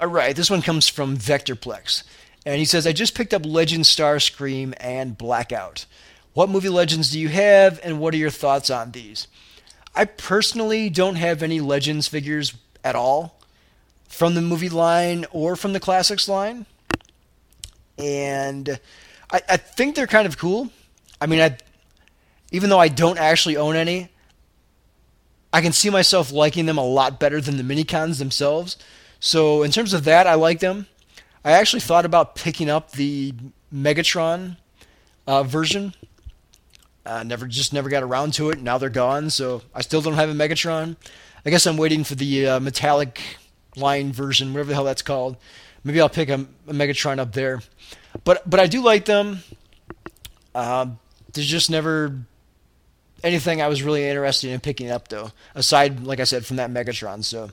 All 0.00 0.08
right, 0.08 0.34
this 0.34 0.50
one 0.50 0.62
comes 0.62 0.88
from 0.88 1.16
Vectorplex. 1.16 2.04
And 2.46 2.58
he 2.58 2.64
says, 2.64 2.86
I 2.86 2.92
just 2.92 3.14
picked 3.14 3.34
up 3.34 3.44
Legend 3.44 3.84
Starscream 3.84 4.74
and 4.80 5.16
Blackout. 5.16 5.86
What 6.32 6.48
movie 6.48 6.68
legends 6.68 7.10
do 7.10 7.18
you 7.18 7.28
have, 7.28 7.80
and 7.82 8.00
what 8.00 8.14
are 8.14 8.18
your 8.18 8.30
thoughts 8.30 8.70
on 8.70 8.92
these? 8.92 9.26
I 9.94 10.04
personally 10.04 10.88
don't 10.88 11.16
have 11.16 11.42
any 11.42 11.60
Legends 11.60 12.06
figures 12.06 12.54
at 12.84 12.94
all 12.94 13.40
from 14.08 14.34
the 14.34 14.40
movie 14.40 14.68
line 14.68 15.26
or 15.32 15.56
from 15.56 15.72
the 15.72 15.80
classics 15.80 16.28
line. 16.28 16.66
And 17.98 18.80
I, 19.30 19.40
I 19.48 19.56
think 19.56 19.96
they're 19.96 20.06
kind 20.06 20.26
of 20.26 20.38
cool. 20.38 20.70
I 21.20 21.26
mean, 21.26 21.40
I, 21.40 21.58
even 22.52 22.70
though 22.70 22.78
I 22.78 22.88
don't 22.88 23.18
actually 23.18 23.56
own 23.56 23.76
any, 23.76 24.08
I 25.52 25.60
can 25.60 25.72
see 25.72 25.90
myself 25.90 26.32
liking 26.32 26.66
them 26.66 26.78
a 26.78 26.84
lot 26.84 27.20
better 27.20 27.40
than 27.40 27.56
the 27.56 27.62
minicons 27.62 28.18
themselves. 28.18 28.76
So, 29.18 29.62
in 29.62 29.70
terms 29.70 29.92
of 29.92 30.04
that, 30.04 30.26
I 30.26 30.34
like 30.34 30.60
them. 30.60 30.86
I 31.44 31.52
actually 31.52 31.80
thought 31.80 32.04
about 32.04 32.34
picking 32.34 32.68
up 32.68 32.92
the 32.92 33.34
Megatron 33.72 34.56
uh, 35.26 35.42
version 35.42 35.94
uh, 37.06 37.22
never 37.22 37.46
just 37.46 37.72
never 37.72 37.88
got 37.88 38.02
around 38.02 38.34
to 38.34 38.50
it. 38.50 38.60
Now 38.60 38.78
they're 38.78 38.90
gone, 38.90 39.30
so 39.30 39.62
I 39.74 39.80
still 39.80 40.02
don't 40.02 40.14
have 40.14 40.28
a 40.28 40.34
Megatron. 40.34 40.96
I 41.44 41.50
guess 41.50 41.66
I'm 41.66 41.76
waiting 41.76 42.04
for 42.04 42.14
the 42.14 42.46
uh, 42.46 42.60
metallic 42.60 43.20
line 43.76 44.12
version, 44.12 44.52
whatever 44.52 44.68
the 44.68 44.74
hell 44.74 44.84
that's 44.84 45.02
called. 45.02 45.36
Maybe 45.82 46.00
I'll 46.00 46.10
pick 46.10 46.28
a, 46.28 46.46
a 46.68 46.72
Megatron 46.72 47.18
up 47.18 47.32
there. 47.32 47.60
But 48.24 48.48
but 48.48 48.60
I 48.60 48.66
do 48.66 48.82
like 48.82 49.06
them. 49.06 49.40
Uh, 50.54 50.86
there's 51.32 51.46
just 51.46 51.70
never 51.70 52.14
anything 53.24 53.62
I 53.62 53.68
was 53.68 53.82
really 53.82 54.06
interested 54.06 54.50
in 54.50 54.60
picking 54.60 54.90
up, 54.90 55.08
though, 55.08 55.32
aside, 55.54 56.00
like 56.00 56.20
I 56.20 56.24
said, 56.24 56.44
from 56.44 56.56
that 56.56 56.70
Megatron. 56.70 57.24
So 57.24 57.50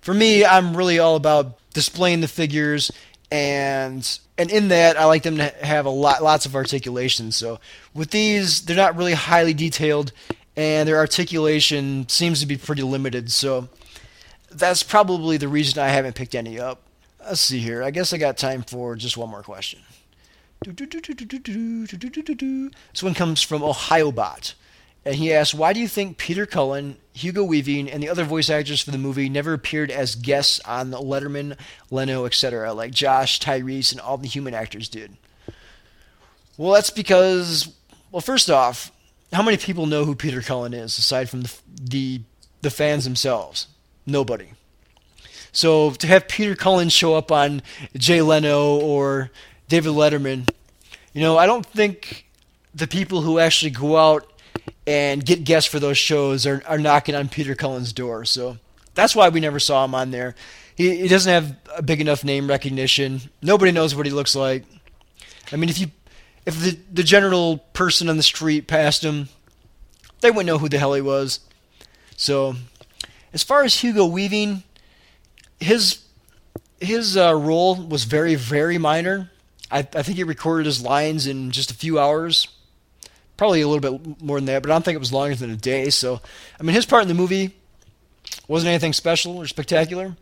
for 0.00 0.14
me, 0.14 0.44
I'm 0.44 0.76
really 0.76 0.98
all 0.98 1.16
about 1.16 1.58
displaying 1.72 2.20
the 2.20 2.28
figures 2.28 2.90
and 3.30 4.18
and 4.36 4.50
in 4.50 4.68
that 4.68 4.98
I 4.98 5.06
like 5.06 5.22
them 5.22 5.36
to 5.38 5.48
have 5.62 5.86
a 5.86 5.90
lot 5.90 6.22
lots 6.22 6.46
of 6.46 6.54
articulation. 6.54 7.32
So 7.32 7.60
with 7.94 8.10
these, 8.10 8.64
they're 8.64 8.76
not 8.76 8.96
really 8.96 9.14
highly 9.14 9.54
detailed 9.54 10.12
and 10.56 10.88
their 10.88 10.98
articulation 10.98 12.08
seems 12.08 12.40
to 12.40 12.46
be 12.46 12.56
pretty 12.56 12.82
limited. 12.82 13.32
So 13.32 13.68
that's 14.50 14.82
probably 14.82 15.36
the 15.36 15.48
reason 15.48 15.82
I 15.82 15.88
haven't 15.88 16.14
picked 16.14 16.34
any 16.34 16.60
up. 16.60 16.82
Let's 17.24 17.40
see 17.40 17.60
here. 17.60 17.82
I 17.82 17.90
guess 17.90 18.12
I 18.12 18.18
got 18.18 18.36
time 18.36 18.62
for 18.62 18.96
just 18.96 19.16
one 19.16 19.30
more 19.30 19.42
question. 19.42 19.80
This 22.92 23.02
one 23.02 23.14
comes 23.14 23.42
from 23.42 23.62
OhioBot. 23.62 24.54
And 25.04 25.16
he 25.16 25.32
asks, 25.32 25.54
Why 25.54 25.72
do 25.72 25.80
you 25.80 25.88
think 25.88 26.16
Peter 26.16 26.46
Cullen, 26.46 26.96
Hugo 27.12 27.42
Weaving, 27.44 27.90
and 27.90 28.02
the 28.02 28.08
other 28.08 28.24
voice 28.24 28.48
actors 28.48 28.80
for 28.80 28.90
the 28.90 28.98
movie 28.98 29.28
never 29.28 29.52
appeared 29.52 29.90
as 29.90 30.14
guests 30.14 30.60
on 30.60 30.90
Letterman, 30.90 31.56
Leno, 31.90 32.24
etc., 32.24 32.72
like 32.72 32.92
Josh, 32.92 33.40
Tyrese, 33.40 33.92
and 33.92 34.00
all 34.00 34.16
the 34.16 34.28
human 34.28 34.54
actors 34.54 34.88
did? 34.88 35.16
Well, 36.56 36.72
that's 36.72 36.90
because, 36.90 37.74
well, 38.10 38.20
first 38.20 38.50
off, 38.50 38.92
how 39.32 39.42
many 39.42 39.56
people 39.56 39.86
know 39.86 40.04
who 40.04 40.14
Peter 40.14 40.42
Cullen 40.42 40.74
is 40.74 40.98
aside 40.98 41.28
from 41.28 41.42
the, 41.42 41.54
the, 41.80 42.20
the 42.60 42.70
fans 42.70 43.04
themselves? 43.04 43.66
Nobody. 44.06 44.50
So 45.52 45.90
to 45.90 46.06
have 46.06 46.28
Peter 46.28 46.54
Cullen 46.54 46.88
show 46.88 47.14
up 47.14 47.30
on 47.30 47.62
Jay 47.96 48.22
Leno 48.22 48.78
or 48.78 49.30
David 49.68 49.92
Letterman, 49.92 50.48
you 51.12 51.20
know, 51.20 51.36
I 51.36 51.46
don't 51.46 51.66
think 51.66 52.26
the 52.74 52.86
people 52.86 53.20
who 53.20 53.38
actually 53.38 53.70
go 53.70 53.96
out 53.96 54.31
and 54.86 55.24
get 55.24 55.44
guests 55.44 55.70
for 55.70 55.78
those 55.78 55.98
shows 55.98 56.46
are, 56.46 56.62
are 56.66 56.78
knocking 56.78 57.14
on 57.14 57.28
Peter 57.28 57.54
Cullen's 57.54 57.92
door. 57.92 58.24
So 58.24 58.58
that's 58.94 59.14
why 59.14 59.28
we 59.28 59.40
never 59.40 59.58
saw 59.58 59.84
him 59.84 59.94
on 59.94 60.10
there. 60.10 60.34
He, 60.74 60.96
he 61.02 61.08
doesn't 61.08 61.32
have 61.32 61.56
a 61.76 61.82
big 61.82 62.00
enough 62.00 62.24
name 62.24 62.48
recognition. 62.48 63.20
Nobody 63.40 63.72
knows 63.72 63.94
what 63.94 64.06
he 64.06 64.12
looks 64.12 64.34
like. 64.34 64.64
I 65.52 65.56
mean, 65.56 65.68
if 65.68 65.78
you 65.78 65.88
if 66.46 66.58
the 66.60 66.78
the 66.92 67.02
general 67.02 67.58
person 67.72 68.08
on 68.08 68.16
the 68.16 68.22
street 68.22 68.66
passed 68.66 69.04
him, 69.04 69.28
they 70.20 70.30
wouldn't 70.30 70.46
know 70.46 70.58
who 70.58 70.68
the 70.68 70.78
hell 70.78 70.94
he 70.94 71.00
was. 71.00 71.40
So, 72.16 72.54
as 73.32 73.42
far 73.42 73.64
as 73.64 73.80
Hugo 73.80 74.06
Weaving, 74.06 74.62
his 75.60 76.04
his 76.80 77.16
uh, 77.16 77.34
role 77.34 77.76
was 77.76 78.04
very 78.04 78.34
very 78.34 78.78
minor. 78.78 79.30
I, 79.70 79.78
I 79.78 80.02
think 80.02 80.16
he 80.16 80.24
recorded 80.24 80.66
his 80.66 80.82
lines 80.82 81.26
in 81.26 81.50
just 81.50 81.70
a 81.70 81.74
few 81.74 81.98
hours, 81.98 82.48
probably 83.36 83.60
a 83.60 83.68
little 83.68 83.98
bit 83.98 84.22
more 84.22 84.38
than 84.38 84.46
that, 84.46 84.62
but 84.62 84.70
I 84.70 84.74
don't 84.74 84.84
think 84.84 84.96
it 84.96 85.00
was 85.00 85.12
longer 85.12 85.34
than 85.34 85.50
a 85.50 85.56
day. 85.56 85.90
So, 85.90 86.20
I 86.58 86.62
mean, 86.62 86.74
his 86.74 86.86
part 86.86 87.02
in 87.02 87.08
the 87.08 87.14
movie 87.14 87.54
wasn't 88.48 88.68
anything 88.68 88.92
special 88.92 89.36
or 89.36 89.46
spectacular. 89.46 90.16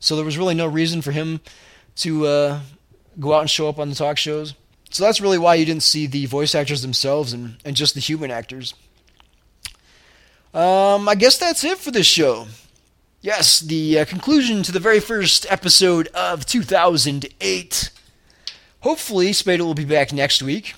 So 0.00 0.16
there 0.16 0.24
was 0.24 0.36
really 0.36 0.54
no 0.54 0.66
reason 0.66 1.02
for 1.02 1.12
him 1.12 1.40
to 1.96 2.26
uh, 2.26 2.60
go 3.18 3.34
out 3.34 3.40
and 3.40 3.50
show 3.50 3.68
up 3.68 3.78
on 3.78 3.88
the 3.88 3.94
talk 3.94 4.18
shows. 4.18 4.54
So 4.90 5.02
that's 5.04 5.20
really 5.20 5.38
why 5.38 5.54
you 5.56 5.64
didn't 5.64 5.82
see 5.82 6.06
the 6.06 6.26
voice 6.26 6.54
actors 6.54 6.82
themselves 6.82 7.32
and, 7.32 7.56
and 7.64 7.74
just 7.74 7.94
the 7.94 8.00
human 8.00 8.30
actors. 8.30 8.74
Um, 10.52 11.08
I 11.08 11.16
guess 11.16 11.36
that's 11.36 11.64
it 11.64 11.78
for 11.78 11.90
this 11.90 12.06
show. 12.06 12.46
Yes, 13.20 13.60
the 13.60 14.00
uh, 14.00 14.04
conclusion 14.04 14.62
to 14.62 14.70
the 14.70 14.78
very 14.78 15.00
first 15.00 15.46
episode 15.50 16.08
of 16.08 16.46
2008. 16.46 17.90
Hopefully, 18.80 19.32
Spade 19.32 19.62
will 19.62 19.74
be 19.74 19.86
back 19.86 20.12
next 20.12 20.42
week. 20.42 20.74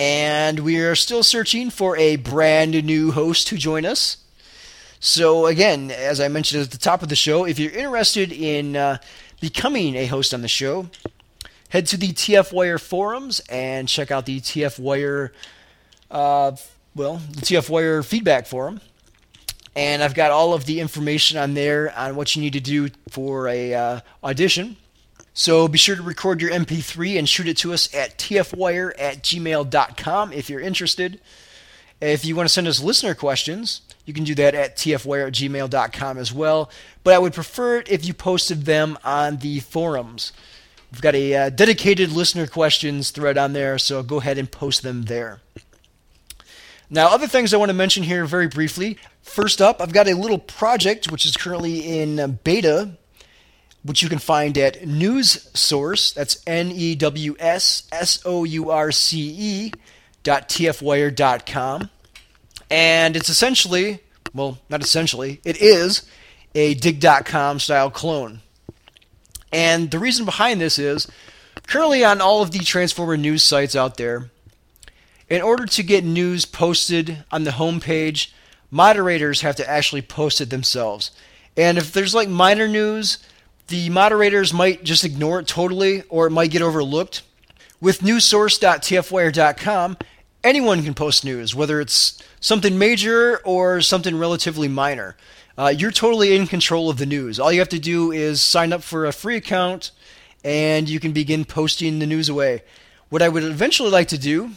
And 0.00 0.60
we 0.60 0.78
are 0.78 0.94
still 0.94 1.22
searching 1.22 1.68
for 1.68 1.94
a 1.98 2.16
brand 2.16 2.70
new 2.86 3.12
host 3.12 3.48
to 3.48 3.58
join 3.58 3.84
us. 3.84 4.16
So, 4.98 5.44
again, 5.44 5.90
as 5.90 6.22
I 6.22 6.28
mentioned 6.28 6.62
at 6.62 6.70
the 6.70 6.78
top 6.78 7.02
of 7.02 7.10
the 7.10 7.16
show, 7.16 7.44
if 7.44 7.58
you're 7.58 7.70
interested 7.70 8.32
in 8.32 8.76
uh, 8.76 8.96
becoming 9.42 9.96
a 9.96 10.06
host 10.06 10.32
on 10.32 10.40
the 10.40 10.48
show, 10.48 10.88
head 11.68 11.84
to 11.88 11.98
the 11.98 12.14
TF 12.14 12.50
Wire 12.50 12.78
forums 12.78 13.42
and 13.50 13.86
check 13.86 14.10
out 14.10 14.24
the 14.24 14.40
TF 14.40 14.78
Wire, 14.78 15.34
uh, 16.10 16.52
well, 16.94 17.16
the 17.32 17.42
TF 17.42 17.68
Wire 17.68 18.02
feedback 18.02 18.46
forum. 18.46 18.80
And 19.76 20.02
I've 20.02 20.14
got 20.14 20.30
all 20.30 20.54
of 20.54 20.64
the 20.64 20.80
information 20.80 21.36
on 21.36 21.52
there 21.52 21.94
on 21.94 22.16
what 22.16 22.34
you 22.34 22.40
need 22.40 22.54
to 22.54 22.60
do 22.60 22.88
for 23.10 23.48
a 23.48 23.74
uh, 23.74 24.00
audition. 24.24 24.78
So 25.40 25.68
be 25.68 25.78
sure 25.78 25.96
to 25.96 26.02
record 26.02 26.42
your 26.42 26.50
MP3 26.50 27.18
and 27.18 27.26
shoot 27.26 27.48
it 27.48 27.56
to 27.56 27.72
us 27.72 27.94
at 27.94 28.18
tfwire 28.18 28.92
at 28.98 29.22
gmail.com 29.22 30.34
if 30.34 30.50
you're 30.50 30.60
interested. 30.60 31.18
If 31.98 32.26
you 32.26 32.36
want 32.36 32.46
to 32.46 32.52
send 32.52 32.68
us 32.68 32.82
listener 32.82 33.14
questions, 33.14 33.80
you 34.04 34.12
can 34.12 34.24
do 34.24 34.34
that 34.34 34.54
at 34.54 34.76
tfwire 34.76 35.28
at 35.28 35.32
gmail.com 35.32 36.18
as 36.18 36.30
well. 36.30 36.70
But 37.02 37.14
I 37.14 37.18
would 37.18 37.32
prefer 37.32 37.78
it 37.78 37.90
if 37.90 38.04
you 38.04 38.12
posted 38.12 38.66
them 38.66 38.98
on 39.02 39.38
the 39.38 39.60
forums. 39.60 40.34
We've 40.92 41.00
got 41.00 41.14
a 41.14 41.34
uh, 41.34 41.48
dedicated 41.48 42.12
listener 42.12 42.46
questions 42.46 43.10
thread 43.10 43.38
on 43.38 43.54
there, 43.54 43.78
so 43.78 44.02
go 44.02 44.18
ahead 44.18 44.36
and 44.36 44.52
post 44.52 44.82
them 44.82 45.04
there. 45.04 45.40
Now, 46.90 47.08
other 47.08 47.26
things 47.26 47.54
I 47.54 47.56
want 47.56 47.70
to 47.70 47.74
mention 47.74 48.02
here 48.02 48.26
very 48.26 48.48
briefly. 48.48 48.98
First 49.22 49.62
up, 49.62 49.80
I've 49.80 49.94
got 49.94 50.06
a 50.06 50.14
little 50.14 50.38
project 50.38 51.10
which 51.10 51.24
is 51.24 51.34
currently 51.34 52.00
in 52.00 52.38
beta, 52.44 52.98
which 53.82 54.02
you 54.02 54.08
can 54.08 54.18
find 54.18 54.56
at 54.58 54.86
News 54.86 55.48
Source. 55.58 56.12
That's 56.12 56.42
N 56.46 56.70
E 56.70 56.94
W 56.94 57.36
S 57.38 57.88
S 57.92 58.20
O 58.24 58.44
U 58.44 58.70
R 58.70 58.92
C 58.92 59.34
E 59.38 59.72
dot 60.22 60.48
tfwire.com. 60.48 61.90
And 62.70 63.16
it's 63.16 63.28
essentially, 63.28 64.00
well, 64.32 64.58
not 64.68 64.82
essentially, 64.82 65.40
it 65.44 65.60
is 65.60 66.08
a 66.54 66.74
digg.com 66.74 67.58
style 67.58 67.90
clone. 67.90 68.40
And 69.52 69.90
the 69.90 69.98
reason 69.98 70.24
behind 70.24 70.60
this 70.60 70.78
is 70.78 71.08
currently 71.66 72.04
on 72.04 72.20
all 72.20 72.42
of 72.42 72.52
the 72.52 72.60
Transformer 72.60 73.16
news 73.16 73.42
sites 73.42 73.74
out 73.74 73.96
there, 73.96 74.30
in 75.28 75.42
order 75.42 75.66
to 75.66 75.82
get 75.82 76.04
news 76.04 76.44
posted 76.44 77.24
on 77.30 77.44
the 77.44 77.52
homepage, 77.52 78.32
moderators 78.70 79.40
have 79.40 79.56
to 79.56 79.68
actually 79.68 80.02
post 80.02 80.40
it 80.40 80.50
themselves. 80.50 81.10
And 81.56 81.78
if 81.78 81.92
there's 81.92 82.14
like 82.14 82.28
minor 82.28 82.68
news, 82.68 83.18
the 83.70 83.88
moderators 83.88 84.52
might 84.52 84.84
just 84.84 85.02
ignore 85.04 85.40
it 85.40 85.46
totally 85.46 86.02
or 86.08 86.26
it 86.26 86.30
might 86.30 86.50
get 86.50 86.60
overlooked. 86.60 87.22
With 87.80 88.00
newssource.tfwire.com, 88.00 89.96
anyone 90.44 90.82
can 90.82 90.92
post 90.92 91.24
news, 91.24 91.54
whether 91.54 91.80
it's 91.80 92.22
something 92.40 92.76
major 92.76 93.38
or 93.38 93.80
something 93.80 94.18
relatively 94.18 94.68
minor. 94.68 95.16
Uh, 95.56 95.72
you're 95.74 95.90
totally 95.90 96.36
in 96.36 96.46
control 96.46 96.90
of 96.90 96.98
the 96.98 97.06
news. 97.06 97.40
All 97.40 97.50
you 97.52 97.60
have 97.60 97.68
to 97.70 97.78
do 97.78 98.12
is 98.12 98.42
sign 98.42 98.72
up 98.72 98.82
for 98.82 99.06
a 99.06 99.12
free 99.12 99.36
account 99.36 99.92
and 100.44 100.88
you 100.88 101.00
can 101.00 101.12
begin 101.12 101.44
posting 101.44 102.00
the 102.00 102.06
news 102.06 102.28
away. 102.28 102.62
What 103.08 103.22
I 103.22 103.28
would 103.28 103.44
eventually 103.44 103.90
like 103.90 104.08
to 104.08 104.18
do 104.18 104.50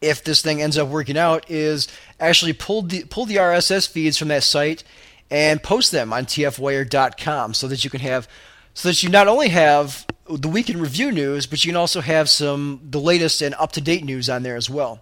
if 0.00 0.22
this 0.22 0.42
thing 0.42 0.62
ends 0.62 0.78
up 0.78 0.88
working 0.88 1.18
out, 1.18 1.48
is 1.50 1.88
actually 2.20 2.52
pull 2.52 2.82
the 2.82 3.04
pull 3.04 3.26
the 3.26 3.36
RSS 3.36 3.88
feeds 3.88 4.16
from 4.16 4.28
that 4.28 4.42
site 4.42 4.84
and 5.30 5.62
post 5.62 5.92
them 5.92 6.12
on 6.12 6.26
tfwire.com 6.26 7.54
so 7.54 7.68
that 7.68 7.84
you 7.84 7.90
can 7.90 8.00
have 8.00 8.28
so 8.74 8.88
that 8.88 9.02
you 9.02 9.08
not 9.08 9.26
only 9.26 9.48
have 9.48 10.06
the 10.30 10.48
week 10.48 10.70
in 10.70 10.80
review 10.80 11.10
news, 11.10 11.46
but 11.46 11.64
you 11.64 11.70
can 11.70 11.76
also 11.76 12.00
have 12.00 12.28
some 12.28 12.80
the 12.88 13.00
latest 13.00 13.42
and 13.42 13.54
up 13.56 13.72
to 13.72 13.80
date 13.80 14.04
news 14.04 14.30
on 14.30 14.42
there 14.42 14.56
as 14.56 14.70
well. 14.70 15.00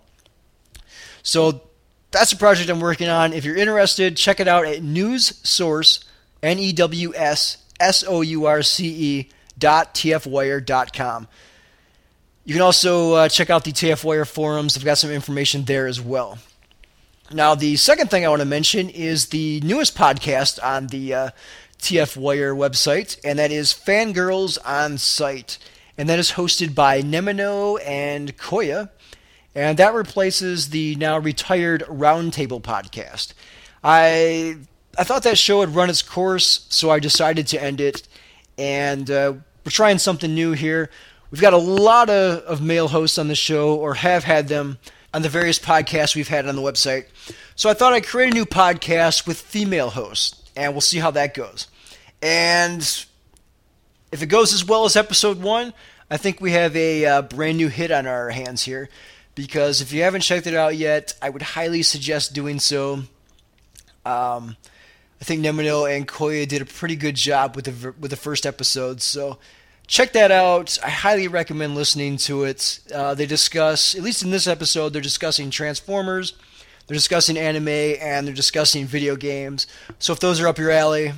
So 1.23 1.63
that's 2.11 2.33
a 2.33 2.37
project 2.37 2.71
I'm 2.71 2.81
working 2.81 3.09
on. 3.09 3.33
If 3.33 3.45
you're 3.45 3.57
interested, 3.57 4.17
check 4.17 4.41
it 4.41 4.49
out 4.49 4.67
at 4.67 4.83
News 4.83 5.41
Source, 5.47 6.05
N 6.43 6.59
E 6.59 6.73
W 6.73 7.13
S 7.15 7.59
S 7.79 8.05
O 8.07 8.23
U 8.23 8.47
R 8.47 8.63
C 8.63 8.87
E 8.87 9.29
dot 9.59 9.95
tfwire.com. 9.95 11.29
You 12.45 12.55
can 12.55 12.63
also 12.63 13.13
uh, 13.15 13.29
check 13.29 13.51
out 13.51 13.65
the 13.65 13.73
TFWire 13.73 14.27
forums. 14.27 14.77
I've 14.77 14.85
got 14.85 14.99
some 14.99 15.11
information 15.11 15.65
there 15.65 15.89
as 15.89 16.01
well. 16.01 16.39
Now, 17.33 17.57
the 17.57 17.77
second 17.77 18.09
thing 18.09 18.25
I 18.25 18.29
want 18.29 18.41
to 18.41 18.47
mention 18.47 18.89
is 18.89 19.27
the 19.27 19.61
newest 19.63 19.97
podcast 19.97 20.63
on 20.63 20.87
the 20.87 21.13
uh, 21.13 21.31
TF 21.79 22.17
Wire 22.17 22.55
website, 22.55 23.19
and 23.25 23.37
that 23.39 23.51
is 23.51 23.73
Fangirls 23.73 24.59
on 24.65 24.97
Site. 24.99 25.59
And 25.99 26.09
that 26.09 26.19
is 26.19 26.33
hosted 26.33 26.75
by 26.75 27.03
Nemino 27.03 27.81
and 27.85 28.37
Koya. 28.37 28.91
And 29.55 29.79
that 29.79 29.95
replaces 29.95 30.69
the 30.69 30.95
now 30.97 31.19
retired 31.19 31.83
Roundtable 31.89 32.61
podcast. 32.61 33.33
I 33.83 34.59
I 34.99 35.05
thought 35.05 35.25
that 35.25 35.39
show 35.39 35.61
had 35.61 35.75
run 35.75 35.91
its 35.91 36.03
course, 36.03 36.67
so 36.69 36.91
I 36.91 37.01
decided 37.01 37.47
to 37.49 37.63
end 37.63 37.81
it. 37.81 38.07
And 38.57 39.11
uh, 39.11 39.35
we're 39.65 39.71
trying 39.71 39.99
something 39.99 40.33
new 40.35 40.53
here. 40.53 40.91
We've 41.31 41.41
got 41.41 41.55
a 41.55 41.59
lot 41.59 42.09
of, 42.09 42.41
of 42.45 42.63
male 42.63 42.89
hosts 42.89 43.19
on 43.19 43.29
the 43.29 43.35
show, 43.35 43.75
or 43.75 43.95
have 43.95 44.25
had 44.25 44.49
them 44.49 44.79
on 45.17 45.23
the 45.23 45.31
various 45.31 45.59
podcasts 45.59 46.15
we've 46.15 46.29
had 46.29 46.47
on 46.47 46.57
the 46.57 46.61
website. 46.61 47.07
So 47.55 47.71
I 47.71 47.73
thought 47.73 47.95
I'd 47.95 48.07
create 48.07 48.33
a 48.33 48.35
new 48.35 48.45
podcast 48.45 49.27
with 49.27 49.41
female 49.41 49.89
hosts, 49.89 50.43
and 50.55 50.75
we'll 50.75 50.83
see 50.83 50.99
how 50.99 51.11
that 51.13 51.33
goes. 51.33 51.69
And 52.21 52.83
if 54.13 54.23
it 54.23 54.27
goes 54.27 54.53
as 54.53 54.63
well 54.63 54.85
as 54.85 54.95
episode 54.95 55.41
one, 55.41 55.73
I 56.11 56.19
think 56.19 56.43
we 56.43 56.53
have 56.53 56.77
a 56.77 57.07
uh, 57.07 57.23
brand 57.23 57.57
new 57.57 57.69
hit 57.69 57.91
on 57.91 58.07
our 58.07 58.29
hands 58.29 58.63
here. 58.63 58.91
because 59.37 59.81
if 59.81 59.93
you 59.93 60.03
haven't 60.03 60.23
checked 60.23 60.49
it 60.49 60.55
out 60.55 60.77
yet, 60.77 61.15
I 61.23 61.31
would 61.31 61.43
highly 61.43 61.85
suggest 61.85 62.35
doing 62.35 62.59
so. 62.59 63.05
Um, 64.05 64.57
I 65.21 65.25
think 65.25 65.45
Nemino 65.45 65.95
and 65.95 66.09
Koya 66.09 66.49
did 66.49 66.63
a 66.63 66.67
pretty 66.67 66.97
good 66.97 67.15
job 67.15 67.55
with 67.55 67.67
the 67.67 67.95
with 68.01 68.11
the 68.11 68.17
first 68.17 68.45
episode, 68.45 69.01
so 69.01 69.39
check 69.87 70.13
that 70.13 70.31
out. 70.31 70.79
I 70.85 70.91
highly 70.91 71.29
recommend 71.29 71.75
listening 71.75 72.17
to 72.19 72.45
it. 72.45 72.81
Uh, 72.95 73.15
they 73.15 73.27
discuss, 73.27 73.95
at 73.95 74.03
least 74.03 74.23
in 74.23 74.31
this 74.31 74.47
episode, 74.47 74.93
they're 74.93 75.03
discussing 75.03 75.51
Transformers, 75.51 76.35
they're 76.87 76.95
discussing 76.95 77.37
anime, 77.37 77.69
and 77.69 78.27
they're 78.27 78.35
discussing 78.35 78.87
video 78.87 79.17
games. 79.17 79.67
So 79.99 80.13
if 80.13 80.21
those 80.21 80.41
are 80.41 80.49
up 80.49 80.59
your 80.59 80.71
alley, 80.71 81.13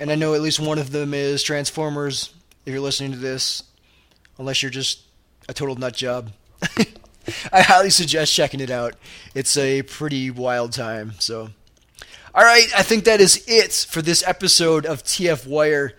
and 0.00 0.10
I 0.10 0.14
know 0.14 0.34
at 0.34 0.40
least 0.40 0.60
one 0.60 0.78
of 0.78 0.92
them 0.92 1.14
is 1.14 1.42
Transformers, 1.42 2.32
if 2.64 2.72
you're 2.72 2.82
listening 2.82 3.12
to 3.12 3.18
this, 3.18 3.62
unless 4.38 4.62
you're 4.62 4.70
just 4.70 5.02
a 5.48 5.54
total 5.54 5.76
nut 5.76 5.94
job. 5.94 6.32
I 7.52 7.62
highly 7.62 7.90
suggest 7.90 8.32
checking 8.32 8.60
it 8.60 8.70
out. 8.70 8.94
It's 9.34 9.56
a 9.56 9.82
pretty 9.82 10.30
wild 10.30 10.72
time. 10.72 11.12
So, 11.18 11.50
all 12.34 12.44
right, 12.44 12.66
I 12.76 12.82
think 12.82 13.04
that 13.04 13.20
is 13.20 13.44
it 13.46 13.86
for 13.90 14.02
this 14.02 14.22
episode 14.26 14.86
of 14.86 15.02
TF 15.02 15.46
Wire. 15.46 15.94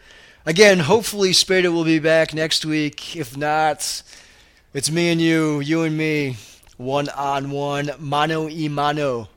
Again, 0.50 0.80
hopefully 0.80 1.32
Spade 1.32 1.68
will 1.68 1.84
be 1.84 2.00
back 2.00 2.34
next 2.34 2.66
week. 2.66 3.16
If 3.16 3.38
not, 3.38 4.02
it's 4.74 4.90
me 4.90 5.12
and 5.12 5.22
you, 5.22 5.60
you 5.60 5.84
and 5.84 5.96
me, 5.96 6.38
one 6.76 7.08
on 7.10 7.52
one, 7.52 7.92
mano 8.00 8.48
y 8.48 8.68
mano. 8.68 9.30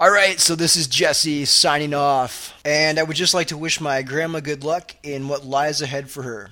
All 0.00 0.10
right, 0.10 0.40
so 0.40 0.54
this 0.54 0.74
is 0.74 0.86
Jesse 0.86 1.44
signing 1.44 1.92
off, 1.92 2.58
and 2.64 2.98
I 2.98 3.02
would 3.02 3.14
just 3.14 3.34
like 3.34 3.48
to 3.48 3.58
wish 3.58 3.78
my 3.78 4.00
grandma 4.00 4.40
good 4.40 4.64
luck 4.64 4.96
in 5.02 5.28
what 5.28 5.44
lies 5.44 5.82
ahead 5.82 6.08
for 6.08 6.22
her. 6.22 6.48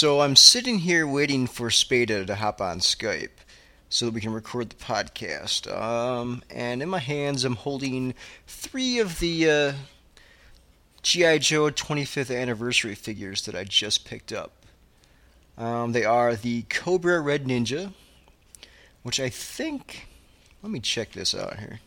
So 0.00 0.22
I'm 0.22 0.34
sitting 0.34 0.78
here 0.78 1.06
waiting 1.06 1.46
for 1.46 1.68
Spade 1.68 2.08
to 2.08 2.34
hop 2.34 2.62
on 2.62 2.78
Skype 2.78 3.44
so 3.90 4.06
that 4.06 4.14
we 4.14 4.22
can 4.22 4.32
record 4.32 4.70
the 4.70 4.76
podcast. 4.76 5.70
Um, 5.70 6.42
and 6.48 6.82
in 6.82 6.88
my 6.88 7.00
hands, 7.00 7.44
I'm 7.44 7.56
holding 7.56 8.14
three 8.46 8.98
of 8.98 9.20
the 9.20 9.50
uh, 9.50 9.72
G.I. 11.02 11.36
Joe 11.36 11.64
25th 11.64 12.34
anniversary 12.34 12.94
figures 12.94 13.44
that 13.44 13.54
I 13.54 13.64
just 13.64 14.06
picked 14.06 14.32
up. 14.32 14.52
Um, 15.58 15.92
they 15.92 16.06
are 16.06 16.34
the 16.34 16.62
Cobra 16.70 17.20
Red 17.20 17.44
Ninja, 17.44 17.92
which 19.02 19.20
I 19.20 19.28
think. 19.28 20.08
Let 20.62 20.72
me 20.72 20.80
check 20.80 21.12
this 21.12 21.34
out 21.34 21.58
here. 21.58 21.80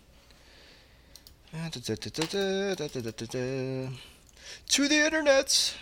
To 4.69 4.87
the 4.87 5.03
internet! 5.03 5.73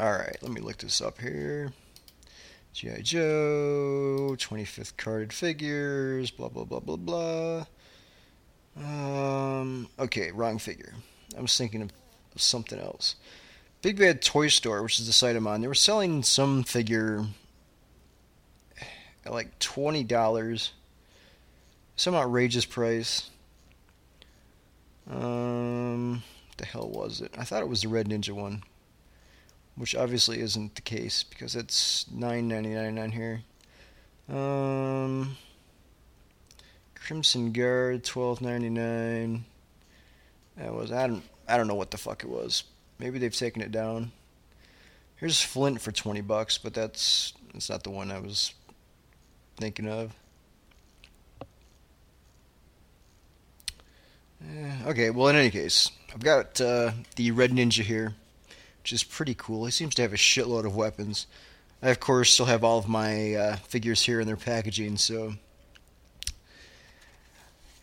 Alright, 0.00 0.38
let 0.42 0.50
me 0.50 0.60
look 0.60 0.78
this 0.78 1.00
up 1.00 1.20
here. 1.20 1.72
G.I. 2.72 3.02
Joe, 3.02 4.34
25th 4.36 4.96
carded 4.96 5.32
figures, 5.32 6.32
blah, 6.32 6.48
blah, 6.48 6.64
blah, 6.64 6.80
blah, 6.80 6.96
blah. 6.96 7.66
Um, 8.76 9.88
okay, 9.96 10.32
wrong 10.32 10.58
figure. 10.58 10.94
I 11.38 11.40
was 11.40 11.56
thinking 11.56 11.80
of 11.80 11.92
something 12.34 12.80
else. 12.80 13.14
Big 13.82 13.96
Bad 13.96 14.20
Toy 14.20 14.48
Store, 14.48 14.82
which 14.82 14.98
is 14.98 15.06
the 15.06 15.12
site 15.12 15.36
I'm 15.36 15.46
on, 15.46 15.60
they 15.60 15.68
were 15.68 15.74
selling 15.74 16.24
some 16.24 16.64
figure 16.64 17.26
at 19.24 19.32
like 19.32 19.56
$20. 19.60 20.70
Some 21.94 22.16
outrageous 22.16 22.64
price. 22.64 23.30
Um, 25.08 26.24
the 26.56 26.64
hell 26.64 26.88
was 26.88 27.20
it? 27.20 27.32
I 27.38 27.44
thought 27.44 27.62
it 27.62 27.68
was 27.68 27.82
the 27.82 27.88
Red 27.88 28.08
Ninja 28.08 28.32
one 28.32 28.64
which 29.76 29.94
obviously 29.94 30.40
isn't 30.40 30.74
the 30.74 30.82
case 30.82 31.22
because 31.24 31.56
it's 31.56 32.06
nine 32.10 32.48
ninety 32.48 32.70
nine 32.70 32.98
on 32.98 33.10
here. 33.10 33.42
Um, 34.28 35.36
Crimson 36.94 37.52
Guard 37.52 38.04
twelve 38.04 38.40
ninety 38.40 38.70
nine. 38.70 39.44
That 40.56 40.72
was 40.72 40.92
I 40.92 41.06
don't 41.06 41.24
I 41.48 41.56
don't 41.56 41.66
know 41.66 41.74
what 41.74 41.90
the 41.90 41.98
fuck 41.98 42.22
it 42.22 42.30
was. 42.30 42.64
Maybe 42.98 43.18
they've 43.18 43.34
taken 43.34 43.62
it 43.62 43.72
down. 43.72 44.12
Here's 45.16 45.42
Flint 45.42 45.80
for 45.80 45.92
twenty 45.92 46.20
bucks, 46.20 46.58
but 46.58 46.74
that's 46.74 47.32
that's 47.52 47.68
not 47.68 47.82
the 47.82 47.90
one 47.90 48.10
I 48.10 48.20
was 48.20 48.54
thinking 49.56 49.88
of. 49.88 50.14
Eh, 54.40 54.88
okay, 54.88 55.10
well 55.10 55.28
in 55.28 55.36
any 55.36 55.50
case, 55.50 55.90
I've 56.12 56.22
got 56.22 56.60
uh, 56.60 56.92
the 57.16 57.30
Red 57.32 57.50
Ninja 57.50 57.82
here 57.82 58.14
which 58.84 58.92
is 58.92 59.02
pretty 59.02 59.34
cool. 59.34 59.64
He 59.64 59.70
seems 59.70 59.94
to 59.94 60.02
have 60.02 60.12
a 60.12 60.16
shitload 60.16 60.66
of 60.66 60.76
weapons. 60.76 61.26
I, 61.82 61.88
of 61.88 62.00
course, 62.00 62.30
still 62.30 62.44
have 62.44 62.62
all 62.62 62.76
of 62.76 62.86
my 62.86 63.34
uh, 63.34 63.56
figures 63.56 64.02
here 64.02 64.20
in 64.20 64.26
their 64.26 64.36
packaging, 64.36 64.98
so 64.98 65.32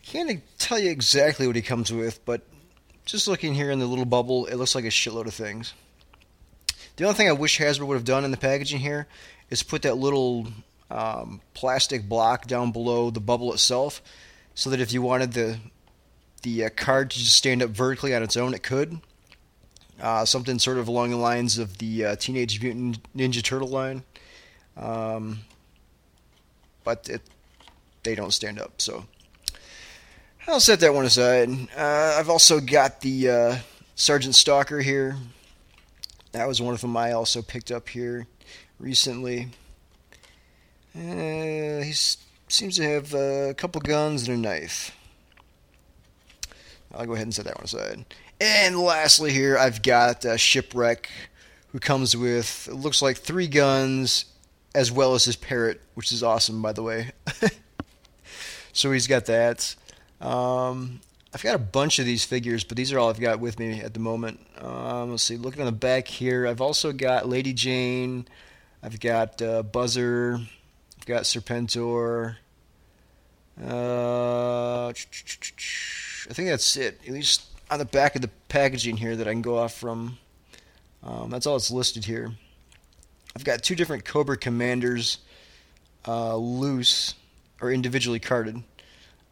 can't 0.04 0.40
tell 0.58 0.78
you 0.78 0.92
exactly 0.92 1.48
what 1.48 1.56
he 1.56 1.62
comes 1.62 1.92
with, 1.92 2.24
but 2.24 2.42
just 3.04 3.26
looking 3.26 3.52
here 3.52 3.72
in 3.72 3.80
the 3.80 3.86
little 3.86 4.04
bubble, 4.04 4.46
it 4.46 4.54
looks 4.54 4.76
like 4.76 4.84
a 4.84 4.90
shitload 4.90 5.26
of 5.26 5.34
things. 5.34 5.74
The 6.94 7.04
only 7.04 7.16
thing 7.16 7.28
I 7.28 7.32
wish 7.32 7.58
Hasbro 7.58 7.88
would 7.88 7.94
have 7.94 8.04
done 8.04 8.24
in 8.24 8.30
the 8.30 8.36
packaging 8.36 8.78
here 8.78 9.08
is 9.50 9.64
put 9.64 9.82
that 9.82 9.96
little 9.96 10.46
um, 10.88 11.40
plastic 11.52 12.08
block 12.08 12.46
down 12.46 12.70
below 12.70 13.10
the 13.10 13.18
bubble 13.18 13.52
itself, 13.52 14.00
so 14.54 14.70
that 14.70 14.80
if 14.80 14.92
you 14.92 15.02
wanted 15.02 15.32
the 15.32 15.58
the 16.42 16.66
uh, 16.66 16.70
card 16.76 17.10
to 17.10 17.18
just 17.18 17.34
stand 17.34 17.60
up 17.60 17.70
vertically 17.70 18.14
on 18.14 18.22
its 18.22 18.36
own, 18.36 18.54
it 18.54 18.62
could. 18.62 19.00
Uh, 20.00 20.24
something 20.24 20.58
sort 20.58 20.78
of 20.78 20.88
along 20.88 21.10
the 21.10 21.16
lines 21.16 21.58
of 21.58 21.78
the 21.78 22.04
uh, 22.04 22.16
Teenage 22.16 22.60
Mutant 22.60 22.98
Ninja 23.16 23.42
Turtle 23.42 23.68
line. 23.68 24.02
Um, 24.76 25.40
but 26.82 27.08
it, 27.08 27.22
they 28.02 28.14
don't 28.14 28.32
stand 28.32 28.60
up, 28.60 28.80
so 28.80 29.04
I'll 30.46 30.60
set 30.60 30.80
that 30.80 30.94
one 30.94 31.04
aside. 31.04 31.50
Uh, 31.76 32.16
I've 32.18 32.28
also 32.28 32.58
got 32.58 33.00
the 33.00 33.30
uh, 33.30 33.56
Sergeant 33.94 34.34
Stalker 34.34 34.80
here. 34.80 35.16
That 36.32 36.48
was 36.48 36.60
one 36.60 36.74
of 36.74 36.80
them 36.80 36.96
I 36.96 37.12
also 37.12 37.42
picked 37.42 37.70
up 37.70 37.88
here 37.88 38.26
recently. 38.80 39.50
Uh, 40.96 41.82
he 41.82 41.92
seems 42.48 42.76
to 42.76 42.82
have 42.82 43.14
uh, 43.14 43.50
a 43.50 43.54
couple 43.54 43.80
guns 43.80 44.26
and 44.26 44.36
a 44.36 44.40
knife. 44.40 44.96
I'll 46.94 47.06
go 47.06 47.12
ahead 47.12 47.26
and 47.26 47.34
set 47.34 47.44
that 47.44 47.56
one 47.56 47.64
aside. 47.64 48.04
And 48.42 48.76
lastly, 48.76 49.30
here 49.30 49.56
I've 49.56 49.84
got 49.84 50.24
Shipwreck, 50.36 51.08
who 51.68 51.78
comes 51.78 52.16
with 52.16 52.66
it 52.66 52.74
looks 52.74 53.00
like 53.00 53.16
three 53.16 53.46
guns 53.46 54.24
as 54.74 54.90
well 54.90 55.14
as 55.14 55.24
his 55.24 55.36
parrot, 55.36 55.80
which 55.94 56.10
is 56.10 56.24
awesome, 56.24 56.60
by 56.60 56.72
the 56.72 56.82
way. 56.82 57.12
so 58.72 58.90
he's 58.90 59.06
got 59.06 59.26
that. 59.26 59.76
Um, 60.20 61.02
I've 61.32 61.44
got 61.44 61.54
a 61.54 61.58
bunch 61.58 62.00
of 62.00 62.04
these 62.04 62.24
figures, 62.24 62.64
but 62.64 62.76
these 62.76 62.92
are 62.92 62.98
all 62.98 63.10
I've 63.10 63.20
got 63.20 63.38
with 63.38 63.60
me 63.60 63.80
at 63.80 63.94
the 63.94 64.00
moment. 64.00 64.40
Um, 64.60 65.12
let's 65.12 65.22
see, 65.22 65.36
looking 65.36 65.60
on 65.60 65.66
the 65.66 65.70
back 65.70 66.08
here, 66.08 66.44
I've 66.48 66.60
also 66.60 66.92
got 66.92 67.28
Lady 67.28 67.54
Jaye, 67.54 68.26
I've 68.82 68.98
got 68.98 69.40
uh, 69.40 69.62
Buzzer, 69.62 70.40
I've 70.98 71.06
got 71.06 71.22
Serpentor. 71.22 72.38
Uh, 73.64 74.88
I 74.88 74.92
think 76.34 76.48
that's 76.48 76.76
it. 76.76 77.00
At 77.06 77.12
least 77.12 77.51
on 77.72 77.78
the 77.78 77.84
back 77.86 78.14
of 78.14 78.20
the 78.20 78.28
packaging 78.48 78.98
here 78.98 79.16
that 79.16 79.26
I 79.26 79.32
can 79.32 79.40
go 79.40 79.56
off 79.56 79.72
from. 79.72 80.18
Um, 81.02 81.30
that's 81.30 81.46
all 81.46 81.56
it's 81.56 81.70
listed 81.70 82.04
here. 82.04 82.30
I've 83.34 83.44
got 83.44 83.62
two 83.62 83.74
different 83.74 84.04
Cobra 84.04 84.36
Commanders 84.36 85.18
uh, 86.06 86.36
loose 86.36 87.14
or 87.62 87.72
individually 87.72 88.18
carded. 88.18 88.62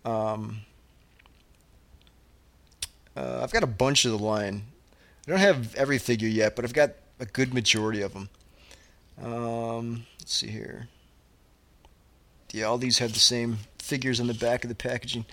Um, 0.07 0.61
uh, 3.15 3.41
I've 3.43 3.53
got 3.53 3.63
a 3.63 3.67
bunch 3.67 4.07
of 4.07 4.13
the 4.13 4.19
line. 4.19 4.63
I 5.27 5.31
don't 5.31 5.41
have 5.41 5.75
every 5.75 5.99
figure 5.99 6.29
yet, 6.29 6.57
but 6.57 6.65
I've 6.65 6.73
got 6.73 6.93
a 7.19 7.27
good 7.27 7.53
majority 7.53 8.01
of 8.01 8.15
them. 8.15 8.31
Um, 9.23 10.07
let's 10.19 10.35
see 10.35 10.47
here. 10.47 10.89
Yeah, 12.53 12.65
all 12.65 12.79
these 12.79 12.99
have 12.99 13.13
the 13.13 13.19
same 13.19 13.59
figures 13.79 14.19
on 14.19 14.29
the 14.29 14.35
back 14.35 14.65
of 14.65 14.69
the 14.69 14.75
packaging. 14.75 15.27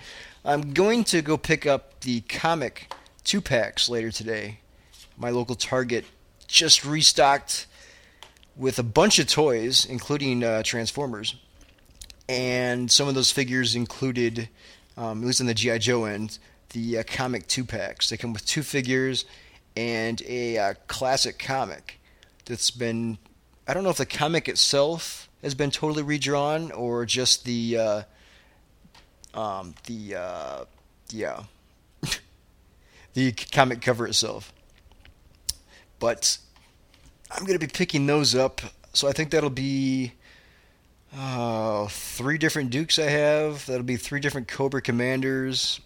I'm 0.48 0.74
going 0.74 1.04
to 1.06 1.22
go 1.22 1.36
pick 1.36 1.66
up 1.66 2.00
the 2.00 2.22
comic 2.22 2.94
two 3.26 3.42
packs 3.42 3.90
later 3.90 4.12
today. 4.12 4.60
My 5.18 5.30
local 5.30 5.56
Target 5.56 6.06
just 6.48 6.86
restocked 6.86 7.68
with 8.56 8.80
a 8.80 8.84
bunch 8.84 9.20
of 9.20 9.28
toys, 9.28 9.84
including 9.84 10.46
uh, 10.46 10.64
Transformers. 10.64 11.36
And 12.30 12.90
some 12.90 13.10
of 13.10 13.14
those 13.14 13.30
figures 13.30 13.76
included, 13.76 14.48
um, 14.96 15.22
at 15.22 15.28
least 15.28 15.42
on 15.42 15.48
the 15.48 15.54
G.I. 15.54 15.80
Joe 15.80 16.06
end, 16.06 16.40
the 16.70 17.00
uh, 17.00 17.04
comic 17.06 17.48
two 17.48 17.66
packs. 17.66 18.10
They 18.10 18.16
come 18.16 18.32
with 18.32 18.46
two 18.46 18.64
figures 18.64 19.26
and 19.76 20.22
a 20.26 20.58
uh, 20.58 20.74
classic 20.88 21.40
comic 21.40 22.00
that's 22.46 22.72
been. 22.72 23.18
I 23.68 23.74
don't 23.74 23.84
know 23.84 23.90
if 23.90 23.98
the 23.98 24.06
comic 24.06 24.48
itself 24.48 25.28
has 25.42 25.56
been 25.56 25.72
totally 25.72 26.04
redrawn 26.04 26.72
or 26.72 27.06
just 27.06 27.44
the. 27.44 28.06
Um, 29.38 29.76
the. 29.86 30.16
Uh, 30.16 30.66
yeah. 31.10 31.44
the 33.14 33.32
comic 33.32 33.82
cover 33.82 34.08
itself. 34.08 34.52
But 36.00 36.38
I'm 37.32 37.46
going 37.46 37.58
to 37.58 37.66
be 37.66 37.72
picking 37.72 38.06
those 38.06 38.36
up. 38.36 38.62
So 38.94 39.08
I 39.08 39.12
think 39.12 39.32
that'll 39.32 39.50
be 39.50 40.14
uh, 41.16 41.88
three 41.88 42.38
different 42.38 42.70
Dukes 42.70 43.00
I 43.00 43.10
have. 43.10 43.66
That'll 43.66 43.84
be 43.84 43.98
three 43.98 44.20
different 44.20 44.48
Cobra 44.48 44.82
Commanders. 44.82 45.80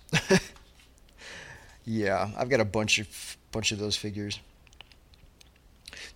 yeah, 1.85 2.29
I've 2.37 2.49
got 2.49 2.59
a 2.59 2.65
bunch 2.65 2.99
of 2.99 3.37
bunch 3.51 3.71
of 3.71 3.79
those 3.79 3.97
figures. 3.97 4.39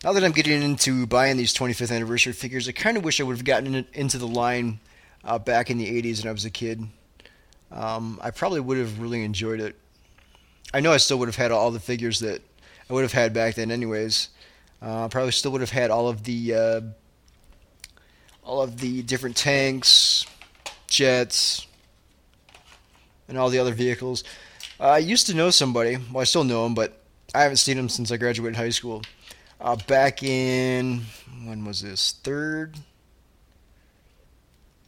Now 0.03 0.13
that 0.13 0.23
I'm 0.23 0.31
getting 0.31 0.61
into 0.61 1.05
buying 1.07 1.37
these 1.37 1.53
25th 1.53 1.93
anniversary 1.93 2.33
figures, 2.33 2.67
I 2.67 2.71
kind 2.71 2.95
of 2.95 3.03
wish 3.03 3.19
I 3.19 3.23
would 3.23 3.37
have 3.37 3.45
gotten 3.45 3.85
into 3.93 4.17
the 4.17 4.27
line 4.27 4.79
uh, 5.23 5.39
back 5.39 5.69
in 5.69 5.77
the 5.77 6.01
80s 6.01 6.19
when 6.19 6.29
I 6.29 6.31
was 6.31 6.45
a 6.45 6.49
kid. 6.49 6.87
Um, 7.75 8.19
I 8.23 8.31
probably 8.31 8.61
would 8.61 8.77
have 8.77 8.99
really 8.99 9.23
enjoyed 9.23 9.59
it. 9.59 9.75
I 10.73 10.79
know 10.79 10.91
I 10.93 10.97
still 10.97 11.19
would 11.19 11.27
have 11.27 11.35
had 11.35 11.51
all 11.51 11.71
the 11.71 11.79
figures 11.79 12.21
that 12.21 12.41
I 12.89 12.93
would 12.93 13.03
have 13.03 13.11
had 13.11 13.33
back 13.33 13.55
then, 13.55 13.69
anyways. 13.69 14.29
Uh, 14.81 15.07
probably 15.09 15.31
still 15.31 15.51
would 15.51 15.61
have 15.61 15.69
had 15.69 15.91
all 15.91 16.07
of 16.07 16.23
the 16.23 16.53
uh, 16.53 16.81
all 18.43 18.61
of 18.61 18.79
the 18.79 19.01
different 19.03 19.35
tanks, 19.35 20.25
jets, 20.87 21.67
and 23.27 23.37
all 23.37 23.49
the 23.49 23.59
other 23.59 23.73
vehicles. 23.73 24.23
Uh, 24.79 24.89
I 24.89 24.97
used 24.99 25.27
to 25.27 25.33
know 25.33 25.49
somebody. 25.49 25.97
Well, 26.11 26.21
I 26.21 26.25
still 26.25 26.43
know 26.43 26.65
him, 26.65 26.75
but 26.75 27.01
I 27.33 27.41
haven't 27.41 27.57
seen 27.57 27.77
him 27.77 27.89
since 27.89 28.11
I 28.11 28.17
graduated 28.17 28.55
high 28.55 28.69
school. 28.69 29.01
Uh, 29.59 29.75
back 29.87 30.23
in 30.23 31.01
when 31.45 31.65
was 31.65 31.81
this? 31.81 32.15
Third? 32.23 32.77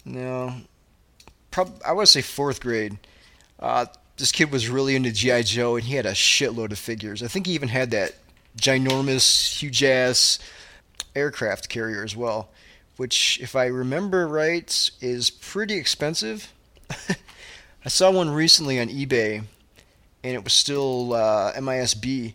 No, 0.05 0.53
I 1.58 1.91
want 1.93 2.08
to 2.08 2.12
say 2.12 2.22
fourth 2.22 2.62
grade. 2.62 2.97
Uh, 3.60 3.86
this 4.18 4.32
kid 4.32 4.51
was 4.51 4.70
really 4.70 4.95
into 4.95 5.12
GI 5.12 5.43
Joe, 5.43 5.76
and 5.76 5.86
he 5.86 5.95
had 5.95 6.05
a 6.05 6.12
shitload 6.12 6.72
of 6.72 6.80
figures. 6.80 7.22
I 7.22 7.28
think 7.28 7.47
he 7.47 7.53
even 7.53 7.70
had 7.70 7.91
that 7.91 8.16
ginormous, 8.58 9.60
huge 9.60 9.84
ass 9.84 10.39
aircraft 11.16 11.70
carrier 11.70 12.03
as 12.03 12.16
well, 12.16 12.49
which, 12.97 13.39
if 13.41 13.55
I 13.55 13.66
remember 13.66 14.28
right, 14.28 14.91
is 15.01 15.30
pretty 15.30 15.76
expensive. 15.76 16.51
I 17.86 17.89
saw 17.89 18.12
one 18.12 18.30
recently 18.30 18.80
on 18.80 18.88
eBay, 18.88 19.43
and 20.24 20.36
it 20.36 20.43
was 20.43 20.53
still 20.53 21.14
uh, 21.14 21.53
MISB, 21.53 22.34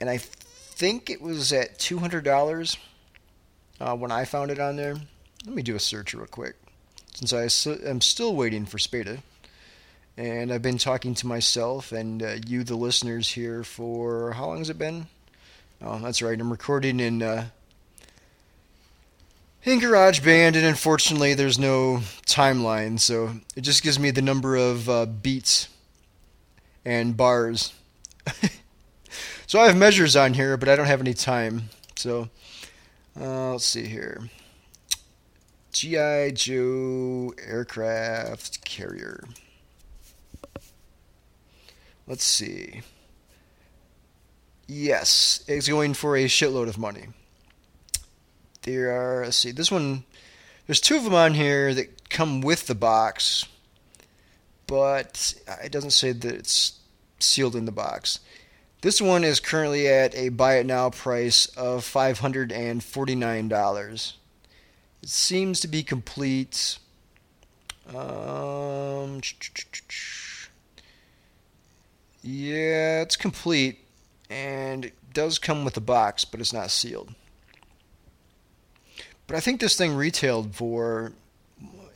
and 0.00 0.10
I 0.10 0.18
think 0.18 1.10
it 1.10 1.22
was 1.22 1.52
at 1.52 1.78
two 1.78 1.98
hundred 1.98 2.24
dollars 2.24 2.76
uh, 3.80 3.96
when 3.96 4.12
I 4.12 4.24
found 4.24 4.50
it 4.50 4.58
on 4.58 4.76
there. 4.76 4.94
Let 5.46 5.54
me 5.54 5.62
do 5.62 5.74
a 5.74 5.80
search 5.80 6.14
real 6.14 6.26
quick, 6.26 6.56
since 7.14 7.32
I 7.32 7.88
am 7.88 8.00
still 8.00 8.34
waiting 8.34 8.66
for 8.66 8.78
Spade 8.78 9.22
and 10.16 10.52
I've 10.52 10.62
been 10.62 10.78
talking 10.78 11.14
to 11.16 11.26
myself 11.26 11.92
and 11.92 12.22
uh, 12.22 12.36
you, 12.46 12.62
the 12.62 12.76
listeners, 12.76 13.30
here 13.30 13.64
for 13.64 14.32
how 14.32 14.46
long 14.46 14.58
has 14.58 14.70
it 14.70 14.78
been? 14.78 15.06
Oh, 15.82 15.98
that's 15.98 16.22
right. 16.22 16.38
I'm 16.38 16.50
recording 16.50 17.00
in 17.00 17.22
uh, 17.22 17.46
in 19.64 19.80
GarageBand, 19.80 20.56
and 20.56 20.66
unfortunately, 20.66 21.34
there's 21.34 21.58
no 21.58 22.00
timeline, 22.26 23.00
so 23.00 23.34
it 23.56 23.62
just 23.62 23.82
gives 23.82 23.98
me 23.98 24.10
the 24.10 24.22
number 24.22 24.56
of 24.56 24.88
uh, 24.88 25.06
beats 25.06 25.68
and 26.84 27.16
bars. 27.16 27.72
so 29.46 29.58
I 29.58 29.66
have 29.66 29.76
measures 29.76 30.16
on 30.16 30.34
here, 30.34 30.56
but 30.56 30.68
I 30.68 30.76
don't 30.76 30.86
have 30.86 31.00
any 31.00 31.14
time. 31.14 31.70
So 31.96 32.28
uh, 33.18 33.52
let's 33.52 33.64
see 33.64 33.86
here. 33.86 34.28
GI 35.74 36.32
Joe 36.34 37.34
aircraft 37.44 38.64
carrier. 38.64 39.24
Let's 42.06 42.22
see. 42.22 42.82
Yes, 44.68 45.42
it's 45.48 45.68
going 45.68 45.94
for 45.94 46.16
a 46.16 46.26
shitload 46.26 46.68
of 46.68 46.78
money. 46.78 47.08
There 48.62 48.92
are, 48.92 49.24
let's 49.24 49.36
see, 49.36 49.50
this 49.50 49.72
one, 49.72 50.04
there's 50.68 50.80
two 50.80 50.96
of 50.96 51.02
them 51.02 51.12
on 51.12 51.34
here 51.34 51.74
that 51.74 52.08
come 52.08 52.40
with 52.40 52.68
the 52.68 52.76
box, 52.76 53.44
but 54.68 55.34
it 55.64 55.72
doesn't 55.72 55.90
say 55.90 56.12
that 56.12 56.34
it's 56.34 56.78
sealed 57.18 57.56
in 57.56 57.64
the 57.64 57.72
box. 57.72 58.20
This 58.80 59.02
one 59.02 59.24
is 59.24 59.40
currently 59.40 59.88
at 59.88 60.14
a 60.14 60.28
buy 60.28 60.58
it 60.58 60.66
now 60.66 60.90
price 60.90 61.46
of 61.56 61.82
$549. 61.82 64.12
It 65.04 65.10
seems 65.10 65.60
to 65.60 65.68
be 65.68 65.82
complete. 65.82 66.78
Um, 67.94 69.20
yeah, 72.22 73.02
it's 73.02 73.14
complete, 73.14 73.80
and 74.30 74.86
it 74.86 74.94
does 75.12 75.38
come 75.38 75.62
with 75.62 75.76
a 75.76 75.82
box, 75.82 76.24
but 76.24 76.40
it's 76.40 76.54
not 76.54 76.70
sealed. 76.70 77.14
But 79.26 79.36
I 79.36 79.40
think 79.40 79.60
this 79.60 79.76
thing 79.76 79.94
retailed 79.94 80.54
for 80.54 81.12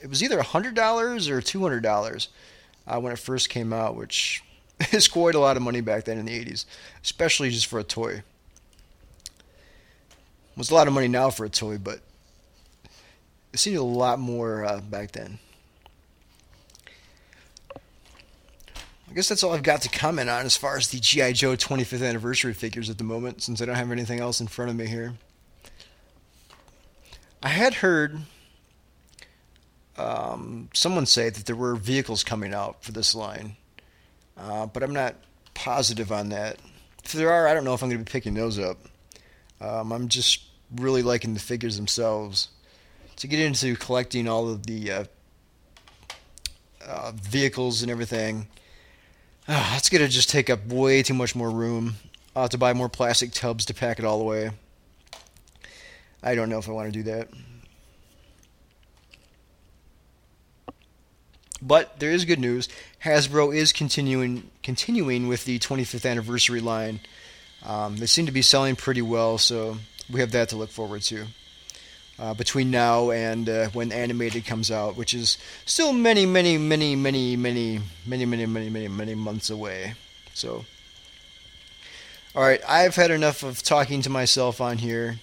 it 0.02 0.10
was 0.10 0.22
either 0.22 0.42
hundred 0.42 0.74
dollars 0.74 1.30
or 1.30 1.40
two 1.40 1.62
hundred 1.62 1.82
dollars 1.82 2.28
uh, 2.86 3.00
when 3.00 3.14
it 3.14 3.18
first 3.18 3.48
came 3.48 3.72
out, 3.72 3.96
which 3.96 4.44
is 4.92 5.08
quite 5.08 5.34
a 5.34 5.40
lot 5.40 5.56
of 5.56 5.62
money 5.62 5.80
back 5.80 6.04
then 6.04 6.18
in 6.18 6.26
the 6.26 6.44
'80s, 6.44 6.66
especially 7.02 7.48
just 7.48 7.68
for 7.68 7.78
a 7.78 7.84
toy. 7.84 8.22
It 9.30 10.58
was 10.58 10.70
a 10.70 10.74
lot 10.74 10.88
of 10.88 10.92
money 10.92 11.08
now 11.08 11.30
for 11.30 11.46
a 11.46 11.48
toy, 11.48 11.78
but 11.78 12.02
it 13.52 13.58
seemed 13.58 13.76
a 13.76 13.82
lot 13.82 14.18
more 14.18 14.64
uh, 14.64 14.80
back 14.80 15.12
then. 15.12 15.38
I 19.10 19.14
guess 19.14 19.28
that's 19.28 19.42
all 19.42 19.54
I've 19.54 19.62
got 19.62 19.82
to 19.82 19.88
comment 19.88 20.28
on 20.28 20.44
as 20.44 20.56
far 20.56 20.76
as 20.76 20.88
the 20.88 21.00
G.I. 21.00 21.32
Joe 21.32 21.56
25th 21.56 22.06
anniversary 22.06 22.52
figures 22.52 22.90
at 22.90 22.98
the 22.98 23.04
moment, 23.04 23.42
since 23.42 23.62
I 23.62 23.64
don't 23.64 23.74
have 23.74 23.90
anything 23.90 24.20
else 24.20 24.40
in 24.40 24.48
front 24.48 24.70
of 24.70 24.76
me 24.76 24.86
here. 24.86 25.14
I 27.42 27.48
had 27.48 27.74
heard 27.74 28.18
um, 29.96 30.68
someone 30.74 31.06
say 31.06 31.30
that 31.30 31.46
there 31.46 31.56
were 31.56 31.74
vehicles 31.74 32.22
coming 32.22 32.52
out 32.52 32.84
for 32.84 32.92
this 32.92 33.14
line, 33.14 33.56
uh, 34.36 34.66
but 34.66 34.82
I'm 34.82 34.92
not 34.92 35.14
positive 35.54 36.12
on 36.12 36.28
that. 36.28 36.58
If 37.04 37.12
there 37.12 37.32
are, 37.32 37.48
I 37.48 37.54
don't 37.54 37.64
know 37.64 37.74
if 37.74 37.82
I'm 37.82 37.88
going 37.88 38.00
to 38.00 38.04
be 38.04 38.12
picking 38.12 38.34
those 38.34 38.58
up. 38.58 38.76
Um, 39.60 39.92
I'm 39.92 40.08
just 40.08 40.44
really 40.76 41.02
liking 41.02 41.32
the 41.32 41.40
figures 41.40 41.76
themselves. 41.76 42.48
To 43.18 43.26
get 43.26 43.40
into 43.40 43.76
collecting 43.76 44.28
all 44.28 44.48
of 44.48 44.66
the 44.66 44.92
uh, 44.92 45.04
uh, 46.86 47.12
vehicles 47.14 47.82
and 47.82 47.90
everything, 47.90 48.46
uh, 49.48 49.54
that's 49.72 49.88
going 49.88 50.02
to 50.02 50.08
just 50.08 50.30
take 50.30 50.48
up 50.48 50.66
way 50.66 51.02
too 51.02 51.14
much 51.14 51.34
more 51.34 51.50
room. 51.50 51.94
I'll 52.36 52.42
have 52.42 52.50
to 52.50 52.58
buy 52.58 52.72
more 52.74 52.88
plastic 52.88 53.32
tubs 53.32 53.64
to 53.66 53.74
pack 53.74 53.98
it 53.98 54.04
all 54.04 54.20
away. 54.20 54.50
I 56.22 56.34
don't 56.34 56.48
know 56.48 56.58
if 56.58 56.68
I 56.68 56.72
want 56.72 56.92
to 56.92 56.92
do 56.92 57.02
that. 57.04 57.28
But 61.60 61.98
there 61.98 62.10
is 62.12 62.24
good 62.24 62.38
news. 62.38 62.68
Hasbro 63.04 63.54
is 63.54 63.72
continuing 63.72 64.48
continuing 64.62 65.26
with 65.26 65.44
the 65.44 65.58
25th 65.58 66.08
anniversary 66.08 66.60
line. 66.60 67.00
Um, 67.64 67.96
they 67.96 68.06
seem 68.06 68.26
to 68.26 68.32
be 68.32 68.42
selling 68.42 68.76
pretty 68.76 69.02
well, 69.02 69.38
so 69.38 69.78
we 70.10 70.20
have 70.20 70.30
that 70.32 70.50
to 70.50 70.56
look 70.56 70.70
forward 70.70 71.02
to. 71.02 71.26
Uh, 72.20 72.34
between 72.34 72.68
now 72.68 73.12
and 73.12 73.48
uh, 73.48 73.68
when 73.68 73.92
animated 73.92 74.44
comes 74.44 74.72
out, 74.72 74.96
which 74.96 75.14
is 75.14 75.38
still 75.64 75.92
many, 75.92 76.26
many, 76.26 76.58
many, 76.58 76.96
many, 76.96 77.36
many, 77.36 77.80
many, 78.04 78.26
many, 78.26 78.44
many, 78.44 78.68
many, 78.68 78.88
many 78.88 79.14
months 79.14 79.50
away. 79.50 79.94
So, 80.34 80.64
all 82.34 82.42
right, 82.42 82.60
I've 82.68 82.96
had 82.96 83.12
enough 83.12 83.44
of 83.44 83.62
talking 83.62 84.02
to 84.02 84.10
myself 84.10 84.60
on 84.60 84.78
here 84.78 85.20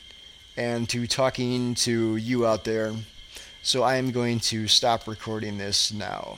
and 0.55 0.87
to 0.89 1.05
talking 1.05 1.75
to 1.75 2.15
you 2.15 2.45
out 2.45 2.63
there. 2.63 2.93
So 3.61 3.83
I 3.83 3.95
am 3.95 4.11
going 4.11 4.39
to 4.51 4.67
stop 4.67 5.07
recording 5.07 5.57
this 5.57 5.91
now. 5.91 6.37